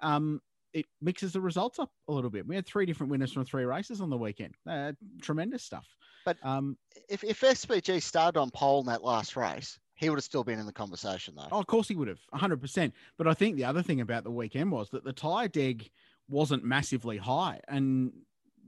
um, 0.00 0.40
it 0.72 0.86
mixes 1.00 1.32
the 1.32 1.40
results 1.40 1.78
up 1.78 1.90
a 2.08 2.12
little 2.12 2.30
bit. 2.30 2.46
We 2.46 2.54
had 2.54 2.66
three 2.66 2.86
different 2.86 3.10
winners 3.10 3.32
from 3.32 3.44
three 3.44 3.64
races 3.64 4.00
on 4.00 4.10
the 4.10 4.18
weekend. 4.18 4.54
Uh, 4.68 4.92
tremendous 5.20 5.64
stuff. 5.64 5.86
But 6.24 6.36
um, 6.42 6.76
If 7.08 7.24
if 7.24 7.40
SVG 7.40 8.02
started 8.02 8.38
on 8.38 8.50
pole 8.50 8.80
in 8.80 8.86
that 8.86 9.02
last 9.02 9.36
race, 9.36 9.78
he 9.98 10.08
would 10.08 10.16
have 10.16 10.24
still 10.24 10.44
been 10.44 10.60
in 10.60 10.66
the 10.66 10.72
conversation 10.72 11.34
though. 11.36 11.48
Oh, 11.50 11.58
of 11.58 11.66
course 11.66 11.88
he 11.88 11.96
would 11.96 12.06
have, 12.06 12.20
100%. 12.32 12.92
But 13.16 13.26
I 13.26 13.34
think 13.34 13.56
the 13.56 13.64
other 13.64 13.82
thing 13.82 14.00
about 14.00 14.22
the 14.22 14.30
weekend 14.30 14.70
was 14.70 14.88
that 14.90 15.04
the 15.04 15.12
tyre 15.12 15.48
deg 15.48 15.90
wasn't 16.28 16.64
massively 16.64 17.16
high. 17.16 17.60
And 17.66 18.12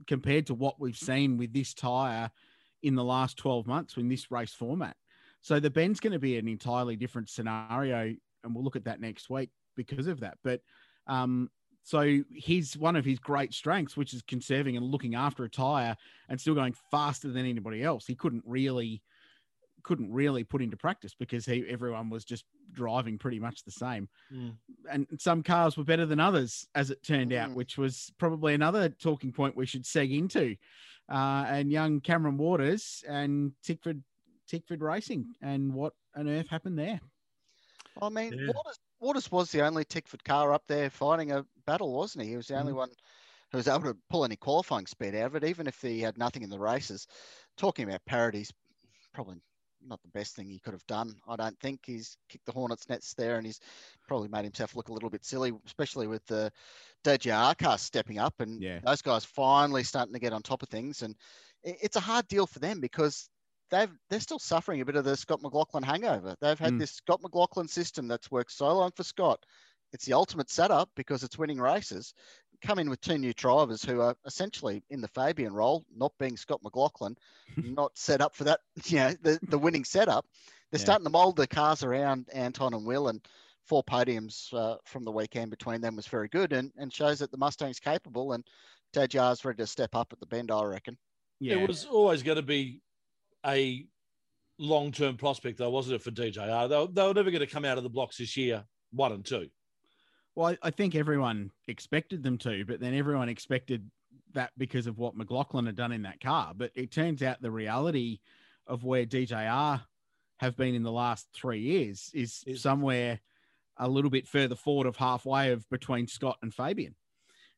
compared 0.07 0.47
to 0.47 0.53
what 0.53 0.79
we've 0.79 0.97
seen 0.97 1.37
with 1.37 1.53
this 1.53 1.73
tyre 1.73 2.29
in 2.83 2.95
the 2.95 3.03
last 3.03 3.37
12 3.37 3.65
months 3.65 3.95
in 3.95 4.09
this 4.09 4.29
race 4.29 4.53
format. 4.53 4.97
So 5.39 5.59
the 5.59 5.69
bend's 5.69 6.01
going 6.01 6.13
to 6.13 6.19
be 6.19 6.37
an 6.37 6.49
entirely 6.49 6.97
different 6.97 7.29
scenario. 7.29 8.13
And 8.43 8.53
we'll 8.53 8.63
look 8.63 8.75
at 8.75 8.85
that 8.85 8.99
next 8.99 9.29
week 9.29 9.51
because 9.77 10.07
of 10.07 10.19
that. 10.19 10.37
But 10.43 10.61
um, 11.07 11.49
so 11.83 12.19
his 12.29 12.77
one 12.77 12.97
of 12.97 13.05
his 13.05 13.19
great 13.19 13.53
strengths, 13.53 13.95
which 13.95 14.13
is 14.13 14.21
conserving 14.21 14.75
and 14.75 14.85
looking 14.85 15.15
after 15.15 15.45
a 15.45 15.49
tire 15.49 15.95
and 16.27 16.41
still 16.41 16.55
going 16.55 16.75
faster 16.91 17.29
than 17.29 17.45
anybody 17.45 17.83
else, 17.83 18.05
he 18.05 18.15
couldn't 18.15 18.43
really 18.45 19.01
couldn't 19.83 20.11
really 20.11 20.43
put 20.43 20.61
into 20.61 20.77
practice 20.77 21.13
because 21.17 21.45
he 21.45 21.65
everyone 21.67 22.09
was 22.09 22.23
just 22.25 22.45
driving 22.71 23.17
pretty 23.17 23.39
much 23.39 23.63
the 23.63 23.71
same. 23.71 24.07
Mm. 24.33 24.55
And 24.89 25.07
some 25.19 25.43
cars 25.43 25.77
were 25.77 25.83
better 25.83 26.05
than 26.05 26.19
others, 26.19 26.67
as 26.75 26.91
it 26.91 27.03
turned 27.03 27.33
out, 27.33 27.49
Mm. 27.51 27.55
which 27.55 27.77
was 27.77 28.11
probably 28.17 28.53
another 28.53 28.89
talking 28.89 29.31
point 29.31 29.55
we 29.55 29.65
should 29.65 29.83
seg 29.83 30.15
into. 30.17 30.55
Uh, 31.09 31.45
and 31.47 31.71
young 31.71 31.99
Cameron 31.99 32.37
Waters 32.37 33.03
and 33.07 33.53
Tickford 33.63 34.01
Tickford 34.47 34.81
Racing 34.81 35.33
and 35.41 35.73
what 35.73 35.93
on 36.15 36.27
earth 36.27 36.47
happened 36.49 36.77
there? 36.77 36.99
I 38.01 38.09
mean, 38.09 38.33
Yeah. 38.33 38.51
Waters, 38.53 38.79
Waters 38.99 39.31
was 39.31 39.51
the 39.51 39.65
only 39.65 39.83
Tickford 39.85 40.23
car 40.23 40.53
up 40.53 40.63
there 40.67 40.89
fighting 40.89 41.31
a 41.31 41.45
battle, 41.65 41.93
wasn't 41.93 42.23
he? 42.25 42.31
He 42.31 42.37
was 42.37 42.47
the 42.47 42.59
only 42.59 42.73
one 42.73 42.89
who 43.51 43.57
was 43.57 43.67
able 43.67 43.83
to 43.83 43.97
pull 44.09 44.23
any 44.23 44.35
qualifying 44.37 44.85
speed 44.85 45.15
out 45.15 45.27
of 45.27 45.35
it, 45.35 45.43
even 45.43 45.67
if 45.67 45.81
he 45.81 45.99
had 45.99 46.17
nothing 46.17 46.43
in 46.43 46.49
the 46.49 46.59
races. 46.59 47.07
Talking 47.57 47.87
about 47.87 48.05
parodies, 48.05 48.51
probably 49.13 49.41
not 49.85 50.01
the 50.01 50.09
best 50.09 50.35
thing 50.35 50.49
he 50.49 50.59
could 50.59 50.73
have 50.73 50.85
done. 50.87 51.15
I 51.27 51.35
don't 51.35 51.59
think 51.59 51.81
he's 51.85 52.17
kicked 52.29 52.45
the 52.45 52.51
Hornets 52.51 52.87
nets 52.89 53.13
there, 53.13 53.37
and 53.37 53.45
he's 53.45 53.59
probably 54.07 54.27
made 54.29 54.43
himself 54.43 54.75
look 54.75 54.89
a 54.89 54.93
little 54.93 55.09
bit 55.09 55.25
silly, 55.25 55.51
especially 55.65 56.07
with 56.07 56.25
the 56.25 56.51
DJR 57.03 57.57
car 57.57 57.77
stepping 57.77 58.19
up, 58.19 58.39
and 58.39 58.61
Yeah. 58.61 58.79
those 58.83 59.01
guys 59.01 59.25
finally 59.25 59.83
starting 59.83 60.13
to 60.13 60.19
get 60.19 60.33
on 60.33 60.41
top 60.41 60.63
of 60.63 60.69
things. 60.69 61.01
And 61.01 61.15
it's 61.63 61.95
a 61.95 62.01
hard 62.01 62.27
deal 62.27 62.47
for 62.47 62.59
them 62.59 62.79
because 62.79 63.29
they've 63.69 63.91
they're 64.09 64.19
still 64.19 64.39
suffering 64.39 64.81
a 64.81 64.85
bit 64.85 64.95
of 64.95 65.05
the 65.05 65.15
Scott 65.15 65.41
McLaughlin 65.41 65.83
hangover. 65.83 66.35
They've 66.41 66.59
had 66.59 66.73
Mm. 66.73 66.79
this 66.79 66.91
Scott 66.91 67.21
McLaughlin 67.21 67.67
system 67.67 68.07
that's 68.07 68.31
worked 68.31 68.51
so 68.51 68.71
long 68.75 68.91
for 68.91 69.03
Scott. 69.03 69.45
It's 69.93 70.05
the 70.05 70.13
ultimate 70.13 70.49
setup 70.49 70.89
because 70.95 71.23
it's 71.23 71.37
winning 71.37 71.59
races. 71.59 72.13
Come 72.61 72.79
in 72.79 72.89
with 72.89 73.01
two 73.01 73.17
new 73.17 73.33
drivers 73.33 73.83
who 73.83 74.01
are 74.01 74.15
essentially 74.25 74.83
in 74.89 75.01
the 75.01 75.07
Fabian 75.07 75.53
role, 75.53 75.83
not 75.95 76.13
being 76.19 76.37
Scott 76.37 76.61
McLaughlin, 76.63 77.17
not 77.57 77.97
set 77.97 78.21
up 78.21 78.35
for 78.35 78.43
that, 78.43 78.59
you 78.85 78.97
know, 78.97 79.13
the, 79.21 79.39
the 79.49 79.57
winning 79.59 79.83
setup. 79.83 80.25
They're 80.71 80.79
Yeah. 80.79 80.85
starting 80.85 81.05
to 81.05 81.11
mold 81.11 81.35
the 81.35 81.47
cars 81.47 81.83
around 81.83 82.29
Anton 82.33 82.73
and 82.73 82.85
Will, 82.85 83.07
and 83.09 83.25
four 83.65 83.83
podiums 83.83 84.53
uh, 84.53 84.77
from 84.85 85.03
the 85.03 85.11
weekend 85.11 85.49
between 85.49 85.81
them 85.81 85.95
was 85.95 86.07
very 86.07 86.27
good 86.27 86.53
and, 86.53 86.71
and 86.77 86.93
shows 86.93 87.19
that 87.19 87.31
the 87.31 87.37
Mustang's 87.37 87.79
capable. 87.79 88.33
And 88.33 88.45
DJR's 88.93 89.45
ready 89.45 89.57
to 89.57 89.67
step 89.67 89.95
up 89.95 90.11
at 90.11 90.19
the 90.19 90.25
bend, 90.25 90.51
I 90.51 90.63
reckon. 90.63 90.97
Yeah, 91.39 91.57
It 91.57 91.67
was 91.67 91.85
always 91.85 92.23
going 92.23 92.35
to 92.37 92.41
be 92.41 92.81
a 93.45 93.85
long 94.59 94.91
term 94.91 95.17
prospect, 95.17 95.57
though, 95.57 95.69
wasn't 95.69 95.95
it, 95.95 96.01
for 96.01 96.11
DJR? 96.11 96.69
They 96.69 96.77
were, 96.77 96.87
they 96.87 97.07
were 97.07 97.13
never 97.13 97.31
going 97.31 97.39
to 97.39 97.47
come 97.47 97.65
out 97.65 97.77
of 97.77 97.83
the 97.83 97.89
blocks 97.89 98.17
this 98.17 98.37
year, 98.37 98.63
one 98.91 99.11
and 99.11 99.25
two. 99.25 99.47
Well, 100.35 100.47
I- 100.53 100.67
I 100.67 100.71
think 100.71 100.95
everyone 100.95 101.51
expected 101.67 102.23
them 102.23 102.37
to, 102.39 102.63
but 102.65 102.79
then 102.79 102.93
everyone 102.93 103.29
expected 103.29 103.89
that 104.33 104.51
because 104.57 104.87
of 104.87 104.97
what 104.97 105.15
McLaughlin 105.15 105.65
had 105.65 105.75
done 105.75 105.91
in 105.91 106.03
that 106.03 106.21
car. 106.21 106.53
But 106.53 106.71
it 106.75 106.91
turns 106.91 107.21
out 107.21 107.41
the 107.41 107.51
reality 107.51 108.19
of 108.65 108.83
where 108.83 109.05
DJR 109.05 109.85
have 110.37 110.55
been 110.55 110.73
in 110.73 110.83
the 110.83 110.91
last 110.91 111.27
three 111.33 111.59
years 111.61 112.09
is 112.13 112.43
Is- 112.47 112.61
somewhere 112.61 113.19
a 113.77 113.89
little 113.89 114.09
bit 114.11 114.27
further 114.27 114.55
forward 114.55 114.87
of 114.87 114.95
halfway 114.95 115.51
of 115.51 115.67
between 115.69 116.07
Scott 116.07 116.37
and 116.41 116.53
Fabian. 116.53 116.95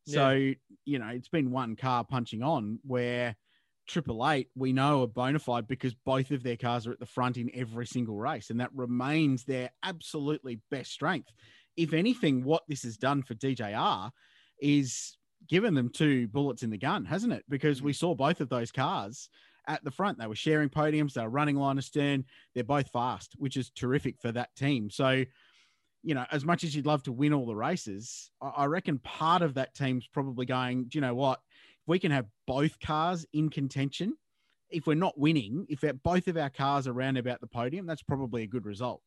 So, 0.06 0.54
you 0.86 1.00
know, 1.00 1.08
it's 1.08 1.30
been 1.30 1.52
one 1.52 1.76
car 1.76 2.04
punching 2.04 2.44
on 2.44 2.80
where 2.84 3.36
Triple 3.88 4.28
Eight, 4.30 4.50
we 4.56 4.74
know 4.74 5.04
are 5.04 5.08
bona 5.08 5.40
fide 5.40 5.68
because 5.68 5.94
both 5.94 6.32
of 6.32 6.42
their 6.44 6.58
cars 6.58 6.88
are 6.88 6.92
at 6.92 7.00
the 7.00 7.06
front 7.06 7.38
in 7.38 7.52
every 7.54 7.86
single 7.86 8.18
race, 8.18 8.50
and 8.50 8.60
that 8.62 8.74
remains 8.74 9.44
their 9.44 9.72
absolutely 9.84 10.56
best 10.72 10.92
strength. 10.92 11.32
If 11.76 11.94
anything, 11.94 12.44
what 12.44 12.64
this 12.68 12.84
has 12.84 12.98
done 12.98 13.24
for 13.24 13.36
DJR 13.36 14.12
is 14.60 15.18
given 15.48 15.74
them 15.74 15.90
two 15.90 16.28
bullets 16.28 16.64
in 16.64 16.70
the 16.70 16.78
gun, 16.78 17.06
hasn't 17.06 17.34
it? 17.34 17.44
Because 17.50 17.82
we 17.82 17.92
mm. 17.92 17.96
saw 17.96 18.16
both 18.16 18.42
of 18.42 18.50
those 18.50 18.72
cars 18.72 19.30
at 19.68 19.84
the 19.84 19.92
front. 19.92 20.18
They 20.18 20.28
were 20.28 20.36
sharing 20.36 20.70
podiums, 20.70 21.14
they 21.14 21.22
were 21.22 21.30
running 21.30 21.56
line 21.56 21.78
astern. 21.78 22.26
They're 22.54 22.64
both 22.64 22.90
fast, 22.90 23.34
which 23.38 23.58
is 23.58 23.70
terrific 23.72 24.20
for 24.20 24.32
that 24.32 24.56
team. 24.56 24.90
So, 24.90 25.24
you 26.04 26.16
know, 26.16 26.26
as 26.32 26.46
much 26.46 26.64
as 26.64 26.76
you'd 26.76 26.86
love 26.86 27.04
to 27.04 27.12
win 27.12 27.34
all 27.34 27.46
the 27.46 27.56
races, 27.56 28.30
I, 28.42 28.50
I 28.50 28.66
reckon 28.66 29.00
part 29.00 29.42
of 29.42 29.54
that 29.56 29.74
team's 29.74 30.08
probably 30.08 30.46
going, 30.46 30.86
do 30.86 30.98
you 30.98 31.02
know 31.02 31.16
what? 31.16 31.40
If 31.82 31.88
we 31.88 32.00
can 32.00 32.12
have 32.12 32.28
both 32.46 32.80
cars 32.80 33.26
in 33.34 33.50
contention, 33.50 34.16
if 34.70 34.88
we're 34.88 34.96
not 34.96 35.18
winning, 35.20 35.66
if 35.70 35.84
both 36.04 36.28
of 36.28 36.38
our 36.38 36.50
cars 36.50 36.88
are 36.88 36.94
round 36.94 37.18
about 37.18 37.42
the 37.42 37.48
podium, 37.48 37.86
that's 37.86 38.02
probably 38.02 38.44
a 38.44 38.48
good 38.48 38.66
result. 38.66 39.02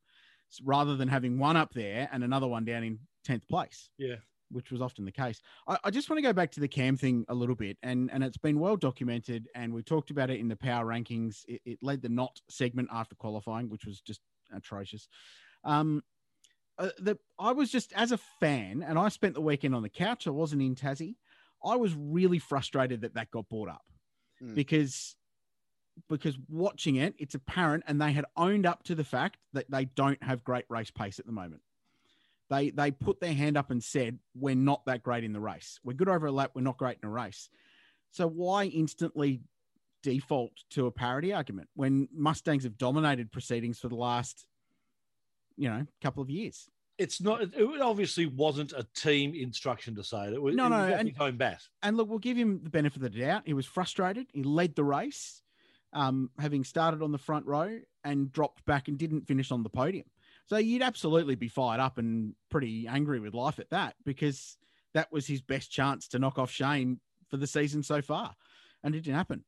S- 0.51 0.61
Rather 0.65 0.97
than 0.97 1.09
having 1.09 1.39
one 1.39 1.57
up 1.57 1.73
there 1.75 2.09
and 2.13 2.23
another 2.25 2.47
one 2.47 2.65
down 2.65 2.83
in 2.85 2.99
10th 3.27 3.47
place 3.49 3.91
Yeah. 3.99 4.17
which 4.51 4.71
was 4.71 4.81
often 4.81 5.05
the 5.05 5.11
case. 5.13 5.41
I, 5.67 5.77
I 5.85 5.91
just 5.91 6.09
want 6.09 6.19
to 6.19 6.23
go 6.23 6.33
back 6.33 6.53
to 6.53 6.61
the 6.61 6.69
cam 6.69 6.97
thing 6.97 7.25
a 7.29 7.35
little 7.35 7.57
bit, 7.57 7.77
and 7.83 8.09
and 8.13 8.23
it's 8.23 8.37
been 8.37 8.61
well 8.61 8.77
documented, 8.77 9.49
and 9.57 9.73
we 9.75 9.83
talked 9.83 10.11
about 10.11 10.31
it 10.31 10.39
in 10.39 10.47
the 10.49 10.55
power 10.57 10.87
rankings. 10.87 11.45
It, 11.49 11.61
it 11.65 11.79
led 11.83 12.01
the 12.03 12.09
not 12.09 12.41
segment 12.49 12.89
after 12.93 13.17
qualifying, 13.17 13.69
which 13.69 13.85
was 13.85 14.01
just 14.01 14.21
atrocious. 14.55 15.09
Um, 15.65 16.03
uh, 16.79 16.91
the 17.01 17.19
I 17.41 17.51
was 17.53 17.73
just 17.73 17.93
as 17.95 18.13
a 18.13 18.19
fan, 18.39 18.85
and 18.87 18.99
I 18.99 19.09
spent 19.09 19.35
the 19.35 19.41
weekend 19.41 19.75
on 19.75 19.83
the 19.83 19.89
couch. 19.89 20.29
I 20.29 20.31
wasn't 20.31 20.63
in 20.63 20.77
Tassie. 20.77 21.17
I 21.65 21.75
was 21.75 21.95
really 21.97 22.39
frustrated 22.39 23.01
that 23.01 23.15
that 23.15 23.31
got 23.33 23.49
brought 23.49 23.69
up 23.71 23.83
Mm. 24.43 24.55
because 24.55 25.17
because 26.09 26.37
watching 26.49 26.97
it, 26.97 27.15
it's 27.19 27.35
apparent, 27.35 27.85
and 27.87 28.01
they 28.01 28.13
had 28.13 28.25
owned 28.37 28.67
up 28.67 28.83
to 28.85 28.95
the 28.95 29.05
fact 29.05 29.39
that 29.53 29.71
they 29.71 29.87
don't 29.87 30.23
have 30.23 30.45
great 30.45 30.65
race 30.69 30.91
pace 30.91 31.19
at 31.19 31.27
the 31.27 31.33
moment. 31.33 31.63
They 32.51 32.71
they 32.71 32.91
put 32.93 33.21
their 33.21 33.35
hand 33.35 33.57
up 33.57 33.71
and 33.71 33.83
said 33.83 34.19
we're 34.35 34.55
not 34.55 34.85
that 34.87 35.03
great 35.03 35.25
in 35.25 35.33
the 35.33 35.41
race. 35.41 35.81
We're 35.83 35.95
good 35.95 36.09
over 36.09 36.27
a 36.27 36.33
lap. 36.33 36.53
We're 36.55 36.63
not 36.63 36.77
great 36.79 36.99
in 37.03 37.09
a 37.09 37.13
race. 37.13 37.49
So 38.13 38.29
why 38.29 38.67
instantly 38.67 39.41
default 40.03 40.53
to 40.71 40.87
a 40.87 40.91
parity 40.93 41.33
argument 41.33 41.69
when 41.75 42.09
mustangs 42.15 42.63
have 42.63 42.79
dominated 42.79 43.33
proceedings 43.33 43.81
for 43.81 43.89
the 43.89 43.97
last 43.97 44.47
you 45.57 45.69
know 45.69 45.87
couple 46.03 46.23
of 46.23 46.31
years? 46.31 46.69
It's 46.99 47.21
not, 47.21 47.43
it 47.43 47.81
obviously 47.83 48.25
wasn't 48.25 48.73
a 48.73 48.87
team 48.95 49.35
instruction 49.35 49.95
to 49.97 50.03
say 50.03 50.29
it. 50.29 50.33
It 50.33 50.41
was, 50.41 50.55
No, 50.57 50.65
it 50.65 50.71
no, 50.71 50.77
was 50.79 50.95
and- 51.01 51.17
home 51.17 51.37
bat. 51.37 51.61
and 51.83 51.95
look 51.97 52.09
we'll 52.09 52.19
give 52.21 52.39
him 52.39 52.61
the 52.63 52.71
benefit 52.71 53.03
of 53.05 53.13
the 53.13 53.19
doubt. 53.21 53.43
He 53.45 53.53
was 53.53 53.67
frustrated. 53.67 54.29
He 54.33 54.43
led 54.45 54.77
the 54.77 54.85
race 54.85 55.43
um, 55.97 56.31
having 56.39 56.63
started 56.63 57.03
on 57.03 57.11
the 57.11 57.19
front 57.19 57.47
row 57.47 57.81
and 58.05 58.31
dropped 58.31 58.65
back 58.67 58.87
and 58.87 58.99
didn't 58.99 59.27
finish 59.27 59.51
on 59.51 59.63
the 59.63 59.71
podium. 59.71 60.05
So 60.45 60.59
you'd 60.59 60.83
absolutely 60.83 61.35
be 61.35 61.49
fired 61.49 61.81
up 61.81 61.97
and 61.99 62.35
pretty 62.51 62.87
angry 62.87 63.19
with 63.19 63.35
life 63.35 63.59
at 63.59 63.71
that 63.71 63.97
because 64.05 64.59
that 64.93 65.11
was 65.11 65.27
his 65.27 65.41
best 65.41 65.73
chance 65.73 66.07
to 66.09 66.19
knock 66.19 66.39
off 66.39 66.51
Shane 66.51 67.01
for 67.29 67.39
the 67.39 67.47
season 67.47 67.83
so 67.83 68.03
far, 68.03 68.35
and 68.85 68.95
it 68.95 69.01
didn't 69.01 69.17
happen. 69.17 69.43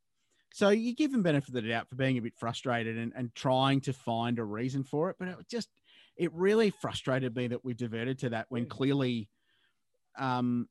So 0.53 0.70
you 0.70 0.94
give 0.94 1.12
him 1.12 1.22
benefit 1.22 1.49
of 1.49 1.55
the 1.55 1.62
doubt 1.62 1.88
for 1.88 1.96
being 1.96 2.16
a 2.16 2.22
bit 2.22 2.34
frustrated 2.34 2.96
and, 2.96 3.12
and 3.14 3.34
trying 3.34 3.82
to 3.82 3.92
find 3.92 4.38
a 4.38 4.44
reason 4.44 4.82
for 4.82 5.11
it, 5.11 5.16
but 5.18 5.28
it 5.28 5.36
just 5.49 5.68
it 6.16 6.32
really 6.32 6.70
frustrated 6.70 7.36
me 7.36 7.49
that 7.49 7.64
we 7.64 7.74
diverted 7.74 8.18
to 8.20 8.30
that 8.30 8.46
when 8.49 8.66
clearly, 8.66 9.28
um, 10.18 10.68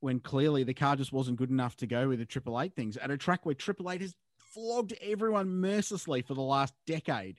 when 0.00 0.18
clearly 0.18 0.64
the 0.64 0.74
car 0.74 0.96
just 0.96 1.12
wasn't 1.12 1.36
good 1.36 1.50
enough 1.50 1.76
to 1.76 1.86
go 1.86 2.08
with 2.08 2.18
the 2.18 2.24
Triple 2.24 2.60
Eight 2.60 2.74
things. 2.74 2.96
At 2.96 3.12
a 3.12 3.16
track 3.16 3.46
where 3.46 3.54
Triple 3.54 3.90
Eight 3.92 4.00
has 4.00 4.16
flogged 4.54 4.94
everyone 5.00 5.48
mercilessly 5.60 6.22
for 6.22 6.34
the 6.34 6.42
last 6.42 6.74
decade, 6.86 7.38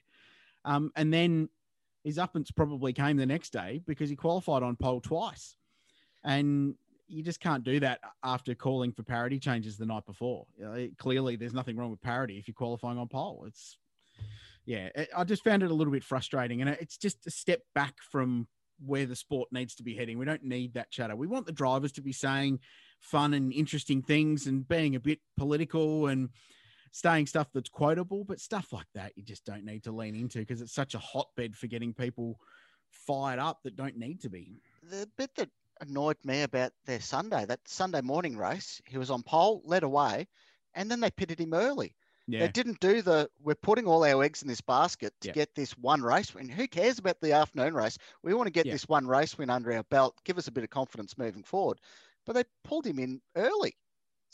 um, 0.64 0.92
and 0.96 1.12
then 1.12 1.48
his 2.02 2.18
uppance 2.18 2.54
probably 2.54 2.92
came 2.92 3.16
the 3.16 3.26
next 3.26 3.50
day 3.52 3.80
because 3.86 4.10
he 4.10 4.16
qualified 4.16 4.62
on 4.62 4.76
pole 4.76 5.00
twice. 5.00 5.56
And 6.22 6.74
you 7.06 7.22
just 7.22 7.40
can't 7.40 7.64
do 7.64 7.80
that 7.80 8.00
after 8.22 8.54
calling 8.54 8.92
for 8.92 9.02
parity 9.02 9.38
changes 9.38 9.76
the 9.76 9.86
night 9.86 10.06
before. 10.06 10.46
It- 10.58 10.98
clearly, 10.98 11.36
there's 11.36 11.54
nothing 11.54 11.76
wrong 11.76 11.90
with 11.90 12.00
parity 12.00 12.38
if 12.38 12.48
you're 12.48 12.54
qualifying 12.54 12.98
on 12.98 13.08
pole. 13.08 13.44
It's 13.46 13.78
yeah, 14.66 14.88
it- 14.94 15.10
I 15.14 15.24
just 15.24 15.44
found 15.44 15.62
it 15.62 15.70
a 15.70 15.74
little 15.74 15.92
bit 15.92 16.04
frustrating, 16.04 16.60
and 16.60 16.70
it's 16.70 16.96
just 16.96 17.26
a 17.26 17.30
step 17.30 17.62
back 17.74 18.00
from 18.02 18.48
where 18.84 19.06
the 19.06 19.16
sport 19.16 19.52
needs 19.52 19.74
to 19.76 19.82
be 19.82 19.94
heading. 19.94 20.18
We 20.18 20.24
don't 20.24 20.42
need 20.44 20.74
that 20.74 20.90
chatter. 20.90 21.14
We 21.14 21.26
want 21.26 21.46
the 21.46 21.52
drivers 21.52 21.92
to 21.92 22.02
be 22.02 22.12
saying 22.12 22.60
fun 23.00 23.34
and 23.34 23.52
interesting 23.52 24.02
things 24.02 24.46
and 24.46 24.66
being 24.66 24.96
a 24.96 25.00
bit 25.00 25.20
political 25.36 26.06
and 26.06 26.30
saying 26.94 27.26
stuff 27.26 27.48
that's 27.52 27.68
quotable, 27.68 28.22
but 28.22 28.40
stuff 28.40 28.72
like 28.72 28.86
that 28.94 29.12
you 29.16 29.22
just 29.24 29.44
don't 29.44 29.64
need 29.64 29.82
to 29.82 29.90
lean 29.90 30.14
into 30.14 30.38
because 30.38 30.60
it's 30.60 30.72
such 30.72 30.94
a 30.94 30.98
hotbed 30.98 31.56
for 31.56 31.66
getting 31.66 31.92
people 31.92 32.38
fired 32.88 33.40
up 33.40 33.58
that 33.64 33.74
don't 33.74 33.96
need 33.96 34.20
to 34.20 34.30
be. 34.30 34.60
The 34.84 35.08
bit 35.18 35.34
that 35.34 35.50
annoyed 35.80 36.18
me 36.22 36.42
about 36.42 36.72
their 36.86 37.00
Sunday, 37.00 37.46
that 37.46 37.66
Sunday 37.66 38.00
morning 38.00 38.36
race, 38.36 38.80
he 38.86 38.96
was 38.96 39.10
on 39.10 39.24
pole, 39.24 39.60
led 39.64 39.82
away, 39.82 40.28
and 40.74 40.88
then 40.88 41.00
they 41.00 41.10
pitted 41.10 41.40
him 41.40 41.52
early. 41.52 41.96
Yeah, 42.28 42.40
They 42.40 42.48
didn't 42.52 42.78
do 42.78 43.02
the 43.02 43.28
we're 43.42 43.56
putting 43.56 43.88
all 43.88 44.04
our 44.04 44.22
eggs 44.22 44.42
in 44.42 44.48
this 44.48 44.60
basket 44.60 45.12
to 45.22 45.28
Yeah. 45.28 45.34
get 45.34 45.54
this 45.56 45.76
one 45.76 46.00
race 46.00 46.32
win. 46.32 46.48
Who 46.48 46.68
cares 46.68 47.00
about 47.00 47.20
the 47.20 47.32
afternoon 47.32 47.74
race? 47.74 47.98
We 48.22 48.34
want 48.34 48.46
to 48.46 48.52
get 48.52 48.66
Yeah. 48.66 48.72
this 48.72 48.88
one 48.88 49.08
race 49.08 49.36
win 49.36 49.50
under 49.50 49.72
our 49.72 49.82
belt, 49.82 50.14
give 50.24 50.38
us 50.38 50.46
a 50.46 50.52
bit 50.52 50.62
of 50.62 50.70
confidence 50.70 51.18
moving 51.18 51.42
forward. 51.42 51.80
But 52.24 52.34
they 52.34 52.44
pulled 52.62 52.86
him 52.86 53.00
in 53.00 53.20
early. 53.34 53.76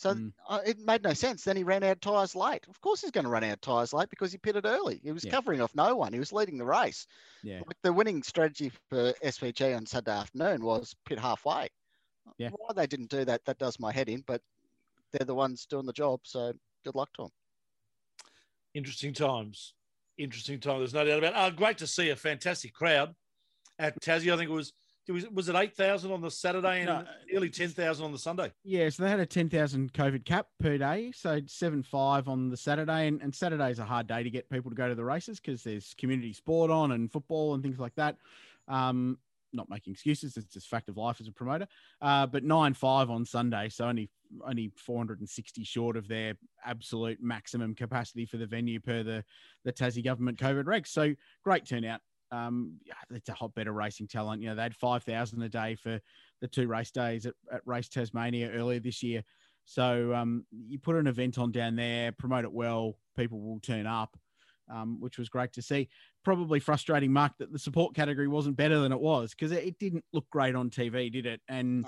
So 0.00 0.14
Mm. 0.14 0.32
uh, 0.48 0.60
it 0.64 0.78
made 0.78 1.02
no 1.02 1.12
sense. 1.12 1.44
Then 1.44 1.58
he 1.58 1.62
ran 1.62 1.82
out 1.82 1.90
of 1.92 2.00
tyres 2.00 2.34
late. 2.34 2.66
Of 2.68 2.80
course, 2.80 3.02
he's 3.02 3.10
going 3.10 3.24
to 3.24 3.30
run 3.30 3.44
out 3.44 3.52
of 3.52 3.60
tyres 3.60 3.92
late 3.92 4.08
because 4.08 4.32
he 4.32 4.38
pitted 4.38 4.64
early. 4.64 4.98
He 5.04 5.12
was 5.12 5.26
Yeah. 5.26 5.30
covering 5.32 5.60
off 5.60 5.74
no 5.74 5.94
one. 5.94 6.14
He 6.14 6.18
was 6.18 6.32
leading 6.32 6.56
the 6.56 6.64
race. 6.64 7.06
yeah, 7.42 7.58
Like 7.66 7.76
the 7.82 7.92
winning 7.92 8.22
strategy 8.22 8.70
for 8.88 9.12
SVG 9.22 9.74
on 9.76 9.84
Saturday 9.84 10.12
afternoon 10.16 10.64
was 10.64 10.94
pit 11.04 11.18
halfway. 11.18 11.68
Yeah. 12.38 12.48
Why 12.48 12.72
they 12.74 12.86
didn't 12.86 13.10
do 13.10 13.26
that, 13.26 13.44
that 13.44 13.58
does 13.58 13.78
my 13.78 13.92
head 13.92 14.08
in. 14.08 14.22
But 14.22 14.40
they're 15.12 15.26
the 15.26 15.34
ones 15.34 15.66
doing 15.66 15.84
the 15.84 15.92
job. 15.92 16.20
So 16.24 16.54
good 16.82 16.94
luck 16.94 17.12
to 17.14 17.24
them. 17.24 17.32
Interesting 18.72 19.12
times. 19.12 19.74
Interesting 20.16 20.60
time. 20.60 20.78
There's 20.78 20.94
no 20.94 21.04
doubt 21.04 21.18
about 21.18 21.32
it. 21.34 21.36
Uh, 21.36 21.50
great 21.50 21.76
to 21.78 21.86
see 21.86 22.08
a 22.08 22.16
fantastic 22.16 22.72
crowd 22.72 23.14
at 23.78 24.00
Tassie. 24.00 24.32
I 24.32 24.36
think 24.38 24.48
it 24.48 24.54
was, 24.54 24.68
it 24.68 24.74
was, 25.12 25.28
was 25.30 25.48
it 25.48 25.54
8,000 25.56 26.10
on 26.12 26.20
the 26.20 26.30
Saturday 26.30 26.80
and 26.80 26.86
No. 26.86 27.04
nearly 27.30 27.50
10,000 27.50 28.04
on 28.04 28.12
the 28.12 28.18
Sunday? 28.18 28.52
yeah. 28.64 28.88
So 28.88 29.02
they 29.02 29.10
had 29.10 29.20
a 29.20 29.26
ten 29.26 29.48
thousand 29.48 29.92
COVID 29.92 30.24
cap 30.24 30.46
per 30.58 30.78
day, 30.78 31.12
so 31.14 31.40
seven 31.46 31.82
five 31.82 32.28
on 32.28 32.48
the 32.48 32.56
Saturday, 32.56 33.06
and, 33.08 33.20
and 33.22 33.34
Saturday's 33.34 33.78
a 33.78 33.84
hard 33.84 34.06
day 34.06 34.22
to 34.22 34.30
get 34.30 34.48
people 34.50 34.70
to 34.70 34.74
go 34.76 34.88
to 34.88 34.94
the 34.94 35.04
races 35.04 35.40
because 35.40 35.62
there's 35.62 35.94
community 35.98 36.32
sport 36.32 36.70
on 36.70 36.92
and 36.92 37.10
football 37.10 37.54
and 37.54 37.62
things 37.62 37.78
like 37.78 37.94
that. 37.96 38.16
Um, 38.68 39.18
not 39.52 39.68
making 39.68 39.92
excuses; 39.94 40.36
it's 40.36 40.52
just 40.54 40.68
fact 40.68 40.88
of 40.88 40.96
life 40.96 41.20
as 41.20 41.26
a 41.26 41.32
promoter. 41.32 41.66
Uh, 42.00 42.26
but 42.26 42.44
nine 42.44 42.72
five 42.74 43.10
on 43.10 43.24
Sunday, 43.24 43.68
so 43.68 43.86
only 43.86 44.08
only 44.46 44.70
460 44.76 45.64
short 45.64 45.96
of 45.96 46.06
their 46.06 46.34
absolute 46.64 47.18
maximum 47.20 47.74
capacity 47.74 48.24
for 48.26 48.36
the 48.36 48.46
venue 48.46 48.78
per 48.78 49.02
the 49.02 49.24
the 49.64 49.72
Tassie 49.72 50.04
government 50.04 50.38
COVID 50.38 50.64
regs. 50.64 50.86
So 50.88 51.14
great 51.42 51.64
turnout. 51.66 52.00
Um, 52.32 52.78
yeah, 52.84 52.94
it's 53.10 53.28
a 53.28 53.34
hotbed 53.34 53.66
of 53.66 53.74
racing 53.74 54.08
talent. 54.08 54.42
You 54.42 54.48
know, 54.48 54.54
they 54.54 54.62
had 54.62 54.76
5,000 54.76 55.42
a 55.42 55.48
day 55.48 55.74
for 55.74 56.00
the 56.40 56.48
two 56.48 56.68
race 56.68 56.90
days 56.90 57.26
at, 57.26 57.34
at 57.52 57.60
Race 57.64 57.88
Tasmania 57.88 58.50
earlier 58.50 58.80
this 58.80 59.02
year. 59.02 59.22
So 59.64 60.14
um, 60.14 60.44
you 60.50 60.78
put 60.78 60.96
an 60.96 61.06
event 61.06 61.38
on 61.38 61.52
down 61.52 61.76
there, 61.76 62.12
promote 62.12 62.44
it 62.44 62.52
well, 62.52 62.96
people 63.16 63.40
will 63.40 63.60
turn 63.60 63.86
up, 63.86 64.16
um, 64.72 65.00
which 65.00 65.18
was 65.18 65.28
great 65.28 65.52
to 65.54 65.62
see. 65.62 65.88
Probably 66.24 66.60
frustrating, 66.60 67.12
Mark, 67.12 67.32
that 67.38 67.52
the 67.52 67.58
support 67.58 67.94
category 67.94 68.28
wasn't 68.28 68.56
better 68.56 68.80
than 68.80 68.92
it 68.92 69.00
was 69.00 69.30
because 69.30 69.52
it, 69.52 69.64
it 69.64 69.78
didn't 69.78 70.04
look 70.12 70.28
great 70.30 70.54
on 70.54 70.70
TV, 70.70 71.10
did 71.12 71.26
it? 71.26 71.40
And 71.48 71.84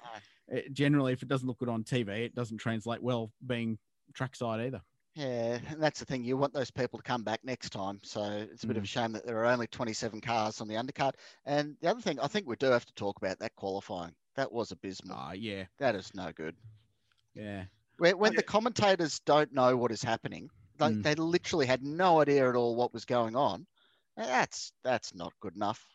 it, 0.49 0.73
generally, 0.73 1.13
if 1.13 1.23
it 1.23 1.29
doesn't 1.29 1.49
look 1.49 1.59
good 1.59 1.69
on 1.69 1.85
TV, 1.85 2.25
it 2.25 2.35
doesn't 2.35 2.59
translate 2.59 3.03
well 3.03 3.33
being 3.47 3.79
trackside 4.15 4.61
either. 4.61 4.83
Yeah, 5.15 5.59
and 5.69 5.83
that's 5.83 6.01
the 6.01 6.07
thing. 6.07 6.25
You 6.25 6.37
want 6.39 6.55
those 6.55 6.71
people 6.71 6.99
to 6.99 7.03
come 7.03 7.23
back 7.23 7.41
next 7.45 7.71
time. 7.71 8.01
So 8.03 8.23
it's 8.51 8.65
a 8.65 8.67
bit 8.67 8.79
of 8.79 8.85
a 8.85 8.87
shame 8.87 9.13
that 9.13 9.27
there 9.27 9.39
are 9.39 9.47
only 9.47 9.67
27 9.67 10.21
cars 10.23 10.61
on 10.61 10.69
the 10.69 10.75
undercard. 10.75 11.13
And 11.45 11.77
the 11.83 11.91
other 11.91 12.01
thing, 12.01 12.19
I 12.19 12.29
think 12.29 12.47
we 12.47 12.57
do 12.57 12.67
have 12.67 12.87
to 12.87 12.95
talk 12.95 13.19
about 13.19 13.39
that 13.41 13.55
qualifying. 13.57 14.15
That 14.37 14.51
was 14.51 14.71
abysmal. 14.71 15.17
Ah, 15.19 15.33
yeah, 15.33 15.65
That 15.79 15.95
is 15.95 16.11
no 16.15 16.33
good. 16.33 16.57
yeah. 17.35 17.65
When, 17.99 18.17
when 18.19 18.35
the 18.35 18.43
commentators 18.43 19.21
don't 19.21 19.53
know 19.53 19.77
what 19.77 19.93
is 19.93 20.03
happening, 20.03 20.49
they, 20.79 20.87
Mm. 20.87 21.03
they 21.03 21.15
literally 21.15 21.67
had 21.67 21.83
no 21.83 22.21
idea 22.23 22.49
at 22.49 22.57
all 22.57 22.75
what 22.75 22.93
was 22.95 23.05
going 23.05 23.37
on. 23.37 23.67
That's 24.17 24.73
that's 24.83 25.15
not 25.15 25.33
good 25.41 25.55
enough. 25.55 25.87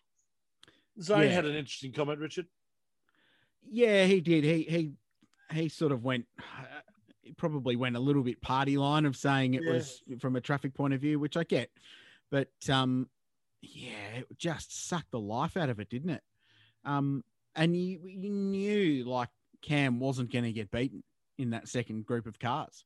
Zane 1.01 1.23
Yeah. 1.23 1.27
had 1.29 1.45
an 1.45 1.55
interesting 1.55 1.91
comment, 1.91 2.19
Richard. 2.19 2.47
Yeah, 3.69 4.05
he 4.05 4.21
did. 4.21 4.43
He 4.43 4.63
he 4.63 4.93
he 5.51 5.69
sort 5.69 5.91
of 5.91 6.03
went 6.03 6.25
he 6.37 6.43
probably 7.35 7.75
went 7.75 7.95
a 7.97 7.99
little 7.99 8.23
bit 8.23 8.39
party 8.41 8.77
line 8.77 9.05
of 9.05 9.17
saying 9.17 9.55
it 9.55 9.63
Yeah. 9.65 9.73
was 9.73 10.03
from 10.19 10.35
a 10.35 10.41
traffic 10.41 10.73
point 10.73 10.93
of 10.93 11.01
view, 11.01 11.19
which 11.19 11.35
I 11.35 11.43
get. 11.43 11.69
But 12.31 12.51
um 12.69 13.09
yeah, 13.61 14.19
it 14.19 14.27
just 14.37 14.87
sucked 14.87 15.11
the 15.11 15.19
life 15.19 15.57
out 15.57 15.69
of 15.69 15.79
it, 15.79 15.89
didn't 15.89 16.11
it? 16.11 16.23
Um 16.85 17.23
and 17.55 17.75
you 17.75 17.99
you 18.05 18.29
knew 18.29 19.03
like 19.05 19.29
Cam 19.61 19.99
wasn't 19.99 20.31
going 20.31 20.45
to 20.45 20.51
get 20.53 20.69
beaten 20.71 21.03
in 21.37 21.49
that 21.49 21.67
second 21.67 22.05
group 22.05 22.27
of 22.27 22.39
cars. 22.39 22.85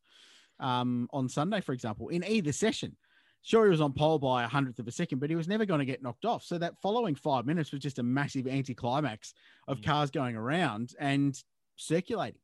Um 0.60 1.10
on 1.12 1.30
Sunday 1.30 1.62
for 1.62 1.74
example, 1.74 2.10
in 2.10 2.24
either 2.24 2.52
session. 2.52 2.98
Sure, 3.44 3.66
he 3.66 3.72
was 3.72 3.82
on 3.82 3.92
pole 3.92 4.20
by 4.20 4.44
a 4.44 4.48
hundredth 4.48 4.78
of 4.78 4.88
a 4.88 4.92
second, 4.92 5.18
but 5.18 5.32
he 5.32 5.36
was 5.36 5.48
never 5.48 5.66
going 5.66 5.80
to 5.80 5.86
get 5.86 6.04
knocked 6.04 6.26
off. 6.26 6.44
So 6.44 6.60
that 6.60 6.80
following 6.80 7.16
five 7.16 7.48
minutes 7.48 7.72
was 7.72 7.82
just 7.82 7.98
a 7.98 8.04
massive 8.04 8.46
anticlimax 8.46 9.34
of 9.68 9.80
Mm. 9.80 9.84
cars 9.84 10.12
going 10.12 10.36
around 10.36 10.94
and 11.00 11.36
circulating. 11.76 12.40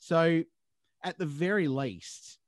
So, 0.00 0.42
at 1.04 1.18
the 1.18 1.26
very 1.26 1.68
least, 1.68 2.38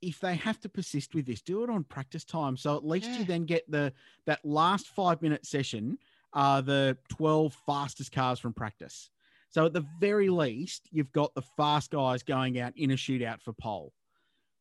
if 0.00 0.18
they 0.18 0.34
have 0.34 0.58
to 0.60 0.68
persist 0.68 1.14
with 1.14 1.26
this, 1.26 1.42
do 1.42 1.62
it 1.62 1.70
on 1.70 1.84
practice 1.84 2.24
time. 2.24 2.56
So 2.56 2.76
at 2.76 2.84
least 2.84 3.08
Yeah. 3.10 3.18
you 3.18 3.24
then 3.24 3.44
get 3.44 3.70
the 3.70 3.92
that 4.26 4.44
last 4.44 4.88
five 4.88 5.22
minute 5.22 5.46
session 5.46 5.98
are 6.32 6.62
the 6.62 6.98
twelve 7.08 7.54
fastest 7.66 8.10
cars 8.10 8.40
from 8.40 8.54
practice. 8.54 9.10
So 9.50 9.66
at 9.66 9.74
the 9.74 9.86
very 10.00 10.30
least, 10.30 10.88
you've 10.90 11.12
got 11.12 11.34
the 11.34 11.42
fast 11.42 11.90
guys 11.90 12.22
going 12.22 12.58
out 12.58 12.72
in 12.76 12.90
a 12.90 12.94
shootout 12.94 13.42
for 13.42 13.52
pole. 13.52 13.92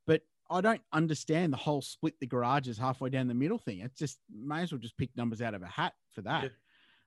But 0.06 0.24
I 0.50 0.60
don't 0.60 0.82
understand 0.92 1.54
the 1.54 1.58
whole 1.58 1.82
split 1.82 2.20
the 2.20 2.28
garages 2.28 2.78
halfway 2.78 3.10
down 3.10 3.28
the 3.30 3.34
middle 3.34 3.58
thing. 3.58 3.80
It 3.80 3.96
just 3.96 4.20
may 4.30 4.64
as 4.64 4.72
well 4.74 4.80
just 4.80 4.98
pick 4.98 5.16
numbers 5.16 5.42
out 5.42 5.54
of 5.54 5.62
a 5.64 5.68
hat 5.68 5.94
for 6.14 6.22
that. 6.24 6.44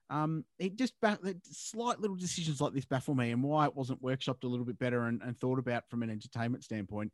Um, 0.09 0.45
it 0.59 0.75
just 0.75 0.93
ba- 1.01 1.19
slight 1.43 1.99
little 1.99 2.15
decisions 2.15 2.61
like 2.61 2.73
this 2.73 2.85
baffle 2.85 3.15
me, 3.15 3.31
and 3.31 3.43
why 3.43 3.65
it 3.65 3.75
wasn't 3.75 4.03
workshopped 4.03 4.43
a 4.43 4.47
little 4.47 4.65
bit 4.65 4.77
better 4.77 5.05
and, 5.05 5.21
and 5.21 5.37
thought 5.37 5.59
about 5.59 5.89
from 5.89 6.03
an 6.03 6.09
entertainment 6.09 6.63
standpoint, 6.63 7.11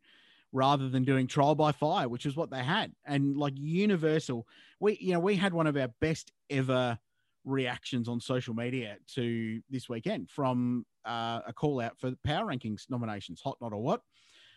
rather 0.52 0.88
than 0.88 1.04
doing 1.04 1.26
trial 1.26 1.54
by 1.54 1.72
fire, 1.72 2.08
which 2.08 2.26
is 2.26 2.36
what 2.36 2.50
they 2.50 2.62
had. 2.62 2.92
And 3.06 3.36
like 3.36 3.54
Universal, 3.56 4.46
we 4.80 4.98
you 5.00 5.12
know 5.12 5.20
we 5.20 5.36
had 5.36 5.54
one 5.54 5.66
of 5.66 5.76
our 5.76 5.88
best 6.00 6.32
ever 6.50 6.98
reactions 7.44 8.08
on 8.08 8.20
social 8.20 8.54
media 8.54 8.96
to 9.14 9.60
this 9.70 9.88
weekend 9.88 10.30
from 10.30 10.86
uh, 11.04 11.40
a 11.46 11.52
call 11.52 11.80
out 11.80 11.98
for 11.98 12.10
the 12.10 12.18
power 12.24 12.46
rankings 12.46 12.88
nominations, 12.90 13.40
hot 13.40 13.56
not 13.60 13.72
or 13.72 13.82
what. 13.82 14.02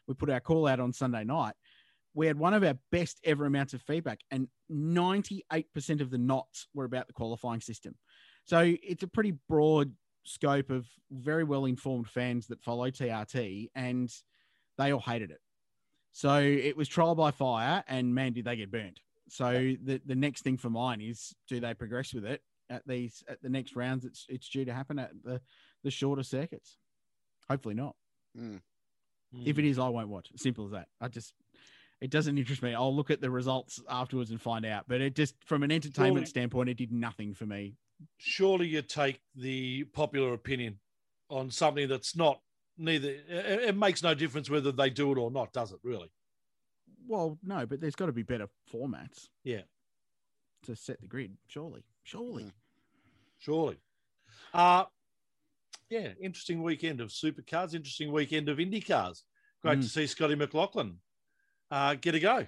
We 0.08 0.14
put 0.14 0.30
our 0.30 0.40
call 0.40 0.68
out 0.68 0.80
on 0.80 0.94
Sunday 0.94 1.24
night. 1.24 1.56
We 2.14 2.28
had 2.28 2.38
one 2.38 2.54
of 2.54 2.64
our 2.64 2.78
best 2.92 3.20
ever 3.24 3.46
amounts 3.46 3.74
of 3.74 3.82
feedback, 3.82 4.20
and 4.32 4.48
98% 4.72 6.02
of 6.02 6.12
the 6.12 6.18
knots 6.18 6.68
were 6.74 6.86
about 6.86 7.08
the 7.08 7.14
qualifying 7.14 7.60
system. 7.60 7.96
So 8.46 8.76
it's 8.84 9.04
a 9.04 9.08
pretty 9.08 9.34
broad 9.50 9.92
scope 10.24 10.70
of 10.70 10.88
very 11.12 11.44
well 11.44 11.66
informed 11.66 12.08
fans 12.08 12.48
that 12.48 12.62
follow 12.62 12.90
TRT, 12.90 13.70
and 13.76 14.12
they 14.78 14.92
all 14.92 15.00
hated 15.00 15.32
it. 15.32 15.42
So 16.12 16.40
it 16.40 16.78
was 16.78 16.88
trial 16.88 17.16
by 17.16 17.32
fire, 17.32 17.84
and 17.88 18.14
man, 18.16 18.34
did 18.34 18.46
they 18.46 18.56
get 18.56 18.72
burnt. 18.72 19.00
So 19.28 19.74
the, 19.84 20.00
the 20.06 20.16
next 20.16 20.44
thing 20.44 20.58
for 20.58 20.70
mine 20.70 21.02
is 21.02 21.36
do 21.48 21.60
they 21.60 21.74
progress 21.74 22.14
with 22.14 22.26
it 22.26 22.42
at 22.70 22.88
these 22.88 23.24
at 23.28 23.42
the 23.42 23.50
next 23.50 23.76
rounds? 23.76 24.06
It's 24.06 24.26
it's 24.30 24.48
due 24.48 24.66
to 24.66 24.74
happen 24.74 25.00
at 25.00 25.12
the 25.24 25.42
the 25.84 25.92
shorter 25.92 26.24
circuits. 26.24 26.78
Hopefully 27.50 27.76
not. 27.76 27.96
Mm. 28.40 28.62
If 29.46 29.60
it 29.60 29.66
is, 29.66 29.80
I 29.80 29.90
won't 29.90 30.08
watch. 30.08 30.30
Simple 30.38 30.66
as 30.66 30.72
that. 30.72 30.88
I 31.02 31.08
just 31.08 31.34
it 32.00 32.12
doesn't 32.12 32.38
interest 32.38 32.62
me. 32.62 32.74
I'll 32.74 32.96
look 32.96 33.10
at 33.10 33.22
the 33.22 33.32
results 33.32 33.82
afterwards 33.90 34.32
and 34.32 34.40
find 34.40 34.66
out. 34.66 34.86
But 34.88 35.02
it 35.02 35.16
just 35.16 35.36
from 35.44 35.64
an 35.64 35.72
entertainment 35.72 36.28
Surely- 36.28 36.30
standpoint, 36.30 36.70
it 36.70 36.78
did 36.78 36.92
nothing 36.92 37.34
for 37.34 37.46
me. 37.46 37.78
Surely 38.18 38.68
you 38.68 38.82
take 38.82 39.22
the 39.36 39.84
popular 39.86 40.34
opinion 40.34 40.80
on 41.30 41.50
something 41.50 41.88
that's 41.88 42.16
not 42.16 42.42
neither 42.78 43.10
it, 43.10 43.64
it 43.70 43.78
makes 43.78 44.04
no 44.04 44.14
difference 44.14 44.50
whether 44.50 44.72
they 44.72 44.90
do 44.90 45.12
it 45.12 45.18
or 45.18 45.32
not 45.32 45.54
does 45.54 45.72
it 45.72 45.80
really 45.84 46.12
Well, 47.08 47.38
no, 47.44 47.66
but 47.66 47.80
there's 47.80 47.96
got 47.96 48.08
to 48.08 48.12
be 48.12 48.24
better 48.24 48.50
formats 48.72 49.30
yeah 49.44 49.62
to 50.64 50.76
set 50.76 51.00
the 51.00 51.08
grid. 51.08 51.38
Surely, 51.48 51.84
surely. 52.04 52.44
Mm. 52.44 52.52
surely 53.38 53.78
uh 54.54 54.86
yeah 55.90 56.14
interesting 56.20 56.64
weekend 56.64 57.00
of 57.02 57.10
supercars 57.10 57.74
interesting 57.74 58.12
weekend 58.12 58.50
of 58.50 58.60
indy 58.60 58.82
cars 58.82 59.24
great 59.62 59.82
to 59.82 59.88
Mm. 59.88 59.90
see 59.90 60.08
scotty 60.08 60.36
mclaughlin 60.36 60.98
uh 61.72 61.96
get 61.96 62.16
a 62.16 62.20
go 62.20 62.46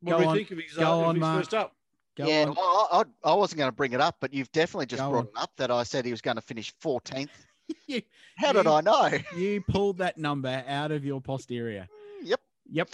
what 0.00 0.12
Go 0.12 0.18
do 0.18 0.24
you 0.24 0.34
think 0.34 0.50
of 0.50 0.58
his, 0.58 0.78
uh, 0.78 0.82
of 0.82 1.06
on, 1.06 1.16
his 1.16 1.26
first 1.26 1.54
up 1.54 1.72
Go 2.16 2.26
yeah, 2.28 2.42
on. 2.44 2.54
well, 2.54 2.88
I, 2.92 2.98
I, 3.00 3.32
I 3.32 3.34
wasn't 3.34 3.58
going 3.58 3.68
to 3.68 3.74
bring 3.74 3.92
it 3.92 4.00
up, 4.00 4.16
but 4.20 4.32
you've 4.32 4.52
definitely 4.52 4.86
just 4.86 5.02
Go 5.02 5.10
brought 5.10 5.18
on. 5.20 5.26
it 5.26 5.32
up 5.36 5.50
that 5.56 5.70
I 5.70 5.82
said 5.82 6.04
he 6.04 6.10
was 6.12 6.20
going 6.20 6.36
to 6.36 6.40
finish 6.42 6.72
14th. 6.82 7.28
You- 7.86 8.02
How 8.36 8.52
did 8.52 8.66
you- 8.66 8.72
I 8.72 8.80
know? 8.82 9.10
You 9.34 9.62
pulled 9.66 9.96
that 9.98 10.18
number 10.18 10.62
out 10.68 10.92
of 10.92 11.02
your 11.04 11.20
posterior. 11.22 11.88
Yep. 12.22 12.40
Yep. 12.70 12.90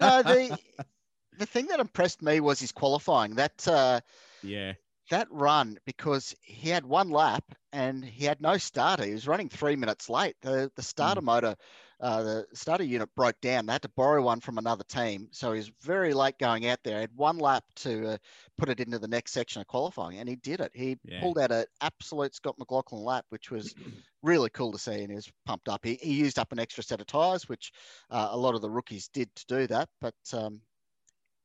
No, 0.00 0.22
the 0.22 0.58
the 1.38 1.46
thing 1.46 1.66
that 1.68 1.78
impressed 1.78 2.20
me 2.20 2.40
was 2.40 2.58
his 2.58 2.72
qualifying. 2.72 3.36
That 3.36 3.66
uh, 3.68 4.00
Yeah. 4.42 4.72
That 5.10 5.30
run 5.30 5.78
because 5.84 6.34
he 6.42 6.68
had 6.70 6.84
one 6.84 7.10
lap 7.10 7.44
and 7.72 8.04
he 8.04 8.24
had 8.24 8.40
no 8.40 8.56
starter. 8.58 9.04
He 9.04 9.12
was 9.12 9.28
running 9.28 9.48
three 9.48 9.76
minutes 9.76 10.08
late. 10.08 10.36
The 10.40 10.70
the 10.74 10.82
starter 10.82 11.20
motor, 11.22 11.56
uh, 12.00 12.22
the 12.22 12.46
starter 12.54 12.84
unit 12.84 13.14
broke 13.14 13.40
down. 13.40 13.66
They 13.66 13.72
had 13.72 13.82
to 13.82 13.88
borrow 13.90 14.22
one 14.22 14.40
from 14.40 14.58
another 14.58 14.84
team, 14.84 15.28
so 15.32 15.52
he 15.52 15.58
was 15.58 15.70
very 15.82 16.14
late 16.14 16.38
going 16.38 16.66
out 16.66 16.82
there. 16.84 16.96
He 16.96 17.00
had 17.02 17.14
one 17.16 17.38
lap 17.38 17.64
to 17.76 18.12
uh, 18.14 18.18
put 18.56 18.68
it 18.68 18.80
into 18.80 18.98
the 18.98 19.08
next 19.08 19.32
section 19.32 19.60
of 19.60 19.66
qualifying, 19.66 20.18
and 20.18 20.28
he 20.28 20.36
did 20.36 20.60
it. 20.60 20.72
He 20.74 20.98
Yeah. 21.04 21.20
pulled 21.20 21.38
out 21.38 21.52
an 21.52 21.66
absolute 21.80 22.34
Scott 22.34 22.58
McLaughlin 22.58 23.02
lap, 23.02 23.26
which 23.30 23.50
was 23.50 23.74
really 24.22 24.50
cool 24.50 24.72
to 24.72 24.78
see, 24.78 25.00
and 25.02 25.10
he 25.10 25.16
was 25.16 25.30
pumped 25.44 25.68
up. 25.68 25.84
He, 25.84 25.94
he 25.96 26.14
used 26.14 26.38
up 26.38 26.52
an 26.52 26.58
extra 26.58 26.82
set 26.84 27.00
of 27.00 27.06
tyres, 27.06 27.48
which 27.48 27.72
uh, 28.10 28.28
a 28.30 28.36
lot 28.36 28.54
of 28.54 28.62
the 28.62 28.70
rookies 28.70 29.08
did 29.08 29.34
to 29.36 29.46
do 29.46 29.66
that, 29.68 29.88
but. 30.00 30.14
Um, 30.32 30.62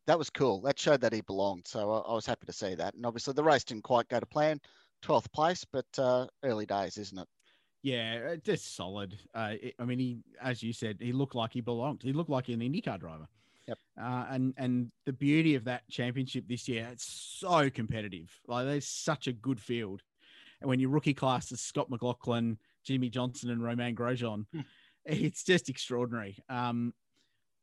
that 0.08 0.18
was 0.18 0.30
cool. 0.30 0.62
That 0.62 0.80
showed 0.80 1.02
that 1.02 1.14
he 1.14 1.22
belonged. 1.22 1.68
So 1.68 1.92
I, 1.92 2.00
I 2.12 2.14
was 2.14 2.26
happy 2.26 2.46
to 2.46 2.54
see 2.54 2.76
that. 2.76 2.94
And 2.96 3.06
obviously 3.06 3.34
the 3.34 3.44
race 3.44 3.64
didn't 3.64 3.84
quite 3.84 4.08
go 4.10 4.20
to 4.20 4.26
plan, 4.26 4.60
12th 5.04 5.32
place, 5.32 5.66
but 5.66 5.86
uh, 5.98 6.28
early 6.44 6.66
days, 6.66 6.98
isn't 6.98 7.18
it? 7.20 7.28
Yeah, 7.84 8.32
uh, 8.34 8.36
just 8.38 8.76
solid. 8.76 9.18
Uh, 9.34 9.54
it- 9.62 9.76
I 9.80 9.86
mean, 9.86 10.00
he, 10.00 10.20
as 10.42 10.62
you 10.62 10.74
said, 10.74 10.98
he 11.00 11.12
looked 11.12 11.36
like 11.36 11.52
he 11.54 11.62
belonged. 11.62 12.02
He 12.04 12.14
looked 12.14 12.30
like 12.30 12.50
an 12.50 12.60
IndyCar 12.60 13.00
driver. 13.00 13.28
Yep. 13.68 13.78
Uh, 14.02 14.26
and 14.30 14.54
and 14.58 14.92
the 15.06 15.14
beauty 15.14 15.54
of 15.56 15.64
that 15.66 15.88
championship 15.90 16.46
this 16.48 16.68
year, 16.68 16.90
it's 16.92 17.06
so 17.06 17.70
competitive. 17.70 18.30
Like 18.48 18.66
there's 18.66 18.88
such 18.88 19.28
a 19.28 19.34
good 19.34 19.60
field, 19.60 20.02
and 20.60 20.68
when 20.70 20.80
your 20.80 20.90
rookie 20.90 21.14
class 21.14 21.52
is 21.52 21.62
Scott 21.62 21.90
McLaughlin, 21.90 22.58
Jimmie 22.84 23.10
Johnson, 23.12 23.52
and 23.52 23.64
Romain 23.64 23.96
Grosjean, 23.96 24.46
it's 25.06 25.44
just 25.44 25.70
extraordinary. 25.70 26.38
Um, 26.50 26.94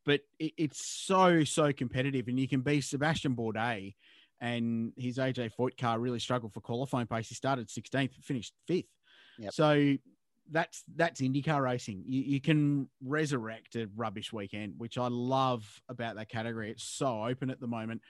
but 0.08 0.22
it, 0.38 0.52
it's 0.56 0.82
so 0.82 1.44
so 1.44 1.70
competitive, 1.70 2.28
and 2.28 2.40
you 2.40 2.48
can 2.48 2.62
be 2.62 2.80
Sebastian 2.80 3.36
Bourdais, 3.36 3.94
and 4.40 4.90
his 4.96 5.18
AJ 5.18 5.50
Foyt 5.54 5.76
car 5.76 6.00
really 6.00 6.18
struggled 6.18 6.54
for 6.54 6.62
qualifying 6.62 7.06
pace. 7.06 7.28
He 7.28 7.34
started 7.34 7.68
16th, 7.68 8.14
finished 8.24 8.54
fifth. 8.66 8.86
Yep. 9.38 9.52
So 9.52 9.96
that's 10.50 10.82
that's 10.96 11.20
IndyCar 11.20 11.62
racing. 11.62 12.04
You, 12.06 12.22
you 12.22 12.40
can 12.40 12.88
resurrect 13.04 13.76
a 13.76 13.86
rubbish 13.94 14.32
weekend, 14.32 14.76
which 14.78 14.96
I 14.96 15.08
love 15.08 15.66
about 15.90 16.16
that 16.16 16.30
category. 16.30 16.70
It's 16.70 16.84
so 16.84 17.24
open 17.24 17.50
at 17.50 17.60
the 17.60 17.66
moment. 17.66 18.00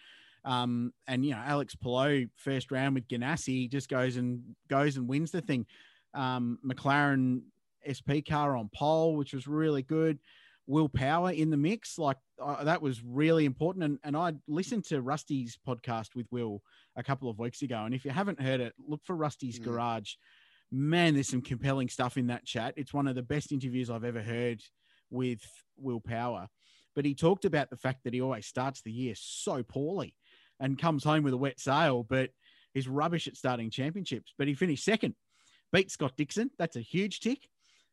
Um, 0.44 0.92
and 1.08 1.26
you 1.26 1.32
know, 1.32 1.42
Alex 1.44 1.74
Palou, 1.74 2.28
first 2.36 2.70
round 2.70 2.94
with 2.94 3.08
Ganassi, 3.08 3.68
just 3.68 3.88
goes 3.88 4.16
and 4.16 4.54
goes 4.68 4.98
and 4.98 5.08
wins 5.08 5.32
the 5.32 5.40
thing. 5.40 5.66
Um, 6.14 6.60
McLaren 6.64 7.40
SP 7.82 8.22
car 8.24 8.56
on 8.56 8.70
pole, 8.72 9.16
which 9.16 9.32
was 9.32 9.48
really 9.48 9.82
good. 9.82 10.20
Will 10.68 10.88
Power 10.88 11.32
in 11.32 11.50
the 11.50 11.56
mix, 11.56 11.98
like 11.98 12.18
uh, 12.40 12.62
that 12.62 12.80
was 12.80 13.02
really 13.02 13.44
important. 13.44 13.84
And 13.84 13.98
and 14.04 14.16
I 14.16 14.34
listened 14.46 14.84
to 14.86 15.00
Rusty's 15.00 15.58
podcast 15.66 16.14
with 16.14 16.26
Will 16.30 16.62
a 16.94 17.02
couple 17.02 17.28
of 17.28 17.40
weeks 17.40 17.62
ago. 17.62 17.82
And 17.84 17.92
if 17.92 18.04
you 18.04 18.12
haven't 18.12 18.40
heard 18.40 18.60
it, 18.60 18.74
look 18.78 19.00
for 19.04 19.16
Rusty's 19.16 19.58
Mm. 19.58 19.64
Garage 19.64 20.14
man, 20.70 21.14
there's 21.14 21.28
some 21.28 21.42
compelling 21.42 21.88
stuff 21.88 22.16
in 22.16 22.26
that 22.28 22.44
chat. 22.44 22.74
It's 22.76 22.92
one 22.92 23.08
of 23.08 23.14
the 23.14 23.22
best 23.22 23.52
interviews 23.52 23.90
I've 23.90 24.04
ever 24.04 24.22
heard 24.22 24.60
with 25.10 25.40
Will 25.76 26.00
Power. 26.00 26.48
But 26.94 27.04
he 27.04 27.14
talked 27.14 27.44
about 27.44 27.70
the 27.70 27.76
fact 27.76 28.04
that 28.04 28.14
he 28.14 28.20
always 28.20 28.46
starts 28.46 28.82
the 28.82 28.92
year 28.92 29.14
so 29.16 29.62
poorly 29.62 30.14
and 30.60 30.78
comes 30.78 31.04
home 31.04 31.22
with 31.22 31.34
a 31.34 31.38
wet 31.38 31.60
sail, 31.60 32.02
but 32.02 32.30
he's 32.74 32.88
rubbish 32.88 33.28
at 33.28 33.36
starting 33.36 33.70
championships. 33.70 34.34
But 34.36 34.48
he 34.48 34.54
finished 34.54 34.84
second, 34.84 35.14
beat 35.72 35.90
Scott 35.90 36.14
Dixon. 36.16 36.50
That's 36.58 36.76
a 36.76 36.80
huge 36.80 37.20
tick. 37.20 37.48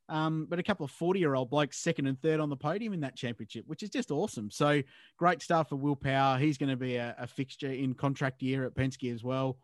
Um, 0.08 0.46
but 0.50 0.60
a 0.60 0.64
couple 0.64 0.86
of 0.86 0.92
40 0.92 1.20
year 1.20 1.36
old 1.36 1.50
blokes, 1.50 1.78
second 1.78 2.08
and 2.08 2.22
third 2.22 2.40
on 2.40 2.50
the 2.50 2.56
podium 2.56 2.94
in 2.94 3.00
that 3.02 3.16
championship, 3.16 3.66
which 3.68 3.82
is 3.82 3.90
just 3.90 4.12
awesome. 4.12 4.52
So 4.52 4.82
great 5.18 5.42
stuff 5.42 5.70
for 5.70 5.78
Will 5.78 5.96
Power. 5.96 6.38
He's 6.38 6.58
going 6.58 6.70
to 6.70 6.78
be 6.78 6.96
a, 6.98 7.16
a 7.18 7.28
fixture 7.28 7.72
in 7.72 7.94
contract 7.94 8.42
year 8.42 8.66
at 8.66 8.76
Penske 8.76 9.14
as 9.14 9.24
well 9.24 9.58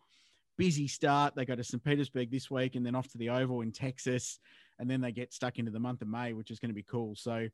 busy 0.61 0.87
start. 0.87 1.33
They 1.35 1.43
go 1.43 1.55
to 1.55 1.63
St. 1.63 1.83
Petersburg 1.83 2.29
this 2.29 2.51
week 2.51 2.75
and 2.75 2.85
then 2.85 2.93
off 2.93 3.07
to 3.09 3.17
the 3.17 3.29
Oval 3.29 3.61
in 3.61 3.71
Texas. 3.71 4.39
And 4.77 4.87
then 4.87 5.01
they 5.01 5.11
get 5.11 5.33
stuck 5.33 5.57
into 5.57 5.71
the 5.71 5.79
month 5.79 6.03
of 6.03 6.07
May, 6.07 6.33
which 6.33 6.51
is 6.51 6.59
going 6.59 6.69
to 6.69 6.75
be 6.75 6.83
cool. 6.83 7.15
So, 7.15 7.47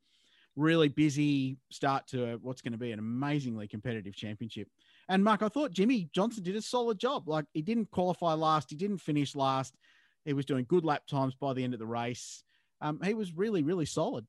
really 0.57 0.89
busy 0.89 1.55
start 1.71 2.05
to 2.07 2.37
what's 2.41 2.61
going 2.61 2.73
to 2.73 2.77
be 2.77 2.91
an 2.91 2.99
amazingly 2.99 3.65
competitive 3.65 4.13
championship. 4.13 4.67
And, 5.07 5.23
Mark, 5.23 5.41
I 5.41 5.47
thought 5.47 5.71
Jimmie 5.71 6.09
Johnson 6.13 6.43
did 6.43 6.57
a 6.57 6.61
solid 6.61 6.99
job. 6.99 7.29
Like, 7.29 7.45
he 7.53 7.61
didn't 7.61 7.91
qualify 7.91 8.33
last, 8.33 8.69
he 8.69 8.75
didn't 8.75 8.97
finish 8.97 9.35
last. 9.35 9.73
He 10.25 10.33
was 10.33 10.45
doing 10.45 10.65
good 10.67 10.83
lap 10.83 11.07
times 11.07 11.33
by 11.33 11.53
the 11.53 11.63
end 11.63 11.73
of 11.73 11.79
the 11.79 11.85
race. 11.85 12.43
Um, 12.81 12.99
he 13.03 13.13
was 13.13 13.33
really, 13.35 13.63
really 13.63 13.85
solid. 13.85 14.25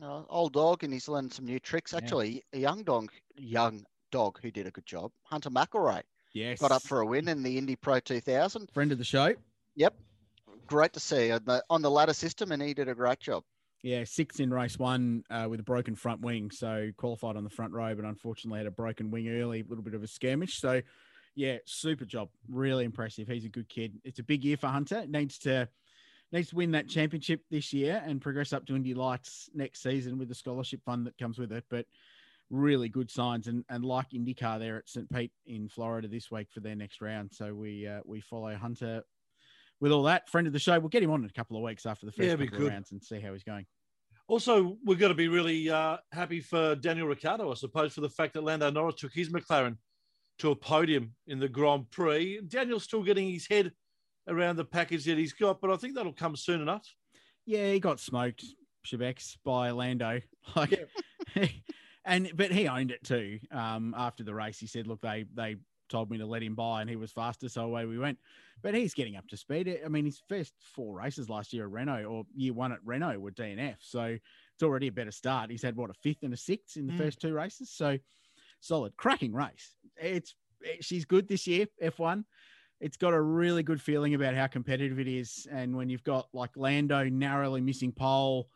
Uh, 0.00 0.22
old 0.28 0.52
dog, 0.52 0.84
and 0.84 0.92
he's 0.92 1.08
learned 1.08 1.32
some 1.32 1.44
new 1.46 1.58
tricks. 1.58 1.92
Yeah. 1.92 1.98
Actually, 1.98 2.42
a 2.52 2.58
young 2.58 2.84
dog, 2.84 3.10
young 3.36 3.84
dog 4.12 4.38
who 4.40 4.50
did 4.50 4.66
a 4.66 4.70
good 4.70 4.86
job. 4.86 5.10
Hunter 5.24 5.50
McElroy 5.50 6.02
Yes. 6.32 6.60
got 6.60 6.70
up 6.70 6.82
for 6.82 7.00
a 7.00 7.06
win 7.06 7.28
in 7.28 7.42
the 7.42 7.58
Indy 7.58 7.74
Pro 7.76 7.98
2000. 8.00 8.70
friend 8.72 8.92
of 8.92 8.98
the 8.98 9.04
show. 9.04 9.34
Yep, 9.74 9.94
great 10.66 10.92
to 10.92 11.00
see 11.00 11.32
on 11.32 11.44
the, 11.44 11.64
on 11.68 11.82
the 11.82 11.90
ladder 11.90 12.12
system, 12.14 12.52
and 12.52 12.62
he 12.62 12.72
did 12.72 12.88
a 12.88 12.94
great 12.94 13.18
job. 13.20 13.42
Yeah, 13.82 14.04
sixth 14.04 14.38
in 14.40 14.52
race 14.52 14.78
one 14.78 15.24
uh, 15.30 15.46
with 15.48 15.58
a 15.58 15.64
broken 15.64 15.96
front 15.96 16.20
wing. 16.20 16.50
So 16.50 16.90
qualified 16.96 17.36
on 17.36 17.44
the 17.44 17.50
front 17.50 17.72
row, 17.72 17.94
but 17.94 18.04
unfortunately 18.04 18.58
had 18.58 18.66
a 18.66 18.70
broken 18.70 19.10
wing 19.10 19.28
early, 19.28 19.60
a 19.60 19.64
little 19.64 19.82
bit 19.82 19.94
of 19.94 20.02
a 20.02 20.06
skirmish. 20.06 20.60
So, 20.60 20.82
yeah, 21.34 21.56
super 21.64 22.04
job. 22.04 22.28
Really 22.48 22.84
impressive. 22.84 23.26
He's 23.26 23.46
a 23.46 23.48
good 23.48 23.68
kid. 23.68 23.94
It's 24.04 24.18
a 24.18 24.22
big 24.22 24.44
year 24.44 24.56
for 24.58 24.66
Hunter. 24.66 25.04
Needs 25.06 25.38
to 25.38 25.68
needs 26.32 26.50
to 26.50 26.56
win 26.56 26.72
that 26.72 26.88
championship 26.88 27.42
this 27.50 27.72
year 27.72 28.02
and 28.04 28.20
progress 28.20 28.52
up 28.52 28.66
to 28.66 28.76
Indy 28.76 28.94
Lights 28.94 29.50
next 29.54 29.82
season 29.82 30.18
with 30.18 30.28
the 30.28 30.34
scholarship 30.34 30.80
fund 30.84 31.06
that 31.06 31.18
comes 31.18 31.38
with 31.38 31.52
it. 31.52 31.64
But 31.70 31.86
really 32.50 32.88
good 32.88 33.10
signs 33.10 33.46
and, 33.46 33.64
and 33.68 33.84
like 33.84 34.10
IndyCar 34.10 34.58
there 34.58 34.76
at 34.76 34.88
St. 34.88 35.10
Pete 35.10 35.32
in 35.46 35.68
Florida 35.68 36.08
this 36.08 36.30
week 36.30 36.48
for 36.52 36.60
their 36.60 36.74
next 36.74 37.00
round. 37.00 37.30
So 37.32 37.54
we 37.54 37.86
uh, 37.86 38.00
we 38.04 38.20
follow 38.20 38.54
Hunter 38.56 39.02
with 39.80 39.92
all 39.92 40.02
that. 40.04 40.28
Friend 40.28 40.46
of 40.46 40.52
the 40.52 40.58
show. 40.58 40.78
We'll 40.78 40.88
get 40.88 41.02
him 41.02 41.10
on 41.10 41.20
in 41.20 41.26
a 41.26 41.32
couple 41.32 41.56
of 41.56 41.62
weeks 41.62 41.86
after 41.86 42.06
the 42.06 42.12
first 42.12 42.28
Yeah, 42.28 42.36
couple 42.36 42.66
of 42.66 42.72
rounds 42.72 42.92
and 42.92 43.02
see 43.02 43.20
how 43.20 43.32
he's 43.32 43.44
going. 43.44 43.66
Also, 44.28 44.76
we're 44.84 44.96
going 44.96 45.10
to 45.10 45.16
be 45.16 45.28
really 45.28 45.70
uh, 45.70 45.96
happy 46.12 46.40
for 46.40 46.76
Daniel 46.76 47.08
Ricciardo, 47.08 47.50
I 47.50 47.54
suppose, 47.54 47.94
for 47.94 48.00
the 48.00 48.08
fact 48.08 48.34
that 48.34 48.44
Lando 48.44 48.70
Norris 48.70 48.94
took 48.96 49.12
his 49.12 49.28
McLaren 49.28 49.76
to 50.38 50.52
a 50.52 50.56
podium 50.56 51.14
in 51.26 51.40
the 51.40 51.48
Grand 51.48 51.90
Prix. 51.90 52.40
Daniel's 52.46 52.84
still 52.84 53.02
getting 53.02 53.28
his 53.28 53.48
head 53.48 53.72
around 54.30 54.56
the 54.56 54.64
package 54.64 55.04
that 55.04 55.18
he's 55.18 55.32
got, 55.34 55.60
but 55.60 55.70
I 55.70 55.76
think 55.76 55.94
that'll 55.94 56.12
come 56.12 56.36
soon 56.36 56.60
enough. 56.62 56.94
Yeah, 57.44 57.72
he 57.72 57.80
got 57.80 58.00
smoked, 58.00 58.44
Shebex, 58.86 59.36
by 59.44 59.70
Lando. 59.70 60.20
Like, 60.56 60.88
and 62.04 62.30
but 62.34 62.50
he 62.50 62.66
owned 62.66 62.90
it 62.90 63.04
too. 63.04 63.38
Um, 63.50 63.94
after 63.96 64.24
the 64.24 64.34
race, 64.34 64.58
he 64.58 64.66
said, 64.66 64.86
"Look, 64.86 65.00
they 65.02 65.26
they 65.34 65.56
told 65.88 66.10
me 66.10 66.18
to 66.18 66.26
let 66.26 66.42
him 66.42 66.54
by, 66.54 66.80
and 66.80 66.88
he 66.88 66.96
was 66.96 67.12
faster, 67.12 67.48
so 67.48 67.64
away 67.64 67.84
we 67.84 67.98
went." 67.98 68.18
But 68.62 68.74
he's 68.74 68.94
getting 68.94 69.16
up 69.16 69.26
to 69.28 69.36
speed. 69.36 69.80
I 69.84 69.88
mean, 69.88 70.04
his 70.06 70.22
first 70.28 70.54
four 70.74 70.96
races 70.96 71.28
last 71.28 71.52
year 71.52 71.64
at 71.64 71.70
Renault 71.70 72.04
or 72.04 72.24
year 72.34 72.52
one 72.52 72.72
at 72.72 72.78
Renault 72.84 73.18
were 73.18 73.30
DNF, 73.30 73.76
so 73.80 74.02
it's 74.54 74.62
already 74.62 74.88
a 74.88 74.92
better 74.92 75.10
start. 75.12 75.50
He's 75.50 75.62
had 75.62 75.76
what 75.76 75.90
a 75.90 75.94
fifth 75.94 76.22
and 76.22 76.32
a 76.34 76.36
sixth 76.36 76.76
in 76.76 76.86
the 76.86 76.92
Mm. 76.94 76.98
first 76.98 77.20
two 77.20 77.32
races, 77.34 77.70
so 77.70 77.98
solid, 78.60 78.96
cracking 78.96 79.32
race. 79.34 79.76
It's 79.96 80.34
it- 80.62 80.84
she's 80.84 81.04
good 81.04 81.28
this 81.28 81.46
year, 81.46 81.66
F1 81.82 82.24
it's 82.80 82.96
got 82.96 83.12
a 83.12 83.20
really 83.20 83.62
good 83.62 83.80
feeling 83.80 84.14
about 84.14 84.34
how 84.34 84.46
competitive 84.46 84.98
it 84.98 85.08
is. 85.08 85.46
And 85.50 85.76
when 85.76 85.88
you've 85.90 86.04
got 86.04 86.28
like 86.32 86.50
Lando 86.56 87.04
narrowly 87.04 87.60
missing 87.60 87.92
pole, 87.92 88.48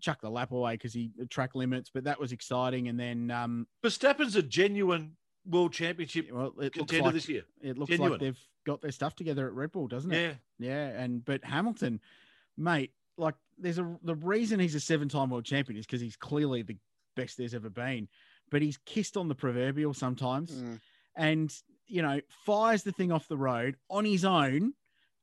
chuck 0.00 0.20
the 0.20 0.30
lap 0.30 0.52
away 0.52 0.74
because 0.74 0.92
he 0.92 1.10
track 1.30 1.54
limits, 1.54 1.90
but 1.92 2.04
that 2.04 2.18
was 2.20 2.32
exciting. 2.32 2.88
And 2.88 2.98
then, 2.98 3.30
um, 3.30 3.66
Verstappen's 3.82 4.36
a 4.36 4.42
genuine 4.42 5.16
world 5.46 5.72
championship 5.72 6.30
well, 6.30 6.48
it 6.48 6.56
looks 6.58 6.76
contender 6.76 7.04
like 7.06 7.14
this 7.14 7.28
year. 7.28 7.42
it 7.62 7.78
looks 7.78 7.90
Genuine. 7.90 8.12
like 8.12 8.20
they've 8.20 8.38
got 8.66 8.82
their 8.82 8.92
stuff 8.92 9.14
together 9.16 9.46
at 9.46 9.54
Red 9.54 9.72
Bull, 9.72 9.88
doesn't 9.88 10.12
it? 10.12 10.36
Yeah. 10.58 10.68
Yeah, 10.68 11.02
and 11.02 11.24
but 11.24 11.42
Hamilton, 11.44 12.00
mate, 12.58 12.92
like 13.16 13.34
there's 13.58 13.78
a 13.78 13.96
the 14.02 14.14
reason 14.16 14.60
he's 14.60 14.74
a 14.74 14.80
seven-time 14.80 15.30
world 15.30 15.44
champion 15.46 15.78
is 15.78 15.86
because 15.86 16.02
he's 16.02 16.16
clearly 16.16 16.60
the 16.62 16.76
best 17.16 17.38
there's 17.38 17.54
ever 17.54 17.70
been, 17.70 18.08
but 18.50 18.60
he's 18.60 18.78
kissed 18.84 19.16
on 19.16 19.28
the 19.28 19.34
proverbial 19.34 19.94
sometimes, 19.94 20.52
Mm. 20.62 20.80
and 21.16 21.62
you 21.90 22.02
know 22.02 22.20
fires 22.44 22.82
the 22.82 22.92
thing 22.92 23.12
off 23.12 23.28
the 23.28 23.36
road 23.36 23.76
on 23.88 24.04
his 24.04 24.24
own, 24.24 24.74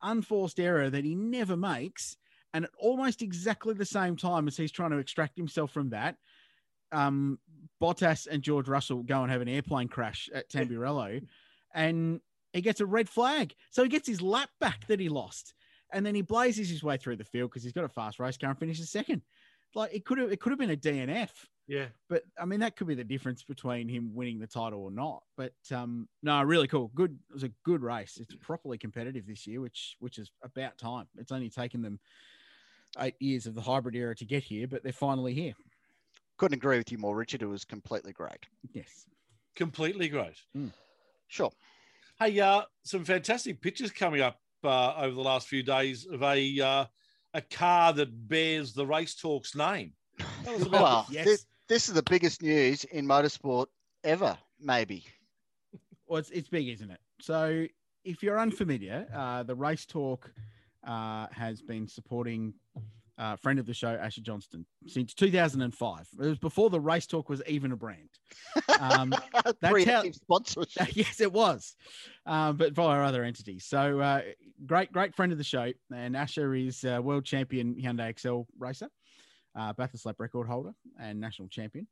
unforced 0.01 0.59
error 0.59 0.89
that 0.89 1.05
he 1.05 1.15
never 1.15 1.57
makes, 1.57 2.18
and 2.53 2.65
at 2.65 2.72
almost 2.78 3.22
exactly 3.22 3.74
the 3.74 3.86
same 3.86 4.15
time 4.15 4.47
as 4.47 4.57
he's 4.57 4.72
trying 4.72 4.91
to 4.91 4.97
extract 4.97 5.38
himself 5.38 5.72
from 5.72 5.89
that. 5.89 6.18
Um, 6.91 7.39
Bottas 7.82 8.28
and 8.30 8.41
George 8.41 8.68
Russell 8.68 9.03
go 9.03 9.22
and 9.22 9.32
have 9.32 9.41
an 9.41 9.49
airplane 9.49 9.88
crash 9.88 10.30
at 10.34 10.49
Tamburello, 10.49 11.22
and 11.74 12.22
he 12.53 12.61
gets 12.61 12.82
a 12.82 12.86
red 12.86 13.09
flag. 13.09 13.55
So 13.72 13.84
he 13.84 13.89
gets 13.89 14.07
his 14.07 14.22
lap 14.22 14.49
back 14.59 14.88
that 14.88 14.99
he 14.99 15.09
lost, 15.09 15.53
and 15.91 16.05
then 16.05 16.15
he 16.15 16.22
blazes 16.22 16.70
his 16.70 16.84
way 16.84 16.97
through 16.97 17.18
the 17.18 17.24
field 17.24 17.51
because 17.51 17.63
he's 17.63 17.74
got 17.74 17.86
a 17.86 17.89
fast 17.89 18.20
race 18.20 18.38
car 18.38 18.49
and 18.49 18.59
finishes 18.59 18.89
second. 18.89 19.22
Like 19.76 19.93
it 19.93 20.05
could 20.05 20.18
have, 20.18 20.32
it 20.32 20.39
could 20.39 20.51
have 20.51 20.59
been 20.59 20.72
a 20.72 20.78
DNF, 20.78 21.30
Yeah. 21.68 21.88
but 22.07 22.24
I 22.39 22.45
mean 22.45 22.61
that 22.61 22.76
could 22.78 22.88
be 22.88 22.95
the 22.95 23.03
difference 23.03 23.43
between 23.43 23.89
him 23.89 24.11
winning 24.15 24.39
the 24.39 24.47
title 24.47 24.82
or 24.84 24.91
not. 24.91 25.24
But 25.36 25.53
um, 25.72 26.07
no, 26.24 26.41
really 26.43 26.68
cool. 26.68 26.91
Good, 26.95 27.11
it 27.30 27.34
was 27.34 27.43
a 27.43 27.51
good 27.63 27.82
race. 27.82 28.18
It's 28.22 28.36
properly 28.36 28.78
competitive 28.78 29.28
this 29.28 29.45
year, 29.45 29.59
which 29.61 29.97
which 29.99 30.18
is 30.18 30.32
about 30.43 30.78
time. 30.78 31.07
It's 31.18 31.32
only 31.32 31.49
taken 31.49 31.82
them 31.82 31.99
eight 32.99 33.15
years 33.20 33.45
of 33.47 33.53
the 33.53 33.61
hybrid 33.61 33.95
era 33.95 34.15
to 34.15 34.26
get 34.26 34.43
here, 34.43 34.68
but 34.68 34.82
they're 34.82 34.93
finally 34.93 35.34
here. 35.34 35.53
Couldn't 36.38 36.57
agree 36.57 36.78
with 36.78 36.91
you 36.91 36.97
more, 36.99 37.15
Richard. 37.15 37.41
It 37.41 37.47
was 37.47 37.65
completely 37.65 38.13
great. 38.13 38.45
Yes. 38.74 39.05
completely 39.55 40.07
great. 40.07 40.38
Sure. 41.28 41.51
Hey, 42.20 42.39
uh, 42.39 42.61
some 42.84 43.03
fantastic 43.03 43.59
pictures 43.61 43.91
coming 43.91 44.22
up 44.22 44.39
uh, 44.63 44.93
over 44.95 45.13
the 45.13 45.22
last 45.22 45.47
few 45.47 45.63
days 45.63 46.05
of 46.05 46.24
a 46.24 46.59
uh, 46.61 46.86
a 47.34 47.41
car 47.41 47.91
that 47.93 48.28
bears 48.30 48.74
the 48.74 48.86
Race 48.86 49.15
Torque's 49.15 49.55
name. 49.55 49.93
Tell 50.45 50.55
us 50.55 50.61
about 50.61 50.72
Well, 50.82 51.07
Yes. 51.11 51.26
this, 51.26 51.45
this 51.68 51.88
is 51.88 51.93
the 51.93 52.03
biggest 52.03 52.41
news 52.41 52.84
in 52.86 53.05
motorsport 53.05 53.68
ever, 54.03 54.38
maybe. 54.59 55.05
Well, 56.07 56.20
it's, 56.20 56.30
it's 56.30 56.49
big, 56.49 56.68
isn't 56.70 56.89
it? 56.91 56.99
So, 57.22 57.65
if 58.05 58.24
you're 58.24 58.39
unfamiliar, 58.39 59.07
uh, 59.13 59.43
the 59.43 59.55
Race 59.55 59.86
Torque 59.86 60.32
uh, 60.88 61.28
has 61.32 61.61
been 61.61 61.88
supporting 61.88 62.53
uh, 63.18 63.36
friend 63.36 63.59
of 63.59 63.65
the 63.65 63.74
show, 63.74 63.89
Asher 63.89 64.22
Johnston, 64.22 64.65
since 64.86 65.13
2005. 65.15 66.07
It 66.22 66.26
was 66.26 66.38
before 66.38 66.70
the 66.70 66.80
Race 66.80 67.07
Torque 67.07 67.30
was 67.30 67.41
even 67.47 67.72
a 67.72 67.76
brand. 67.76 68.09
Um, 68.80 69.11
how- 69.34 69.51
Preemptive 69.63 70.15
sponsorship. 70.15 70.88
yes, 70.95 71.20
it 71.20 71.34
was, 71.34 71.76
um, 72.26 72.55
but 72.57 72.74
via 72.74 73.01
other 73.01 73.24
entities. 73.24 73.65
So, 73.65 73.99
uh, 73.99 74.22
great, 74.65 74.91
great 74.93 75.15
friend 75.15 75.32
of 75.32 75.38
the 75.38 75.43
show. 75.43 75.74
And 75.93 76.15
Asher 76.15 76.53
is 76.55 76.86
uh, 76.86 77.01
world 77.01 77.26
champion 77.26 77.76
Hyundai 77.76 78.09
Excel 78.09 78.47
racer, 78.59 78.88
uh, 79.58 79.74
Bathurst 79.74 80.05
Lap 80.05 80.16
record 80.20 80.47
holder, 80.47 80.74
and 80.99 81.20
national 81.20 81.47
champion, 81.47 81.88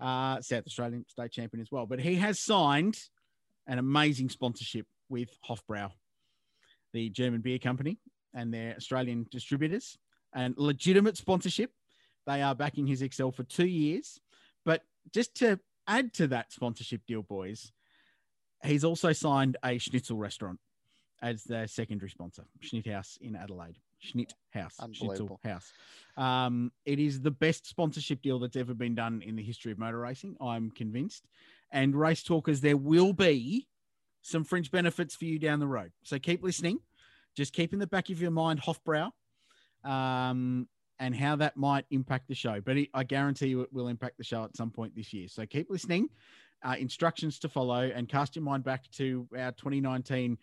uh, 0.00 0.40
South 0.40 0.66
Australian 0.66 1.04
state 1.08 1.30
champion 1.30 1.60
as 1.60 1.70
well. 1.70 1.86
But 1.86 2.00
he 2.00 2.16
has 2.16 2.40
signed 2.40 2.98
an 3.66 3.78
amazing 3.78 4.28
sponsorship 4.28 4.86
with 5.08 5.30
Hofbrau, 5.48 5.92
the 6.92 7.08
German 7.10 7.40
beer 7.40 7.58
company, 7.58 7.98
and 8.34 8.52
their 8.52 8.74
Australian 8.76 9.26
distributors, 9.30 9.96
and 10.34 10.54
legitimate 10.58 11.16
sponsorship. 11.16 11.70
They 12.26 12.42
are 12.42 12.54
backing 12.54 12.86
his 12.86 13.02
Excel 13.02 13.30
for 13.30 13.44
two 13.44 13.66
years. 13.66 14.18
But 14.64 14.82
just 15.12 15.34
to 15.36 15.60
add 15.86 16.12
to 16.14 16.26
that 16.28 16.52
sponsorship 16.52 17.02
deal, 17.06 17.22
boys, 17.22 17.70
he's 18.64 18.84
also 18.84 19.12
signed 19.12 19.56
a 19.64 19.78
schnitzel 19.78 20.16
restaurant 20.16 20.58
as 21.22 21.44
their 21.44 21.66
secondary 21.66 22.10
sponsor, 22.10 22.44
Schnithouse 22.60 23.18
in 23.20 23.36
Adelaide. 23.36 23.78
Schnitt 24.04 24.32
House, 24.52 24.76
Schnitzel 24.92 25.40
House. 25.44 25.72
Um, 26.16 26.70
it 26.84 27.00
is 27.00 27.20
the 27.20 27.30
best 27.30 27.66
sponsorship 27.66 28.22
deal 28.22 28.38
that's 28.38 28.56
ever 28.56 28.74
been 28.74 28.94
done 28.94 29.22
in 29.24 29.36
the 29.36 29.42
history 29.42 29.72
of 29.72 29.78
motor 29.78 29.98
racing. 29.98 30.36
I'm 30.40 30.70
convinced. 30.70 31.24
And 31.72 31.94
race 31.94 32.22
talkers, 32.22 32.60
there 32.60 32.76
will 32.76 33.12
be 33.12 33.66
some 34.22 34.44
fringe 34.44 34.70
benefits 34.70 35.14
for 35.14 35.24
you 35.24 35.38
down 35.38 35.58
the 35.58 35.66
road. 35.66 35.92
So 36.02 36.18
keep 36.18 36.42
listening. 36.42 36.78
Just 37.36 37.52
keep 37.52 37.72
in 37.72 37.78
the 37.78 37.86
back 37.86 38.10
of 38.10 38.20
your 38.20 38.30
mind 38.30 38.60
Hofbrau 38.62 39.10
um, 39.84 40.68
and 41.00 41.14
how 41.14 41.36
that 41.36 41.56
might 41.56 41.84
impact 41.90 42.28
the 42.28 42.34
show. 42.34 42.60
But 42.60 42.76
it, 42.76 42.88
I 42.94 43.02
guarantee 43.02 43.48
you 43.48 43.62
it 43.62 43.72
will 43.72 43.88
impact 43.88 44.18
the 44.18 44.24
show 44.24 44.44
at 44.44 44.56
some 44.56 44.70
point 44.70 44.94
this 44.94 45.12
year. 45.12 45.28
So 45.28 45.44
keep 45.46 45.68
listening. 45.68 46.08
Uh, 46.62 46.76
instructions 46.78 47.38
to 47.40 47.48
follow 47.48 47.90
and 47.94 48.08
cast 48.08 48.36
your 48.36 48.44
mind 48.44 48.64
back 48.64 48.90
to 48.92 49.28
our 49.36 49.52
2019 49.52 50.38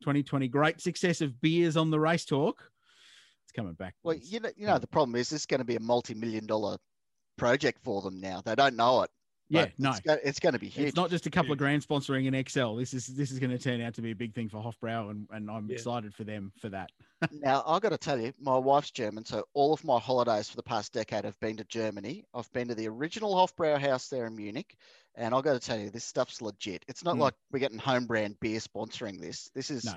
2020 0.00 0.48
great 0.48 0.80
success 0.80 1.20
of 1.20 1.40
beers 1.40 1.76
on 1.76 1.90
the 1.90 1.98
race 1.98 2.24
talk. 2.24 2.70
It's 3.54 3.60
coming 3.60 3.74
back. 3.74 3.94
Well, 4.02 4.16
you 4.20 4.40
know, 4.40 4.50
you 4.56 4.66
know, 4.66 4.78
the 4.78 4.86
problem 4.88 5.14
is 5.14 5.30
this 5.30 5.42
is 5.42 5.46
going 5.46 5.60
to 5.60 5.64
be 5.64 5.76
a 5.76 5.80
multi-million 5.80 6.46
dollar 6.46 6.76
project 7.38 7.78
for 7.84 8.02
them 8.02 8.20
now. 8.20 8.42
They 8.44 8.56
don't 8.56 8.74
know 8.74 9.02
it. 9.02 9.10
yeah, 9.48 9.66
no. 9.78 9.90
it's, 9.90 10.00
go- 10.00 10.18
it's 10.24 10.40
going 10.40 10.54
to 10.54 10.58
be 10.58 10.68
huge. 10.68 10.88
It's 10.88 10.96
not 10.96 11.10
just 11.10 11.26
a 11.26 11.30
couple 11.30 11.52
of 11.52 11.58
grand 11.58 11.86
sponsoring 11.86 12.26
an 12.26 12.34
Excel. 12.34 12.74
This 12.74 12.92
is 12.94 13.06
this 13.06 13.30
is 13.30 13.38
going 13.38 13.50
to 13.52 13.58
turn 13.58 13.80
out 13.80 13.94
to 13.94 14.02
be 14.02 14.10
a 14.10 14.14
big 14.14 14.34
thing 14.34 14.48
for 14.48 14.56
Hofbrau, 14.60 15.10
and, 15.10 15.28
and 15.30 15.48
I'm 15.50 15.68
Yeah. 15.68 15.74
excited 15.74 16.12
for 16.14 16.24
them 16.24 16.50
for 16.58 16.68
that. 16.70 16.90
now, 17.30 17.62
I've 17.64 17.80
got 17.82 17.90
to 17.90 17.98
tell 17.98 18.18
you, 18.20 18.32
my 18.40 18.56
wife's 18.58 18.90
German, 18.90 19.24
so 19.24 19.44
all 19.54 19.72
of 19.72 19.84
my 19.84 20.00
holidays 20.00 20.48
for 20.48 20.56
the 20.56 20.62
past 20.64 20.92
decade 20.92 21.24
have 21.24 21.38
been 21.38 21.56
to 21.58 21.64
Germany. 21.64 22.24
I've 22.34 22.52
been 22.52 22.68
to 22.68 22.74
the 22.74 22.88
original 22.88 23.34
Hofbrau 23.36 23.78
house 23.78 24.08
there 24.08 24.26
in 24.26 24.34
Munich, 24.34 24.74
and 25.14 25.32
I've 25.32 25.44
got 25.44 25.52
to 25.52 25.60
tell 25.60 25.78
you, 25.78 25.90
this 25.90 26.04
stuff's 26.04 26.42
legit. 26.42 26.84
It's 26.88 27.04
not 27.04 27.14
Mm. 27.16 27.20
like 27.20 27.34
we're 27.52 27.60
getting 27.60 27.78
home 27.78 28.06
brand 28.06 28.40
beer 28.40 28.58
sponsoring 28.58 29.20
this. 29.20 29.50
This 29.54 29.70
is 29.70 29.84
No. 29.84 29.94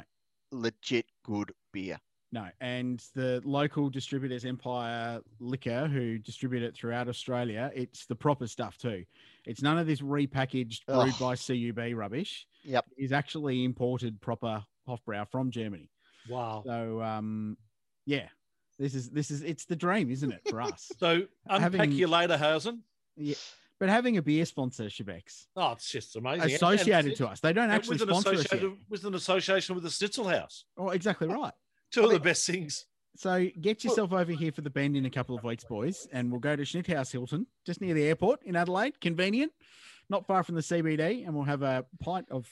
legit 0.51 1.05
good 1.23 1.53
beer. 1.73 1.97
No, 2.33 2.45
and 2.59 3.01
the 3.15 3.41
local 3.45 3.89
distributors, 3.89 4.43
Empire 4.43 5.21
Liquor, 5.39 5.87
who 5.87 6.17
distribute 6.17 6.61
it 6.61 6.75
throughout 6.75 7.07
Australia, 7.07 7.71
it's 7.73 8.05
the 8.05 8.15
proper 8.15 8.47
stuff 8.47 8.77
too. 8.77 9.05
It's 9.45 9.61
none 9.61 9.77
of 9.77 9.87
this 9.87 10.01
repackaged 10.01 10.85
brewed 10.87 11.13
Ugh. 11.13 11.19
by 11.19 11.35
CUB 11.37 11.95
rubbish. 11.97 12.45
Yep. 12.65 12.85
It's 12.97 13.13
actually 13.13 13.63
imported 13.63 14.19
proper 14.19 14.61
Hofbrau 14.87 15.25
from 15.31 15.51
Germany. 15.51 15.89
Wow. 16.29 16.63
So, 16.65 17.01
um, 17.01 17.55
yeah, 18.05 18.27
this 18.77 18.93
is 18.93 19.09
this 19.09 19.31
is 19.31 19.41
it's 19.43 19.63
the 19.63 19.77
dream, 19.77 20.11
isn't 20.11 20.31
it, 20.33 20.41
for 20.49 20.61
us? 20.61 20.91
So 20.99 21.21
unpack 21.47 21.61
Having- 21.73 21.91
you 21.93 22.07
later, 22.07 22.37
Hausen. 22.37 22.83
yeah. 23.15 23.35
But 23.79 23.87
having 23.89 24.17
a 24.17 24.21
beer 24.23 24.43
sponsor, 24.45 24.85
Shebex, 24.85 25.45
Oh, 25.55 25.73
it's 25.73 25.89
just 25.91 26.15
amazing. 26.15 26.51
associated 26.55 27.15
to 27.17 27.27
us, 27.27 27.39
they 27.39 27.53
don't 27.53 27.65
And 27.65 27.73
actually 27.73 27.93
with 27.99 28.01
an 28.01 28.07
sponsor 28.09 28.29
us 28.31 28.35
yet. 28.37 28.45
associated 28.47 28.77
with 28.89 29.05
an 29.05 29.13
association 29.13 29.75
with 29.75 29.83
the 29.83 29.91
Schnitzel 29.91 30.27
House. 30.27 30.65
Oh, 30.77 30.89
exactly 30.89 31.27
right. 31.27 31.53
Two 31.91 32.05
of 32.05 32.11
the 32.11 32.19
best 32.19 32.45
things. 32.45 32.85
So 33.15 33.47
get 33.59 33.83
yourself 33.83 34.13
over 34.13 34.31
here 34.31 34.51
for 34.51 34.61
the 34.61 34.69
bend 34.69 34.95
in 34.95 35.05
a 35.05 35.09
couple 35.09 35.35
of 35.35 35.43
weeks, 35.43 35.63
boys, 35.63 36.07
and 36.13 36.31
we'll 36.31 36.39
go 36.39 36.55
to 36.55 36.63
Schnithouse 36.63 37.11
Hilton, 37.11 37.47
just 37.65 37.81
near 37.81 37.95
the 37.95 38.03
airport 38.03 38.43
in 38.43 38.55
Adelaide. 38.55 39.01
Convenient, 39.01 39.51
not 40.07 40.27
far 40.27 40.43
from 40.43 40.53
the 40.53 40.61
CBD, 40.61 41.25
and 41.25 41.33
we'll 41.33 41.45
have 41.45 41.63
a 41.63 41.83
pint 41.99 42.27
of 42.29 42.47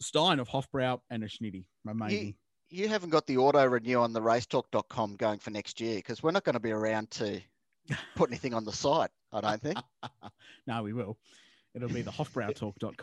Stein 0.00 0.38
of 0.38 0.48
Hofbrau 0.48 1.00
and 1.10 1.24
a 1.24 1.26
Schnitty. 1.26 1.64
my 1.84 1.92
mate. 1.92 2.36
You 2.70 2.86
haven't 2.86 3.10
got 3.10 3.26
the 3.26 3.38
auto 3.38 3.64
renew 3.64 3.98
on 3.98 4.12
the 4.12 4.20
racetalk.com 4.20 5.16
going 5.16 5.38
for 5.38 5.50
next 5.50 5.80
year 5.80 5.96
because 5.96 6.22
we're 6.22 6.32
not 6.32 6.44
going 6.44 6.54
to 6.54 6.60
be 6.60 6.70
around 6.70 7.10
to 7.12 7.40
put 8.14 8.30
anything 8.30 8.54
on 8.54 8.64
the 8.64 8.72
site, 8.72 9.10
I 9.32 9.40
don't 9.40 9.60
think. 9.60 9.78
no, 10.66 10.82
we 10.82 10.92
will. 10.92 11.18
It'll 11.74 11.88
be 11.88 12.02
the 12.02 12.10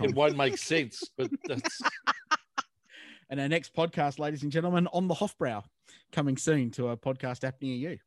It 0.09 0.15
won't 0.15 0.37
make 0.37 0.57
sense, 0.57 1.03
but 1.17 1.29
that's 1.45 1.81
And 3.29 3.39
our 3.39 3.47
next 3.47 3.73
podcast, 3.73 4.19
ladies 4.19 4.43
and 4.43 4.51
gentlemen, 4.51 4.87
on 4.93 5.07
the 5.07 5.15
Hofbrau, 5.15 5.63
coming 6.11 6.37
soon 6.37 6.69
to 6.71 6.89
a 6.89 6.97
podcast 6.97 7.43
app 7.43 7.55
near 7.61 7.75
you. 7.75 7.97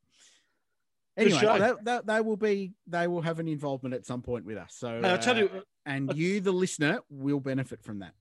Anyway, 1.17 1.39
show. 1.41 1.59
that, 1.59 1.85
that, 1.85 2.07
they 2.07 2.21
will 2.21 2.37
be 2.37 2.73
they 2.87 3.09
will 3.09 3.23
have 3.23 3.41
an 3.41 3.49
involvement 3.49 3.93
at 3.95 4.07
some 4.07 4.23
point 4.23 4.45
with 4.45 4.57
us. 4.57 4.75
So 4.79 5.01
Hey, 5.03 5.11
I'll 5.11 5.19
tell 5.19 5.35
uh, 5.35 5.41
you, 5.41 5.51
and 5.85 6.15
you, 6.15 6.41
the 6.41 6.53
listener, 6.53 7.01
will 7.11 7.41
benefit 7.41 7.83
from 7.83 7.99
that. 7.99 8.13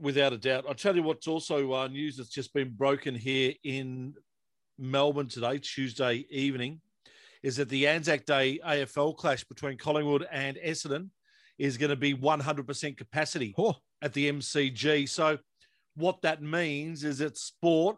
without 0.00 0.32
a 0.32 0.38
doubt. 0.38 0.64
I'll 0.66 0.74
tell 0.74 0.96
you 0.96 1.02
what's 1.02 1.28
also 1.28 1.74
uh, 1.74 1.88
news 1.88 2.16
that's 2.16 2.30
just 2.30 2.54
been 2.54 2.70
broken 2.70 3.14
here 3.14 3.52
in 3.62 4.14
Melbourne 4.78 5.28
today, 5.28 5.58
Tuesday 5.58 6.24
evening, 6.30 6.80
is 7.42 7.56
that 7.56 7.68
the 7.68 7.86
Anzac 7.86 8.24
Day 8.24 8.58
AFL 8.66 9.14
clash 9.16 9.44
between 9.44 9.76
Collingwood 9.76 10.26
and 10.32 10.56
Essendon 10.56 11.10
is 11.58 11.76
going 11.76 11.90
to 11.90 11.96
be 11.96 12.14
100% 12.14 12.96
capacity 12.96 13.54
Oh, 13.58 13.74
at 14.00 14.14
the 14.14 14.30
MCG. 14.32 15.08
So, 15.08 15.38
what 15.96 16.22
that 16.22 16.42
means 16.42 17.04
is 17.04 17.18
that 17.18 17.36
sport, 17.36 17.96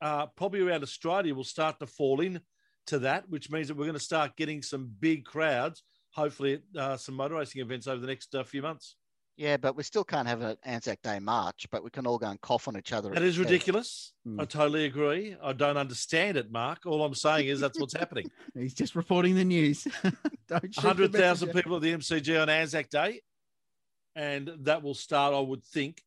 uh, 0.00 0.26
probably 0.26 0.60
around 0.60 0.82
Australia, 0.82 1.34
will 1.34 1.44
start 1.44 1.78
to 1.80 1.86
fall 1.86 2.20
in 2.20 2.40
to 2.86 2.98
that, 3.00 3.28
which 3.28 3.50
means 3.50 3.68
that 3.68 3.76
we're 3.76 3.84
going 3.84 3.94
to 3.94 4.00
start 4.00 4.36
getting 4.36 4.62
some 4.62 4.90
big 5.00 5.24
crowds, 5.24 5.82
hopefully 6.12 6.54
at 6.54 6.80
uh, 6.80 6.96
some 6.96 7.14
motor 7.14 7.34
racing 7.34 7.60
events 7.60 7.86
over 7.86 8.00
the 8.00 8.06
next 8.06 8.34
uh, 8.34 8.44
few 8.44 8.62
months. 8.62 8.96
Yeah, 9.36 9.56
but 9.56 9.74
we 9.74 9.84
still 9.84 10.04
can't 10.04 10.28
have 10.28 10.42
an 10.42 10.58
Anzac 10.64 11.00
Day 11.00 11.18
march, 11.18 11.66
but 11.70 11.82
we 11.82 11.88
can 11.88 12.06
all 12.06 12.18
go 12.18 12.26
and 12.26 12.38
cough 12.42 12.68
on 12.68 12.76
each 12.76 12.92
other. 12.92 13.08
That 13.08 13.22
is 13.22 13.38
ridiculous. 13.38 14.12
Hmm. 14.26 14.38
I 14.38 14.44
totally 14.44 14.84
agree. 14.84 15.34
I 15.42 15.54
don't 15.54 15.78
understand 15.78 16.36
it, 16.36 16.52
Mark. 16.52 16.80
All 16.84 17.02
I'm 17.02 17.14
saying 17.14 17.48
is 17.48 17.58
that's 17.58 17.80
what's 17.80 17.94
happening. 17.94 18.30
he's 18.54 18.74
just 18.74 18.94
reporting 18.94 19.34
the 19.36 19.44
news. 19.46 19.88
Don't 20.48 20.76
100,000 20.76 21.52
people 21.52 21.76
at 21.76 21.82
the 21.82 21.94
MCG 21.94 22.42
on 22.42 22.50
Anzac 22.50 22.90
Day. 22.90 23.22
And 24.14 24.50
that 24.64 24.82
will 24.82 24.92
start, 24.92 25.32
I 25.32 25.40
would 25.40 25.64
think, 25.64 26.02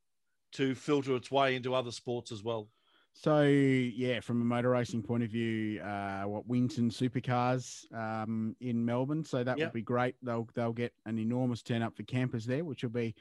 to 0.54 0.76
filter 0.76 1.16
its 1.16 1.30
way 1.32 1.56
into 1.56 1.74
other 1.74 1.92
sports 1.92 2.32
as 2.32 2.44
well. 2.44 2.70
So 3.16 3.44
yeah, 3.44 4.22
from 4.22 4.42
a 4.42 4.46
motor 4.46 4.70
racing 4.72 5.04
point 5.04 5.22
of 5.24 5.30
view, 5.30 5.80
uh, 5.82 6.24
what 6.24 6.48
Winton 6.48 6.90
Supercars 6.90 7.86
um, 7.94 8.56
in 8.60 8.84
Melbourne, 8.84 9.24
so 9.24 9.44
that 9.44 9.58
Yep. 9.60 9.68
will 9.68 9.74
be 9.74 9.82
great. 9.84 10.16
They'll 10.24 10.48
they'll 10.56 10.74
get 10.74 10.94
an 11.06 11.20
enormous 11.20 11.62
turn 11.62 11.84
up 11.84 11.96
for 11.96 12.04
campers 12.04 12.46
there, 12.46 12.66
which 12.66 12.82
will 12.82 12.90
be 12.90 13.14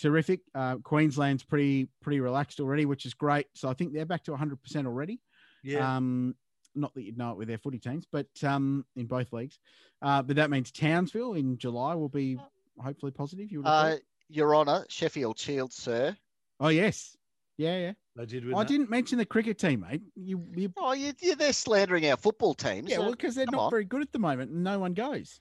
terrific. 0.00 0.40
Uh, 0.54 0.76
Queensland's 0.76 1.42
pretty 1.42 1.88
pretty 2.00 2.20
relaxed 2.20 2.60
already, 2.60 2.86
which 2.86 3.06
is 3.06 3.14
great. 3.14 3.46
So 3.54 3.68
I 3.68 3.74
think 3.74 3.92
they're 3.92 4.06
back 4.06 4.22
to 4.24 4.30
100 4.30 4.62
percent 4.62 4.86
already. 4.86 5.20
Yeah. 5.64 5.96
Um, 5.96 6.36
not 6.76 6.94
that 6.94 7.02
you'd 7.02 7.18
know 7.18 7.30
it 7.32 7.36
with 7.36 7.48
their 7.48 7.58
footy 7.58 7.78
teams, 7.78 8.04
but 8.10 8.26
um, 8.44 8.84
in 8.96 9.06
both 9.06 9.32
leagues. 9.32 9.58
Uh, 10.02 10.22
but 10.22 10.36
that 10.36 10.50
means 10.50 10.70
Townsville 10.70 11.34
in 11.34 11.56
July 11.58 11.94
will 11.94 12.08
be 12.08 12.36
hopefully 12.78 13.10
positive. 13.12 13.50
You 13.50 13.58
would 13.62 13.66
Uh. 13.68 13.96
Your 14.30 14.56
Honour, 14.56 14.86
Sheffield 14.88 15.38
Shield, 15.38 15.70
sir. 15.72 16.16
Oh 16.60 16.68
yes, 16.68 17.16
yeah, 17.56 17.78
yeah. 17.78 17.92
they 18.16 18.26
did 18.26 18.44
win 18.44 18.54
I 18.54 18.58
that. 18.60 18.68
didn't 18.68 18.90
mention 18.90 19.18
the 19.18 19.24
cricket 19.26 19.58
team, 19.58 19.80
mate. 19.88 20.02
You, 20.14 20.44
you 20.54 20.72
Oh, 20.76 20.92
you, 20.92 21.12
you, 21.20 21.34
they're 21.36 21.52
slandering 21.52 22.08
our 22.10 22.16
football 22.16 22.54
teams. 22.54 22.88
Yeah, 22.90 22.96
so- 22.96 23.02
well, 23.02 23.10
because 23.12 23.34
they're 23.34 23.46
come 23.46 23.56
not 23.56 23.64
on. 23.64 23.70
very 23.70 23.84
good 23.84 24.02
at 24.02 24.12
the 24.12 24.18
moment 24.18 24.50
and 24.50 24.62
no 24.64 24.78
one 24.78 24.94
goes. 24.94 25.40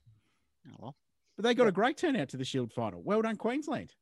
Oh, 0.67 0.75
well, 0.79 0.95
But 1.35 1.43
they 1.43 1.53
got 1.53 1.67
a 1.67 1.71
great 1.71 1.97
turnout 1.97 2.29
to 2.29 2.37
the 2.37 2.45
Shield 2.45 2.71
final. 2.73 3.01
Well 3.03 3.21
done, 3.21 3.35
Queensland. 3.35 3.93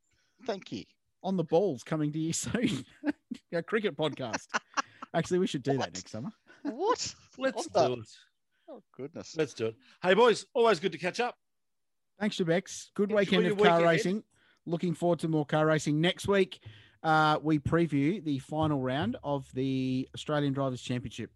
thank 0.46 0.72
you. 0.72 0.84
On 1.24 1.38
the 1.38 1.44
balls 1.44 1.84
coming 1.84 2.12
to 2.14 2.20
you 2.20 2.34
soon. 2.34 2.86
a 3.54 3.62
cricket 3.64 3.96
podcast. 3.98 4.48
Actually, 5.14 5.40
we 5.40 5.48
should 5.48 5.62
do 5.64 5.78
that 5.78 5.94
next 5.94 6.10
summer. 6.10 6.30
What? 6.64 7.14
Let's 7.38 7.68
What 7.70 7.90
do 7.90 7.96
the- 7.96 8.02
it. 8.02 8.10
Oh, 8.70 8.82
goodness. 8.96 9.36
Let's 9.38 9.54
do 9.54 9.66
it. 9.68 9.76
Hey, 10.02 10.14
boys, 10.14 10.46
always 10.54 10.80
good 10.80 10.94
to 10.94 10.98
catch 10.98 11.20
up. 11.20 11.36
Thanks, 12.20 12.38
Shebex. 12.38 12.88
Good 12.96 13.10
Enjoy 13.10 13.20
weekend 13.20 13.44
your 13.44 13.52
of 13.54 13.58
car 13.58 13.66
weekend. 13.78 13.86
racing. 13.86 14.24
Looking 14.66 14.94
forward 14.94 15.20
to 15.20 15.28
more 15.28 15.46
car 15.46 15.66
racing 15.66 16.00
next 16.00 16.28
week. 16.28 16.60
Uh, 17.04 17.40
we 17.42 17.60
preview 17.60 18.24
the 18.24 18.40
final 18.40 18.80
round 18.80 19.18
of 19.24 19.52
the 19.54 20.08
Australian 20.14 20.54
Drivers' 20.54 20.82
Championship 20.82 21.32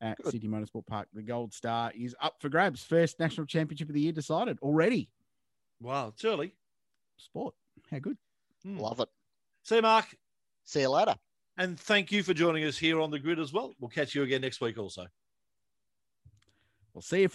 at 0.00 0.16
Good. 0.18 0.32
Sydney 0.32 0.48
Motorsport 0.48 0.86
Park. 0.86 1.08
The 1.12 1.22
Gold 1.22 1.52
Star 1.52 1.92
is 1.94 2.14
up 2.20 2.34
for 2.40 2.48
grabs. 2.48 2.82
First 2.82 3.20
national 3.20 3.46
championship 3.46 3.88
of 3.88 3.94
the 3.94 4.00
year 4.00 4.12
decided 4.12 4.58
already. 4.60 5.08
Wow, 5.80 6.08
it's 6.08 6.24
early. 6.24 6.54
Sport. 7.16 7.54
How 7.90 7.98
good. 8.00 8.16
Hmm. 8.64 8.78
Love 8.78 9.00
it. 9.00 9.08
See 9.62 9.76
you, 9.76 9.82
Mark. 9.82 10.06
See 10.64 10.80
you 10.80 10.90
later. 10.90 11.14
And 11.56 11.78
thank 11.78 12.10
you 12.10 12.22
for 12.22 12.34
joining 12.34 12.64
us 12.64 12.78
here 12.78 13.00
on 13.00 13.10
the 13.10 13.18
grid 13.18 13.38
as 13.38 13.52
well. 13.52 13.74
We'll 13.78 13.90
catch 13.90 14.14
you 14.14 14.22
again 14.22 14.40
next 14.40 14.60
week 14.60 14.78
also. 14.78 15.06
We'll 16.94 17.02
see 17.02 17.22
you. 17.22 17.30